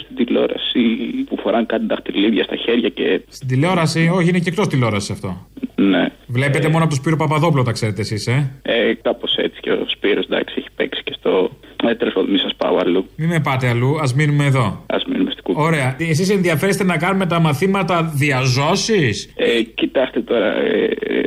στην 0.00 0.16
τηλεόραση 0.16 0.80
που 1.28 1.36
φοράνε 1.42 1.64
κάτι 1.68 1.86
δαχτυλίδια 1.86 2.44
στα 2.44 2.56
χέρια 2.56 2.88
και. 2.88 3.20
Στην 3.28 3.48
τηλεόραση, 3.48 4.10
όχι, 4.14 4.28
είναι 4.28 4.38
και 4.38 4.48
εκτός 4.48 4.68
τηλεόρασης 4.68 5.10
αυτό. 5.10 5.46
Ναι. 5.78 6.06
Βλέπετε 6.26 6.68
μόνο 6.68 6.84
από 6.84 6.88
το 6.92 6.94
Σπύρο 7.00 7.16
Παπαδόπουλο, 7.16 7.62
τα 7.62 7.72
ξέρετε 7.72 8.00
εσείς, 8.00 8.26
ε; 8.26 8.50
Ε, 8.62 8.94
Κάπως 9.02 9.34
έτσι 9.36 9.60
και 9.60 9.70
ο 9.70 9.84
Σπύρος 9.88 10.24
εντάξει 10.24 10.54
έχει 10.58 10.68
παίξει 10.76 11.02
και 11.02 11.14
στο. 11.18 11.50
Ε, 11.88 11.94
τέλο 11.94 12.10
πάντων, 12.14 12.30
μην 12.30 12.38
σας 12.38 12.54
πάω 12.56 12.76
αλλού. 12.76 13.06
Μην 13.16 13.28
με 13.28 13.40
πάτε 13.40 13.68
αλλού, 13.68 13.98
ας 14.00 14.14
μείνουμε 14.14 14.44
εδώ. 14.44 14.84
Α 14.86 14.96
μείνουμε 15.10 15.30
στην 15.30 15.42
κουβέντα. 15.42 15.64
Ωραία. 15.66 15.96
Εσείς 15.98 16.30
ενδιαφέρεστε 16.30 16.84
να 16.84 16.96
κάνουμε 16.96 17.26
τα 17.26 17.40
μαθήματα 17.40 18.12
διαζώσεις; 18.14 19.32
Ε, 19.36 19.62
κοιτάξτε 19.62 20.20
τώρα. 20.20 20.46
Ε, 20.46 20.84
ε, 20.84 21.20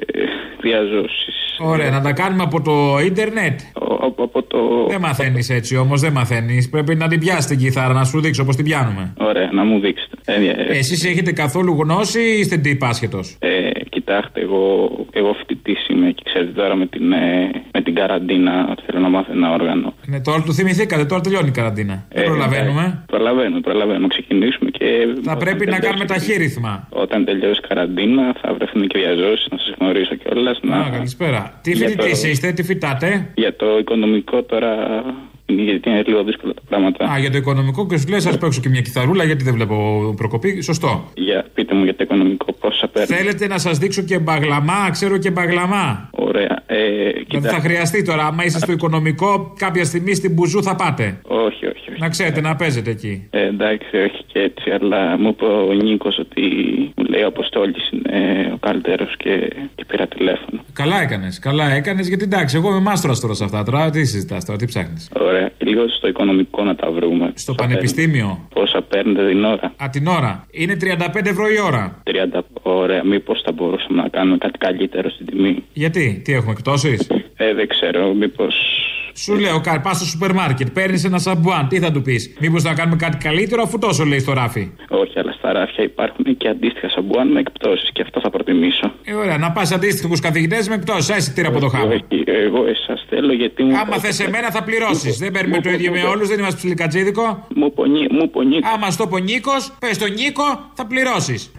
διαζώσεις. 0.61 1.35
Ωραία, 1.61 1.89
να 1.89 2.01
τα 2.01 2.13
κάνουμε 2.13 2.43
από 2.43 2.61
το 2.61 2.99
ίντερνετ; 3.05 3.59
από, 4.01 4.23
από 4.23 4.43
το. 4.43 4.85
Δεν 4.89 4.99
μαθαίνεις 4.99 5.49
έτσι 5.49 5.77
όμως, 5.77 6.01
δεν 6.01 6.11
μαθαίνεις. 6.11 6.69
Πρέπει 6.69 6.95
να 6.95 7.07
την 7.07 7.19
πιάσεις 7.19 7.45
την 7.45 7.57
κιθάρα, 7.57 7.93
να 7.93 8.03
σου 8.03 8.21
δείξω 8.21 8.43
πώς 8.45 8.55
την 8.55 8.65
πιάνουμε. 8.65 9.13
Ωραία, 9.17 9.49
να 9.51 9.63
μου 9.63 9.79
δείξετε. 9.79 10.15
Ε, 10.25 10.33
ε, 10.33 10.77
Εσείς 10.77 11.05
έχετε 11.05 11.31
καθόλου 11.31 11.77
γνώση 11.81 12.19
ή 12.21 12.39
είστε 12.39 12.57
τύπάσχετο. 12.57 13.19
ε, 13.39 13.68
κοιτάξτε, 14.10 14.41
εγώ, 14.41 14.89
εγώ 15.12 15.34
φοιτητής 15.34 15.88
είμαι 15.89 16.12
και 16.12 16.22
ξέρετε 16.26 16.51
τώρα 16.51 16.76
με 16.76 16.86
την, 16.88 17.12
ε, 17.12 17.49
με 17.74 17.82
την 17.82 17.95
καραντίνα 17.95 18.76
θέλω 18.86 18.99
να 18.99 19.10
μάθω 19.10 19.32
ένα 19.32 19.51
όργανο. 19.51 19.93
Ναι, 20.07 20.20
τώρα 20.22 20.41
του 20.41 20.53
θυμηθήκατε, 20.53 21.05
τώρα 21.05 21.22
τελειώνει 21.22 21.47
η 21.47 21.51
καραντίνα. 21.51 22.05
Δεν 22.14 22.24
Ε, 22.24 22.26
προλαβαίνουμε. 22.26 22.82
εντάξει, 22.82 23.03
Προλαβαίνουμε, 23.07 23.60
προλαβαίνουμε. 23.60 24.07
Ξεκινήσουμε 24.07 24.70
και. 24.70 24.86
Θα 25.24 25.38
πρέπει 25.38 25.66
να 25.66 25.80
κάνουμε 25.80 26.05
ταχύρυθμα. 26.05 26.88
Όταν 26.89 27.26
τελειώσει 27.26 27.60
η 27.64 27.68
καραντίνα 27.68 28.36
θα 28.41 28.53
βρεθούν 28.53 28.88
και 28.88 28.99
διαζώσεις, 28.99 29.47
να 29.51 29.57
σας 29.57 29.74
γνωρίσω 29.80 30.16
κιόλας. 30.16 30.60
Να... 30.62 30.76
Α, 30.78 30.89
καλησπέρα. 30.91 31.60
Τι 31.64 31.72
Για 31.72 31.88
φοιτητής 31.88 32.22
το- 32.22 32.28
είστε, 32.28 32.51
τι 32.51 32.64
φοιτάτε; 32.64 33.30
Για 33.36 33.55
το 33.55 33.78
οικονομικό 33.80 34.43
τώρα. 34.43 34.74
Είναι- 35.49 35.61
Γιατί 35.61 35.89
είναι 35.89 36.03
λίγο 36.05 36.23
δύσκολα 36.23 36.53
τα 36.53 36.61
πράγματα. 36.69 37.11
Α, 37.11 37.17
για 37.19 37.31
το 37.31 37.37
οικονομικό 37.37 37.85
και 37.87 37.97
σου 37.97 38.07
λέει, 38.09 38.33
α 38.33 38.37
παίξω 38.37 38.61
και 38.61 38.69
μια 38.69 38.81
κιθαρούλα 38.81 39.23
γιατί 39.23 39.43
δεν 39.43 39.53
βλέπω 39.53 39.75
προκοπή. 40.17 40.61
Σωστό. 40.61 41.11
Για, 41.13 41.45
πείτε 41.53 41.75
μου 41.75 41.83
για 41.83 41.95
το 41.95 42.03
οικονομικό 42.03 42.53
πόσα 42.53 42.87
παίρνει. 42.87 43.15
Θέλετε 43.15 43.47
να 43.47 43.57
σας 43.57 43.77
δείξω 43.77 44.01
και 44.01 44.19
μπαγλαμά, 44.19 44.89
ξέρω 44.91 45.17
και 45.17 45.31
μπαγλαμά. 45.31 46.09
Ωραία. 46.11 46.63
Ε, 46.65 46.75
Δηλαδή 46.77 47.13
θα 47.19 47.23
κοιτάξτε. 47.27 47.59
χρειαστεί 47.59 48.03
τώρα, 48.03 48.25
άμα 48.25 48.43
είστε 48.45 48.59
στο 48.59 48.71
οικονομικό, 48.71 49.53
κάποια 49.57 49.83
στιγμή 49.85 50.13
στην 50.13 50.31
Μπουζού 50.33 50.63
θα 50.63 50.75
πάτε. 50.75 51.19
Όχι, 51.27 51.65
όχι, 51.65 51.91
όχι. 51.91 51.99
Να 51.99 52.09
ξέρετε 52.09 52.41
να 52.41 52.55
παίζετε 52.55 52.89
εκεί. 52.89 53.27
Ε, 53.29 53.45
εντάξει, 53.45 53.97
όχι 53.97 54.23
και 54.33 54.39
έτσι, 54.39 54.69
αλλά 54.71 55.17
μου 55.19 55.27
είπε 55.27 55.45
ο 55.45 55.73
Νίκος 55.73 56.17
ότι 56.17 56.41
μου 56.95 57.03
λέει 57.09 57.21
ο 57.21 57.27
Αποστόλη 57.27 57.75
είναι 57.91 58.49
ο 58.53 58.57
καλύτερος 58.57 59.17
και, 59.17 59.49
και 59.75 59.85
πήρα 59.87 60.07
τηλέφωνο. 60.07 60.61
Καλά 60.73 61.01
έκανες, 61.01 61.39
καλά 61.39 61.71
έκανες, 61.71 62.07
γιατί 62.07 62.23
εντάξει, 62.23 62.55
εγώ 62.57 62.69
είμαι 62.69 62.79
μάστορα 62.79 63.13
τώρα 63.21 63.33
σε 63.33 63.43
αυτά. 63.43 63.63
Τώρα 63.63 63.89
τι 63.89 64.05
συζητάς 64.05 64.45
τώρα, 64.45 64.57
τι 64.57 64.65
ψάχνεις. 64.65 65.09
Ωραία. 65.19 65.38
Λίγο 65.57 65.87
στο 65.87 66.07
οικονομικό 66.07 66.63
να 66.63 66.75
τα 66.75 66.91
βρούμε. 66.91 67.31
Στο 67.35 67.53
πανεπιστήμιο; 67.53 68.47
Πόσα 68.53 68.81
παίρνετε 68.81 69.27
την 69.27 69.43
ώρα. 69.43 69.73
Α, 69.83 69.89
την 69.91 70.07
ώρα. 70.07 70.45
Είναι 70.51 70.77
35 70.81 71.25
ευρώ 71.25 71.49
η 71.49 71.59
ώρα. 71.59 72.01
30. 72.03 72.39
Ωραία. 72.61 73.03
Μήπως 73.05 73.41
θα 73.45 73.51
μπορούσαμε 73.51 74.01
να 74.01 74.09
κάνουμε 74.09 74.37
κάτι 74.37 74.57
καλύτερο 74.57 75.09
στην 75.09 75.25
τιμή. 75.25 75.63
Γιατί, 75.73 76.21
τι 76.23 76.33
έχουμε 76.33 76.51
εκτόσεις; 76.51 77.07
Ε, 77.41 77.53
δεν 77.53 77.67
ξέρω. 77.67 78.13
Μήπω. 78.13 78.47
Σου 79.13 79.35
λέω, 79.35 79.61
πας 79.83 79.95
στο 79.97 80.05
σούπερ 80.05 80.33
μάρκετ, 80.33 80.67
παίρνεις 80.69 81.03
ένα 81.03 81.17
σαμπουάν, 81.19 81.67
τι 81.67 81.79
θα 81.79 81.91
του 81.91 82.01
πεις; 82.01 82.35
Μήπως 82.39 82.63
να 82.63 82.73
κάνουμε 82.73 82.95
κάτι 82.95 83.17
καλύτερο 83.17 83.61
αφού 83.61 83.77
τόσο 83.77 84.03
λέει 84.05 84.19
στο 84.19 84.33
ράφι; 84.33 84.71
Όχι, 84.89 85.19
αλλά 85.19 85.31
στα 85.31 85.53
ράφια 85.53 85.83
υπάρχουν 85.83 86.37
και 86.37 86.47
αντίστοιχα 86.47 86.89
σαμπουάν 86.89 87.27
με 87.31 87.39
εκπτώσεις 87.39 87.89
και 87.93 88.01
αυτό 88.01 88.19
θα 88.19 88.29
προτιμήσω. 88.29 88.91
Ε, 89.03 89.13
ωραία, 89.13 89.37
να 89.37 89.51
πας 89.51 89.71
αντίστοιχους 89.71 90.19
καθηγητές 90.19 90.69
με 90.69 90.77
πτώσει. 90.77 91.13
Έσει 91.17 91.33
τύρα 91.33 91.47
από 91.47 91.59
το 91.59 91.67
χάμα. 91.67 91.85
Όχι, 91.93 92.23
εγώ 92.25 92.65
εσάς 92.67 93.05
θέλω 93.09 93.33
γιατί 93.33 93.63
μου. 93.63 93.77
Άμα 93.77 93.97
θες 93.97 94.19
εμένα 94.19 94.51
θα 94.51 94.63
πληρώσεις. 94.63 95.17
Δεν 95.17 95.31
παίρνουμε 95.31 95.61
το 95.61 95.69
ίδιο 95.69 95.91
με 95.91 96.03
όλους, 96.03 96.27
δεν 96.27 96.39
είμαστε 96.39 96.55
ψιλικατζίδικο. 96.57 97.47
Μου 97.55 97.73
πονεί, 97.73 98.07
μου 98.11 98.29
πονεί. 98.29 98.57
Άμα 98.73 98.91
στο 98.91 99.07
πονίκο, 99.07 99.51
πες 99.79 99.97
τον 99.97 100.11
Νίκο, 100.11 100.43
θα 100.73 100.85
πληρώσεις. 100.87 101.51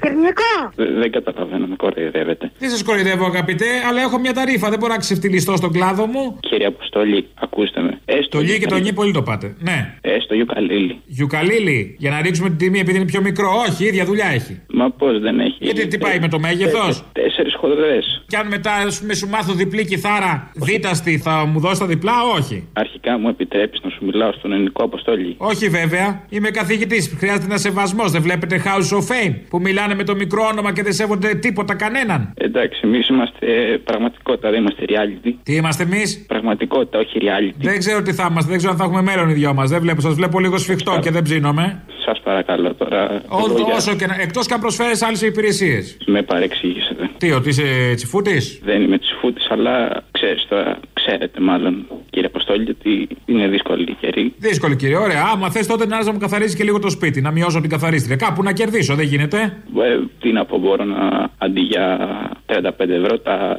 Δε- 0.75 0.85
Δεν 1.01 1.11
καταλαβαίνω, 1.13 1.67
με 1.67 1.77
κοροϊδεύετε. 1.77 2.53
Τι 2.59 2.69
σας 2.69 2.83
κοροϊδεύω, 2.83 3.25
αγαπητέ, 3.27 3.67
αλλά 3.89 4.01
έχω 4.01 4.19
μια 4.19 4.33
ταρήφα. 4.33 4.69
Δεν 4.71 4.79
μπορώ 4.79 4.93
να 4.93 4.99
ξεφτυλιστώ 4.99 5.55
στον 5.71 5.83
κλάδο 5.83 6.07
μου. 6.07 6.37
Κύριε 6.41 6.67
Αποστόλη, 6.67 7.27
ακούστε 7.35 7.81
με. 7.81 8.01
Έστω 8.05 8.39
Το 8.39 8.41
λί 8.41 8.47
και 8.47 8.53
το 8.53 8.59
γιουκαλίλι. 8.59 8.85
νι 8.85 8.93
πολύ 8.93 9.13
το 9.13 9.23
πάτε. 9.23 9.57
Ναι. 9.59 9.95
Έστω 10.01 10.35
γιουκαλίλι. 10.35 11.01
Γιουκαλίλι, 11.07 11.97
για 11.99 12.11
να 12.11 12.21
ρίξουμε 12.21 12.49
την 12.49 12.59
τιμή 12.59 12.79
επειδή 12.79 12.97
είναι 12.97 13.07
πιο 13.07 13.21
μικρό. 13.21 13.51
Όχι, 13.69 13.85
ίδια 13.85 14.05
δουλειά 14.05 14.27
έχει. 14.27 14.61
Μα 14.69 14.91
πώς 14.91 15.21
δεν 15.21 15.41
έχει. 15.41 15.57
Γιατί 15.59 15.87
τι 15.87 15.99
πάει 15.99 16.19
με 16.21 16.29
το 16.29 16.39
μέγεθος; 16.39 17.05
Τέσσερις 17.13 17.55
χοντρέ. 17.61 17.99
Και 18.27 18.37
αν 18.37 18.47
μετά 18.47 18.73
ας 18.73 19.01
πούμε, 19.01 19.15
σου 19.15 19.29
μάθω 19.29 19.53
διπλή 19.53 19.85
κιθάρα 19.87 20.51
δίταστη, 20.55 21.19
θα 21.19 21.45
μου 21.47 21.61
δώσει 21.61 21.81
τα 21.81 21.87
διπλά, 21.87 22.13
όχι. 22.37 22.69
Αρχικά 22.73 23.19
μου 23.19 23.29
επιτρέπεις 23.29 23.81
να 23.83 23.91
σου 23.91 24.05
μιλάω 24.05 24.33
στον 24.33 24.53
ελληνικό 24.53 24.85
Αποστόλη. 24.85 25.35
Όχι 25.39 25.69
βέβαια, 25.69 26.25
είμαι 26.29 26.51
καθηγητής. 26.51 27.15
Χρειάζεται 27.19 27.45
ένα 27.45 27.57
σεβασμός. 27.57 28.11
Δεν 28.11 28.23
βλέπετε 28.23 28.63
House 28.65 28.97
of 28.99 29.03
Fame 29.11 29.35
που 29.49 29.61
μιλάνε 29.61 29.95
με 29.95 30.05
το 30.05 30.15
μικρό 30.15 30.43
όνομα 30.53 30.73
και 30.73 30.83
δεν 30.83 30.93
σέβονται 30.93 31.35
τίποτα 31.35 31.75
κανέναν. 31.75 32.33
Εντάξει, 32.35 32.81
εμείς 32.85 33.09
είμαστε 33.09 33.47
πραγματικότητα, 33.85 34.51
δεν 34.51 34.61
είμαστε 34.61 34.85
reality. 34.89 35.33
Τι 35.43 35.57
είμαστε 35.61 35.83
εμείς; 35.83 36.25
Πραγματικότητα, 36.27 36.99
όχι 36.99 37.19
reality. 37.23 37.55
Δεν 37.61 37.79
ξέρω 37.79 38.03
τι 38.03 38.13
θα 38.13 38.27
είμαστε, 38.31 38.49
δεν 38.51 38.59
ξέρω 38.59 38.73
αν 38.73 38.79
θα 38.79 38.85
έχουμε 38.85 39.03
μέλλον 39.03 39.29
οι 39.29 39.33
δυο 39.33 39.55
μας. 39.55 39.71
Δεν 39.71 39.81
βλέπω, 39.81 40.01
σας 40.01 40.15
βλέπω 40.15 40.41
λίγο 40.41 40.59
σφιχτό 40.59 40.99
και 41.03 41.11
δεν 41.11 41.23
ψήνομαι. 41.23 41.83
Σας 42.05 42.21
παρακαλώ 42.21 42.75
τώρα. 42.75 43.23
Ό, 43.29 43.39
εγώ 43.39 43.55
για- 43.65 43.75
όσο 43.75 43.95
και 43.97 44.07
να. 44.07 44.17
Εκτός 44.21 44.47
και 44.47 44.55
αν 44.55 44.61
προσφέρεις 44.61 45.03
άλλες 45.03 45.23
υπηρεσίες. 45.23 45.97
Με 46.07 46.23
παρεξήγησετε. 46.23 47.11
Τι, 47.19 47.31
ότι 47.33 47.49
είσαι 47.49 47.93
τσιφούτης; 47.95 48.61
Δεν 48.65 48.83
είμαι 48.83 48.99
τσιφούτης, 48.99 49.51
αλλά 49.51 50.03
ξέρεις 50.11 50.47
τώρα, 50.49 50.79
ξέρετε 50.93 51.41
μάλλον, 51.41 51.87
κύριε 52.11 52.29
Αποστόλη, 52.51 52.71
ότι 52.71 53.09
είναι 53.27 53.49
δύσκολη 53.49 53.83
η 53.83 53.97
καιρή. 54.01 54.35
Δύσκολη 54.39 54.77
κύριε, 54.77 54.97
ωραία. 54.97 55.25
Άμα 55.33 55.51
θες 55.51 55.67
τότε 55.67 55.87
να 55.87 56.13
μου 56.13 56.19
καθαρίζει 56.19 56.57
και 56.57 56.65
λίγο 56.65 56.79
το 56.79 56.91
σπίτι, 56.91 57.21
να 57.21 57.31
μειώσω 57.31 57.61
την 57.61 57.71
καθαρίστρια. 57.71 58.17
Κάπου 58.17 58.43
να 58.43 58.53
κερδίσω, 58.53 58.95
δεν 58.95 59.07
γίνεται. 59.07 59.39
Ε, 59.79 59.99
τι 60.21 60.33
να 60.33 60.45
πω, 60.45 60.59
μπορώ 60.59 60.85
να 60.85 61.31
αντί 61.39 61.61
για 61.61 61.99
35 62.47 62.63
ευρώ 62.79 63.19
τα, 63.19 63.55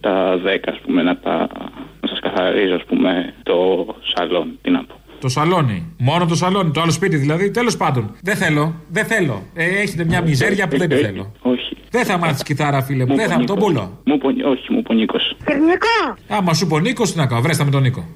τα 0.00 0.40
10 0.44 0.58
ας 0.64 0.78
πούμε 0.84 1.02
να 1.02 1.16
τα 1.16 1.48
να 2.00 2.08
σας 2.08 2.20
καθαρίζω 2.20 2.74
ας 2.74 2.84
πούμε 2.84 3.34
το 3.42 3.86
σαλόν, 4.14 4.58
τι 4.62 4.70
να 4.70 4.84
πω. 4.84 4.94
Το 5.24 5.30
σαλόνι. 5.30 5.86
Μόνο 5.98 6.26
το 6.26 6.34
σαλόνι, 6.34 6.70
το 6.70 6.80
άλλο 6.80 6.90
σπίτι 6.90 7.16
δηλαδή. 7.16 7.50
Τέλος 7.50 7.76
πάντων. 7.76 8.10
Δεν 8.22 8.36
θέλω. 8.36 8.74
Δεν 8.88 9.04
θέλω. 9.04 9.42
Ε, 9.54 9.64
έχετε 9.64 10.04
μια 10.04 10.22
μιζέρια 10.22 10.68
που 10.68 10.78
δεν 10.78 10.88
τη 10.88 10.96
θέλω. 10.96 11.32
Όχι. 11.40 11.76
Δεν 11.90 12.04
θα 12.04 12.18
μάθεις 12.18 12.42
κιθάρα, 12.42 12.82
φίλε 12.82 13.06
μου. 13.06 13.14
Δεν 13.14 13.28
θα 13.28 13.44
τον 13.44 13.58
πούλο. 13.58 14.00
Μου 14.04 14.18
πω, 14.18 14.28
όχι, 14.28 14.72
μου 14.72 14.82
πω 14.82 14.94
Νίκος. 14.94 15.36
Άμα 16.28 16.54
σου 16.54 16.66
πω 16.66 16.78
Νίκος, 16.78 17.12
τι 17.12 17.18
να 17.18 17.26
κάνω. 17.26 17.40
Βρέστα 17.40 17.64
με 17.64 17.70
τον 17.70 17.82
Νίκο. 17.82 18.06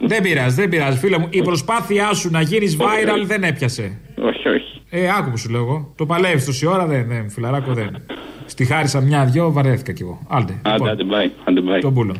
Δεν 0.00 0.22
πειράζει, 0.22 0.54
δεν 0.54 0.68
πειράζει, 0.68 0.98
φίλε 0.98 1.18
μου. 1.18 1.26
Η 1.30 1.42
προσπάθειά 1.42 2.14
σου 2.14 2.30
να 2.30 2.40
γίνεις 2.40 2.76
viral 2.80 3.24
δεν 3.24 3.42
έπιασε. 3.42 3.98
Όχι, 4.16 4.48
όχι. 4.48 4.82
Ε, 4.90 5.08
άκου 5.18 5.30
που 5.30 5.36
σου 5.36 5.50
λέω 5.50 5.60
εγώ. 5.60 5.92
Το 5.96 6.06
παλεύεις 6.06 6.44
τόση 6.44 6.66
ώρα, 6.66 6.86
δεν, 6.86 7.08
δεν, 7.08 7.30
φιλαράκο 7.30 7.72
δεν. 7.72 8.02
Στη 8.46 8.64
χάρισα 8.64 9.00
μια-δυο, 9.00 9.52
βαρέθηκα 9.52 9.92
κι 9.92 10.02
εγώ. 10.02 10.20
Άντε. 10.28 10.60
Άντε, 10.62 10.90
άντε, 10.90 11.04
bye, 11.04 11.30
άντε, 11.44 11.60
bye. 11.60 11.80
Τον 11.80 11.94
πούλο. 11.94 12.14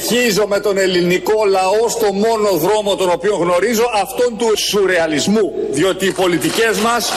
Συνεχίζω 0.00 0.46
με 0.46 0.60
τον 0.60 0.78
ελληνικό 0.78 1.44
λαό 1.48 1.88
στο 1.88 2.12
μόνο 2.12 2.58
δρόμο 2.58 2.96
τον 2.96 3.10
οποίο 3.12 3.36
γνωρίζω, 3.36 3.82
αυτόν 4.02 4.36
του 4.38 4.58
σουρεαλισμού. 4.58 5.52
Διότι 5.70 6.06
οι 6.06 6.12
πολιτικές 6.12 6.78
μας 6.78 7.12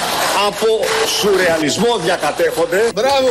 από 0.47 0.65
σουρεαλισμό 1.19 1.97
διακατέχονται. 2.03 2.91
Μπράβο! 2.95 3.29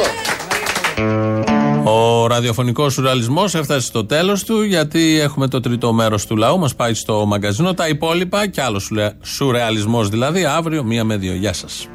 Ο 1.85 2.27
ραδιοφωνικός 2.27 2.93
σουρεαλισμός 2.93 3.55
έφτασε 3.55 3.87
στο 3.87 4.05
τέλος 4.05 4.45
του 4.45 4.63
γιατί 4.63 5.21
έχουμε 5.21 5.49
το 5.49 5.61
τρίτο 5.61 5.93
μέρος 5.93 6.27
του 6.27 6.37
λαού. 6.37 6.59
Μας 6.59 6.75
πάει 6.75 6.95
στο 6.95 7.27
μαγκαζίνο. 7.27 7.75
Τα 7.75 7.89
υπόλοιπα 7.89 8.47
και 8.47 8.63
άλλος 8.63 8.91
σουρεαλισμός 9.23 10.09
δηλαδή 10.09 10.45
αύριο 10.45 10.85
μία 10.85 11.05
με 11.05 11.17
δύο. 11.17 11.35
Γεια 11.35 11.53
σας. 11.53 11.89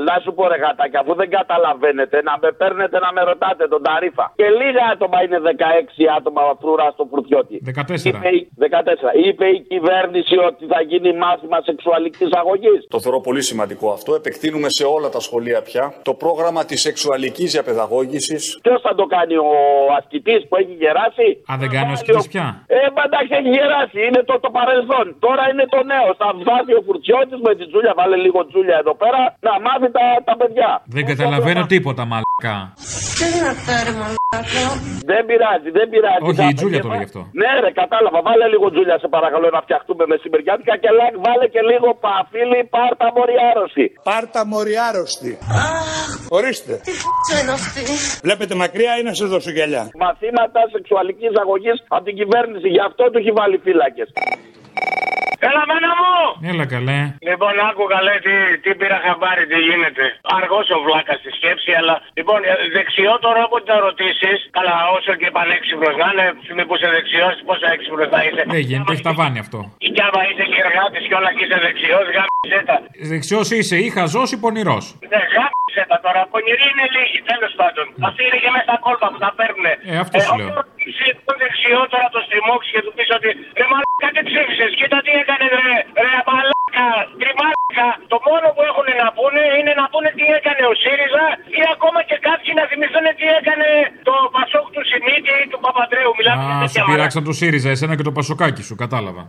Να 0.00 0.16
σου 0.24 0.30
πω 0.36 0.42
ρε 0.48 0.56
γατάκι, 0.64 0.96
αφού 0.96 1.14
δεν 1.14 1.28
καταλαβαίνετε, 1.30 2.22
να 2.28 2.34
με 2.42 2.52
παίρνετε 2.60 2.98
να 2.98 3.12
με 3.12 3.20
ρωτάτε 3.30 3.64
τον 3.68 3.82
ταρίφα. 3.82 4.32
Και 4.40 4.48
λίγα 4.60 4.84
άτομα 4.92 5.18
είναι 5.24 5.38
16 5.44 6.08
άτομα 6.18 6.42
φρουρά 6.60 6.90
στο 6.96 7.04
φρουτιώτη. 7.10 7.56
14. 7.64 8.08
Είπε, 8.08 8.28
η- 8.38 8.48
14. 8.58 9.10
Είπε 9.28 9.46
η 9.56 9.60
κυβέρνηση 9.72 10.36
ότι 10.48 10.66
θα 10.72 10.80
γίνει 10.90 11.10
μάθημα 11.24 11.58
σεξουαλικής 11.68 12.28
αγωγής. 12.40 12.80
Το 12.88 13.00
θεωρώ 13.00 13.20
πολύ 13.20 13.42
σημαντικό 13.42 13.86
αυτό. 13.96 14.14
Επεκτείνουμε 14.14 14.68
σε 14.78 14.84
όλα 14.84 15.08
τα 15.08 15.20
σχολεία 15.20 15.60
πια 15.62 15.84
το 16.02 16.14
πρόγραμμα 16.14 16.64
της 16.64 16.80
σεξουαλικής 16.80 17.48
διαπαιδαγώγησης. 17.52 18.58
Ποιος 18.62 18.80
θα 18.86 18.94
το 18.94 19.04
κάνει, 19.14 19.34
ο 19.36 19.50
ασκητής 19.98 20.40
που 20.48 20.56
έχει 20.56 20.74
γεράσει; 20.82 21.26
Αν 21.52 21.58
δεν 21.62 21.70
κάνει 21.76 21.90
ο 21.90 21.92
ασκητής 21.98 22.28
πια; 22.32 22.46
Ε, 22.66 22.76
μα 22.96 23.02
εντάξει, 23.08 23.32
έχει 23.40 23.50
γεράσει. 23.56 23.98
Είναι 24.08 24.22
το, 24.30 24.34
το 24.44 24.50
παρελθόν. 24.58 25.06
Τώρα 25.26 25.44
είναι 25.52 25.66
το 25.74 25.80
νέο. 25.92 26.08
Θα 26.22 26.28
βάζει 26.48 26.72
ο 26.78 26.82
Φουρτσιώτη 26.86 27.34
με 27.46 27.52
τη 27.58 27.64
Τζούλια, 27.70 27.92
βάλε 28.00 28.16
λίγο 28.24 28.38
Τζούλια 28.48 28.76
εδώ 28.82 28.94
πέρα, 29.02 29.20
να 29.48 29.52
μάθει 29.66 29.81
τα, 29.96 30.04
τα 30.28 30.34
παιδιά. 30.40 30.70
Δεν 30.96 31.04
καταλαβαίνω 31.10 31.62
τίποτα, 31.74 32.02
μαλακά. 32.10 32.56
Τι 33.18 33.24
είναι 33.36 33.50
ρε 33.86 33.94
μαλάκα; 34.00 34.64
Δεν 35.12 35.22
πειράζει, 35.28 35.68
δεν 35.78 35.86
πειράζει. 35.92 36.22
Όχι, 36.28 36.40
Θα- 36.40 36.50
η 36.52 36.54
Τζούλια 36.58 36.80
το 36.86 36.88
λέει 36.94 37.04
αυτό. 37.10 37.20
Ναι, 37.40 37.50
ρε, 37.64 37.70
κατάλαβα. 37.82 38.18
Βάλε 38.28 38.46
λίγο 38.54 38.66
Τζούλια, 38.72 38.96
σε 39.02 39.08
παρακαλώ, 39.16 39.46
να 39.56 39.60
φτιαχτούμε 39.66 40.04
μεσημεριάτικα 40.12 40.74
και 40.82 40.90
like, 40.98 41.16
βάλε 41.26 41.46
και 41.54 41.62
λίγο 41.70 41.88
παφίλι, 42.04 42.60
πάρτα 42.76 43.06
μοριάρωση. 43.16 43.84
Πάρτα 44.10 44.40
μοριάρωστη. 44.52 45.30
Ορίστε. 46.38 46.74
είναι 47.40 47.52
αυτή. 47.60 47.82
Βλέπετε 48.26 48.54
μακριά 48.64 48.92
ή 49.00 49.02
να 49.08 49.12
σε 49.18 49.24
δώσω 49.32 49.50
γυαλιά. 49.56 49.84
Μαθήματα 50.04 50.60
σεξουαλικής 50.74 51.32
αγωγής 51.42 51.78
από 51.96 52.04
την 52.08 52.14
κυβέρνηση. 52.20 52.68
Γι' 52.76 52.84
αυτό 52.88 53.02
του 53.10 53.18
έχει 53.22 53.32
βάλει 53.38 53.56
φύλακες. 53.66 54.08
Έλα, 55.48 55.62
μάνα 55.70 55.90
μου! 56.00 56.14
Έλα 56.50 56.64
καλέ. 56.74 57.00
Λοιπόν, 57.30 57.54
άκου 57.68 57.84
καλέ 57.94 58.14
τι, 58.26 58.34
τι 58.62 58.70
πήρα 58.80 58.98
χαμπάρι, 59.04 59.44
τι 59.50 59.58
γίνεται. 59.68 60.04
Αργός 60.38 60.66
ο 60.76 60.78
βλάκας 60.84 61.18
στη 61.22 61.30
σκέψη, 61.38 61.70
αλλά 61.80 61.94
λοιπόν, 62.18 62.38
ε, 62.50 62.52
δεξιό 62.76 63.12
τώρα 63.26 63.40
όποτε 63.46 63.66
το 63.70 63.76
ρωτήσεις, 63.86 64.38
καλά, 64.58 64.76
όσο 64.96 65.12
και 65.20 65.28
πανέξυπνος 65.36 65.94
να 66.02 66.06
είναι, 66.12 66.26
μήπω 66.58 66.72
είσαι 66.76 66.88
δεξιός, 66.96 67.34
πόσο 67.48 67.66
έξυπνος 67.74 68.08
θα 68.14 68.20
είσαι. 68.26 68.42
Δεν 68.56 68.62
γίνεται, 68.68 68.92
έχει 68.94 69.04
ταβάνι 69.10 69.38
αυτό. 69.44 69.58
Κι 69.96 70.02
άμα 70.08 70.20
είσαι 70.28 70.44
και 70.52 70.58
εργάτης 70.66 71.04
και 71.08 71.16
όλα 71.20 71.30
και 71.36 71.42
είσαι 71.44 71.58
δεξιός, 71.66 72.04
γάμισε 72.16 72.58
τα. 72.68 72.76
Δεξιός 73.12 73.46
είσαι 73.56 73.76
ή 73.86 73.88
χαζός 73.96 74.28
ή 74.34 74.36
πονηρός. 74.44 74.84
Ναι, 75.12 75.20
γάμισε 75.34 75.82
τα 75.90 75.96
τώρα. 76.04 76.20
Πονηροί 76.32 76.66
είναι 76.72 76.86
λίγοι, 76.96 77.18
τέλος 77.30 77.52
πάντων. 77.60 77.84
Αυτοί 78.08 78.20
είναι 78.26 78.38
και 78.42 78.50
μέσα 78.54 78.66
στα 78.68 78.76
κόλπα 78.84 79.06
που 79.12 79.18
τα 79.24 79.30
παίρνουν. 79.38 79.66
Ε, 79.92 79.94
αυτό 80.04 80.16
σου 80.26 80.34
λέω. 80.40 80.50
Είσαι 80.88 81.06
το 81.26 81.32
δεξιό 81.42 81.80
τώρα 81.92 82.08
το 82.14 82.20
στριμώξεις 82.26 82.70
και 82.74 82.82
του 82.84 82.92
πεις 82.96 83.08
ότι 83.16 83.28
ρε 83.60 83.66
μαλάκα 83.70 84.08
τι 84.14 84.20
ψήφισε, 84.28 84.66
κοίτα 84.78 84.98
τι 85.04 85.12
έκανε 85.22 85.46
ρε, 85.56 85.68
ρε 86.04 86.14
μαλάκα, 86.28 86.86
τριμάλακα. 87.20 87.86
Το 88.12 88.16
μόνο 88.28 88.46
που 88.54 88.62
έχουν 88.70 88.88
να 89.02 89.08
πούνε 89.16 89.42
είναι 89.58 89.72
να 89.80 89.84
πούνε 89.92 90.08
τι 90.18 90.24
έκανε 90.38 90.62
ο 90.70 90.74
ΣΥΡΙΖΑ 90.82 91.24
ή 91.58 91.60
ακόμα 91.74 92.00
και 92.08 92.16
κάποιοι 92.28 92.50
να 92.58 92.64
θυμηθούν 92.70 93.06
τι 93.18 93.26
έκανε 93.38 93.68
το 94.08 94.14
Πασόκ 94.36 94.66
του 94.74 94.82
Σιμίτη 94.90 95.32
ή 95.44 95.46
του 95.52 95.58
Παπαντρέου. 95.64 96.12
Μιλάμε 96.18 96.42
για 96.46 96.54
Α, 96.56 96.60
τέτοια 96.62 96.80
σου 96.82 96.88
πειράξαν 96.90 97.22
το 97.28 97.32
ΣΥΡΙΖΑ, 97.40 97.68
εσένα 97.74 97.94
και 97.98 98.06
το 98.08 98.14
Πασοκάκι 98.18 98.62
σου, 98.68 98.74
κατάλαβα. 98.84 99.22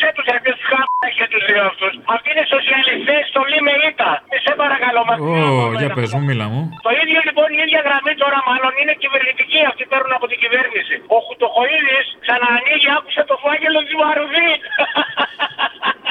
Χάμισε 0.00 0.12
τους, 0.16 0.26
ρε, 0.32 0.38
τους 0.46 0.60
χάμισε 0.72 1.24
τους 1.32 1.42
δύο 1.48 1.62
αυτούς. 1.70 1.92
Αυτοί 2.14 2.28
είναι 2.32 2.44
σοσιαλιστές, 2.54 3.22
το 3.36 3.40
λέει 3.50 3.62
με 3.68 3.72
ήττα. 3.88 4.10
Μη 4.30 4.36
σε 4.46 4.52
παρακαλώ, 4.62 5.00
Ω, 5.04 5.08
μακριά. 5.08 5.80
για 5.82 5.90
πες 5.96 6.10
μου, 6.14 6.22
μίλα 6.28 6.46
μου. 6.52 6.62
Το 6.86 6.90
ίδιο 7.02 7.20
λοιπόν 7.28 7.48
η 7.56 7.58
ίδια 7.64 7.80
γραμμή 7.86 8.12
τώρα 8.22 8.38
μάλλον 8.48 8.72
είναι 8.80 8.94
κυβερνητική. 9.02 9.60
Αυτοί 9.70 9.82
παίρνουν 9.92 10.12
από 10.18 10.26
την 10.30 10.38
κυβέρνηση. 10.44 10.94
Ο 11.14 11.16
Χουτοχοίδης 11.26 12.06
ξαναανοίγει, 12.24 12.88
άκουσε 12.98 13.22
το 13.30 13.36
φάγελο 13.44 13.78
της 13.86 13.94
Μαρουδί. 14.02 14.50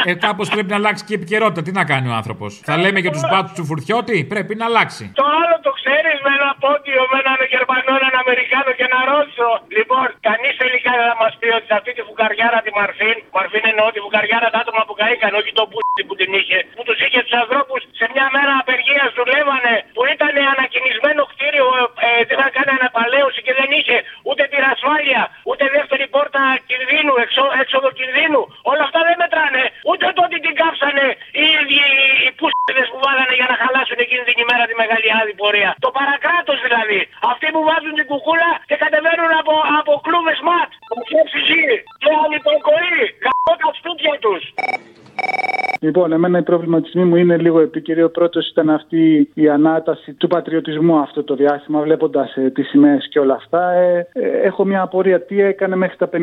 Ε, 0.09 0.13
κάπως 0.25 0.47
πρέπει 0.53 0.69
να 0.73 0.77
αλλάξει 0.81 1.01
και 1.07 1.13
η 1.15 1.17
επικαιρότητα. 1.21 1.61
Τι 1.65 1.71
να 1.79 1.83
κάνει 1.91 2.07
ο 2.11 2.13
άνθρωπος; 2.19 2.51
Θα 2.69 2.75
λέμε 2.83 2.99
για 3.05 3.11
τους 3.15 3.23
μπάτσου 3.29 3.53
του 3.57 3.65
Φουρτιώτη, 3.69 4.17
πρέπει 4.33 4.53
να 4.61 4.65
αλλάξει. 4.69 5.03
Το 5.21 5.25
άλλο 5.41 5.55
το 5.65 5.71
ξέρεις 5.79 6.17
με 6.25 6.31
ένα 6.37 6.49
πόντιο, 6.63 7.01
με 7.11 7.17
έναν 7.23 7.39
Γερμανό, 7.53 7.91
έναν 8.01 8.13
Αμερικάνο 8.23 8.69
και 8.81 8.89
ένα 8.91 9.01
Ρώσο. 9.11 9.49
Λοιπόν, 9.77 10.07
κανείς 10.27 10.53
τελικά 10.63 10.91
δεν 10.99 11.07
θα 11.11 11.17
μας 11.23 11.33
πει 11.39 11.47
ότι 11.57 11.67
σε 11.69 11.75
αυτή 11.79 11.91
τη 11.97 12.01
φουκαριάρα 12.07 12.59
τη 12.65 12.71
Μαρφίν, 12.79 13.17
Μαρφίν 13.37 13.63
εννοώ 13.71 13.87
τη 13.95 13.99
φουκαριάρα 14.05 14.47
τα 14.53 14.59
άτομα 14.63 14.81
που 14.87 14.93
καήκαν, 15.01 15.31
όχι 15.41 15.51
το 15.59 15.63
πούστι 15.71 16.01
που 16.07 16.15
την 16.19 16.29
είχε, 16.39 16.57
που 16.75 16.83
τους 16.87 16.99
είχε 17.05 17.19
τους 17.25 17.35
ανθρώπους 17.41 17.79
σε 17.99 18.05
μια 18.13 18.27
μέρα 18.35 18.53
απεργίας 18.63 19.09
δουλεύανε, 19.19 19.75
που 19.95 20.03
ήταν 20.15 20.33
ανακοινισμένο 20.53 21.21
κτίριο, 21.31 21.65
ε, 21.79 22.07
ε, 22.07 22.09
είχαν 22.31 22.49
κάνει 22.57 22.71
αναπαλαίωση 22.79 23.39
και 23.45 23.53
δεν 23.59 23.69
είχε 23.77 23.97
ούτε 24.29 24.43
πυρασφάλεια, 24.51 25.21
ούτε 25.49 25.63
δεύτερη 25.75 26.05
πόρτα 26.15 26.41
κινδύνου, 26.69 27.13
εξό, 27.23 27.45
έξοδο 27.61 27.89
κινδύνου. 27.99 28.41
Όλα 28.71 28.83
αυτά 28.87 28.99
δεν 29.07 29.15
μετράνε. 29.23 29.63
Ούτε 29.89 30.05
το 30.15 30.21
ότι 30.27 30.37
την 30.45 30.53
κάψανε 30.61 31.05
οι 31.39 31.45
ίδιοι 31.59 31.81
οι, 31.95 32.03
οι 32.25 32.29
πούστιδες 32.39 32.87
που 32.91 32.99
βάλανε 33.05 33.33
για 33.39 33.47
να 33.51 33.55
χαλάσουν 33.61 33.97
εκείνη 34.05 34.23
την 34.29 34.37
ημέρα 34.43 34.63
τη 34.69 34.75
μεγάλη 34.81 35.07
άδη 35.19 35.33
πορεία. 35.41 35.71
Το 35.85 35.89
παρακράτος 35.99 36.57
δηλαδή. 36.65 36.99
Αυτοί 37.31 37.47
που 37.53 37.61
βάζουν 37.67 37.93
την 37.99 38.05
κουκούλα 38.11 38.51
και 38.71 38.79
κατεβαίνουν 38.85 39.31
από, 39.41 39.53
από 39.79 39.91
κλούβες 40.05 40.39
ματ. 40.47 40.71
Και 41.09 41.19
ψυχή. 41.27 41.67
Και 42.01 42.11
ανυποκοή. 42.23 43.01
Γαμώ 43.23 43.53
τα 43.61 43.69
σπίτια 43.77 44.13
τους. 44.23 44.43
Λοιπόν, 45.83 46.11
εμένα 46.11 46.37
οι 46.37 46.41
προβληματισμοί 46.41 47.03
μου 47.03 47.15
είναι 47.15 47.37
λίγο 47.37 47.59
επίκαιροι. 47.59 48.03
Ο 48.03 48.09
πρώτος 48.09 48.49
ήταν 48.49 48.69
αυτή 48.69 49.29
η 49.33 49.49
ανάταση 49.49 50.13
του 50.13 50.27
πατριωτισμού 50.27 50.97
αυτό 50.97 51.23
το 51.23 51.35
διάστημα, 51.35 51.81
βλέποντας 51.81 52.35
ε, 52.35 52.49
τις 52.49 52.67
σημαίες 52.67 53.07
και 53.09 53.19
όλα 53.19 53.33
αυτά. 53.33 53.71
Ε, 53.71 54.07
ε, 54.13 54.27
έχω 54.27 54.65
μια 54.65 54.81
απορία. 54.81 55.21
Τι 55.21 55.41
έκανε 55.41 55.75
μέχρι 55.75 55.97
τα 55.97 56.09
51 56.11 56.17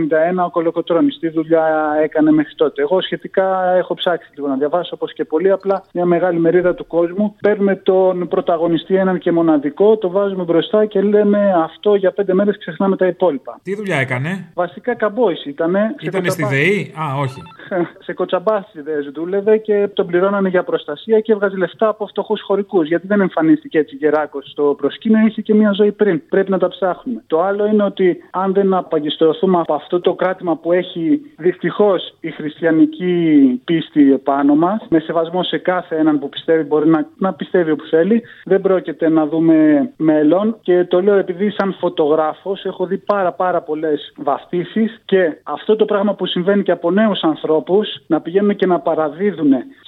ο 0.46 0.50
Κολοκοτρόνη, 0.50 1.08
τι 1.08 1.28
δουλειά 1.28 1.66
έκανε 2.02 2.30
μέχρι 2.30 2.54
τότε; 2.54 2.82
Εγώ 2.82 3.00
σχετικά 3.00 3.74
έχω 3.76 3.94
ψάξει 3.94 4.30
λίγο 4.34 4.48
να 4.48 4.56
διαβάσω, 4.56 4.90
όπως 4.94 5.12
και 5.12 5.24
πολύ 5.24 5.50
απλά 5.50 5.82
μια 5.92 6.04
μεγάλη 6.04 6.38
μερίδα 6.38 6.74
του 6.74 6.86
κόσμου. 6.86 7.36
Παίρνουμε 7.40 7.76
τον 7.76 8.28
πρωταγωνιστή 8.28 8.94
έναν 8.94 9.18
και 9.18 9.32
μοναδικό, 9.32 9.96
το 9.96 10.10
βάζουμε 10.10 10.44
μπροστά 10.44 10.84
και 10.84 11.00
λέμε 11.00 11.52
αυτό 11.62 11.94
για 11.94 12.10
πέντε 12.10 12.34
μέρες 12.34 12.58
ξεχνάμε 12.58 12.96
τα 12.96 13.06
υπόλοιπα. 13.06 13.60
Τι 13.62 13.74
δουλειά 13.74 13.96
έκανε; 13.96 14.50
Βασικά 14.54 14.94
καμπόης 14.94 15.44
ήταν. 15.44 15.74
Ήταν 16.00 16.30
στη 16.30 16.44
ΔΕΗ; 16.44 16.94
Α, 16.96 17.20
όχι. 17.20 17.42
σε 18.04 18.12
κοτσαμπάσιδε 18.12 18.92
δούλευε 19.14 19.47
και 19.56 19.88
τον 19.94 20.06
πληρώνανε 20.06 20.48
για 20.48 20.62
προστασία 20.62 21.20
και 21.20 21.32
έβγαζε 21.32 21.56
λεφτά 21.56 21.88
από 21.88 22.06
φτωχούς 22.06 22.40
χωρικούς. 22.40 22.88
Γιατί 22.88 23.06
δεν 23.06 23.20
εμφανίστηκε 23.20 23.78
έτσι 23.78 23.96
γεράκος 23.96 24.50
στο 24.50 24.74
προσκήνιο, 24.78 25.26
είχε 25.26 25.42
και 25.42 25.54
μια 25.54 25.72
ζωή 25.72 25.92
πριν. 25.92 26.22
Πρέπει 26.28 26.50
να 26.50 26.58
τα 26.58 26.68
ψάχνουμε. 26.68 27.22
Το 27.26 27.42
άλλο 27.42 27.66
είναι 27.66 27.82
ότι 27.82 28.22
αν 28.30 28.52
δεν 28.52 28.74
απαγκιστρωθούμε 28.74 29.58
από 29.58 29.74
αυτό 29.74 30.00
το 30.00 30.14
κράτημα 30.14 30.56
που 30.56 30.72
έχει 30.72 31.20
δυστυχώς 31.36 32.14
η 32.20 32.30
χριστιανική 32.30 33.60
πίστη 33.64 34.12
επάνω 34.12 34.54
μας, 34.54 34.86
με 34.88 34.98
σεβασμό 34.98 35.42
σε 35.42 35.58
κάθε 35.58 35.96
έναν 35.96 36.18
που 36.18 36.28
πιστεύει, 36.28 36.62
μπορεί 36.62 36.88
να, 36.88 37.06
να 37.18 37.32
πιστεύει 37.32 37.70
όπου 37.70 37.84
θέλει, 37.84 38.22
δεν 38.44 38.60
πρόκειται 38.60 39.08
να 39.08 39.26
δούμε 39.26 39.90
μέλλον. 39.96 40.56
Και 40.62 40.84
το 40.84 41.02
λέω 41.02 41.14
επειδή, 41.14 41.50
σαν 41.50 41.76
φωτογράφος, 41.78 42.64
έχω 42.64 42.86
δει 42.86 42.96
πάρα, 42.96 43.32
πάρα 43.32 43.60
πολλές 43.60 44.12
βαφτίσεις 44.16 45.00
και 45.04 45.40
αυτό 45.42 45.76
το 45.76 45.84
πράγμα 45.84 46.14
που 46.14 46.26
συμβαίνει 46.26 46.62
και 46.62 46.72
από 46.72 46.90
νέους 46.90 47.20
ανθρώπους 47.22 47.88
να 48.06 48.20
πηγαίνουν 48.20 48.56
και 48.56 48.66
να 48.66 48.80
παραδίδουν 48.80 49.37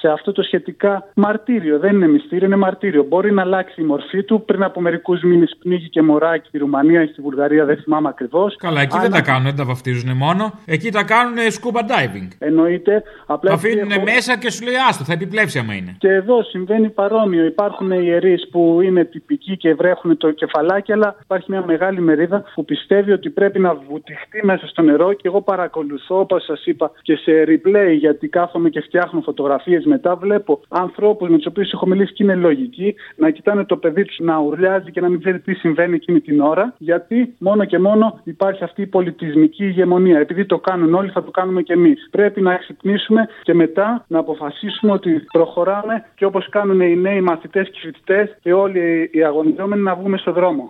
σε 0.00 0.08
αυτό 0.08 0.32
το 0.32 0.42
σχετικά 0.42 1.08
μαρτύριο. 1.14 1.78
Δεν 1.78 1.94
είναι 1.94 2.08
μυστήριο, 2.08 2.46
είναι 2.46 2.56
μαρτύριο. 2.56 3.04
Μπορεί 3.04 3.32
να 3.32 3.42
αλλάξει 3.42 3.80
η 3.80 3.84
μορφή 3.84 4.22
του. 4.22 4.44
Πριν 4.44 4.62
από 4.62 4.80
μερικούς 4.80 5.22
μήνες 5.22 5.56
πνίγει 5.58 5.88
και 5.88 6.02
μωράκι 6.02 6.48
στη 6.48 6.58
Ρουμανία 6.58 7.02
ή 7.02 7.06
στη 7.06 7.22
Βουλγαρία, 7.22 7.64
δεν 7.64 7.76
θυμάμαι 7.76 8.08
ακριβώς. 8.08 8.56
Καλά, 8.56 8.80
εκεί 8.80 8.98
δεν 8.98 9.10
τα 9.10 9.20
κάνουν, 9.20 9.42
δεν 9.44 9.56
τα 9.56 9.64
βαφτίζουν 9.64 10.16
μόνο. 10.16 10.52
Εκεί 10.66 10.90
τα 10.90 11.02
κάνουν 11.02 11.36
scuba 11.36 11.80
diving. 11.80 12.28
Εννοείται. 12.38 13.02
Απλά 13.26 13.50
Τα 13.50 13.56
αφήνουν 13.56 14.02
μέσα 14.04 14.38
και 14.38 14.50
σου 14.50 14.64
λέει 14.64 14.74
άστο, 14.88 15.04
θα 15.04 15.12
επιπλέψει 15.12 15.58
άμα 15.58 15.74
είναι. 15.74 15.96
Και 15.98 16.08
εδώ 16.08 16.42
συμβαίνει 16.42 16.88
παρόμοιο. 16.88 17.44
Υπάρχουν 17.44 17.90
ιερείς 17.90 18.48
που 18.50 18.80
είναι 18.82 19.04
τυπικοί 19.04 19.56
και 19.56 19.74
βρέχουν 19.74 20.16
το 20.16 20.30
κεφαλάκι, 20.30 20.92
αλλά 20.92 21.16
υπάρχει 21.22 21.50
μια 21.50 21.64
μεγάλη 21.66 22.00
μερίδα 22.00 22.44
που 22.54 22.64
πιστεύει 22.64 23.12
ότι 23.12 23.30
πρέπει 23.30 23.58
να 23.58 23.74
βουτυχτεί 23.74 24.40
μέσα 24.44 24.66
στο 24.66 24.82
νερό. 24.82 25.12
Και 25.12 25.28
εγώ 25.28 25.40
παρακολουθώ, 25.40 26.18
όπως 26.18 26.44
σας 26.44 26.66
είπα, 26.66 26.90
και 27.02 27.16
σε 27.16 27.32
replay, 27.46 27.96
γιατί 27.98 28.28
κάθομαι 28.28 28.68
και 28.68 28.80
φτιάχνω 28.80 29.20
φωτογραφίε 29.20 29.38
μετά. 29.84 30.16
Βλέπω 30.16 30.60
ανθρώπους 30.68 31.28
με 31.28 31.36
τους 31.36 31.46
οποίους 31.46 31.72
έχω 31.72 31.86
μιλήσει 31.86 32.12
και 32.12 32.22
είναι 32.22 32.34
λογικοί 32.34 32.94
να 33.16 33.30
κοιτάνε 33.30 33.64
το 33.64 33.76
παιδί 33.76 34.04
τους 34.04 34.18
να 34.18 34.38
ουρλιάζει 34.38 34.90
και 34.90 35.00
να 35.00 35.08
μην 35.08 35.20
ξέρει 35.20 35.40
τι 35.40 35.54
συμβαίνει 35.54 35.94
εκείνη 35.94 36.20
την 36.20 36.40
ώρα. 36.40 36.74
Γιατί 36.78 37.34
μόνο 37.38 37.64
και 37.64 37.78
μόνο 37.78 38.20
υπάρχει 38.24 38.64
αυτή 38.64 38.82
η 38.82 38.86
πολιτισμική 38.86 39.64
ηγεμονία. 39.64 40.18
Επειδή 40.18 40.46
το 40.46 40.58
κάνουν 40.58 40.94
όλοι, 40.94 41.10
θα 41.10 41.22
το 41.24 41.30
κάνουμε 41.30 41.62
και 41.62 41.72
εμείς. 41.72 42.08
Πρέπει 42.10 42.40
να 42.40 42.56
ξυπνήσουμε 42.56 43.28
και 43.42 43.54
μετά 43.54 44.04
να 44.08 44.18
αποφασίσουμε 44.18 44.92
ότι 44.92 45.24
προχωράμε 45.32 46.04
και 46.14 46.24
όπως 46.24 46.48
κάνουν 46.48 46.80
οι 46.80 46.96
νέοι 46.96 47.20
μαθητές 47.20 47.70
και 47.70 47.78
φοιτητές 47.82 48.36
και 48.42 48.52
όλοι 48.52 49.10
οι 49.12 49.24
αγωνιζόμενοι 49.24 49.82
να 49.82 49.94
βγούμε 49.94 50.16
στο 50.16 50.32
δρόμο. 50.32 50.68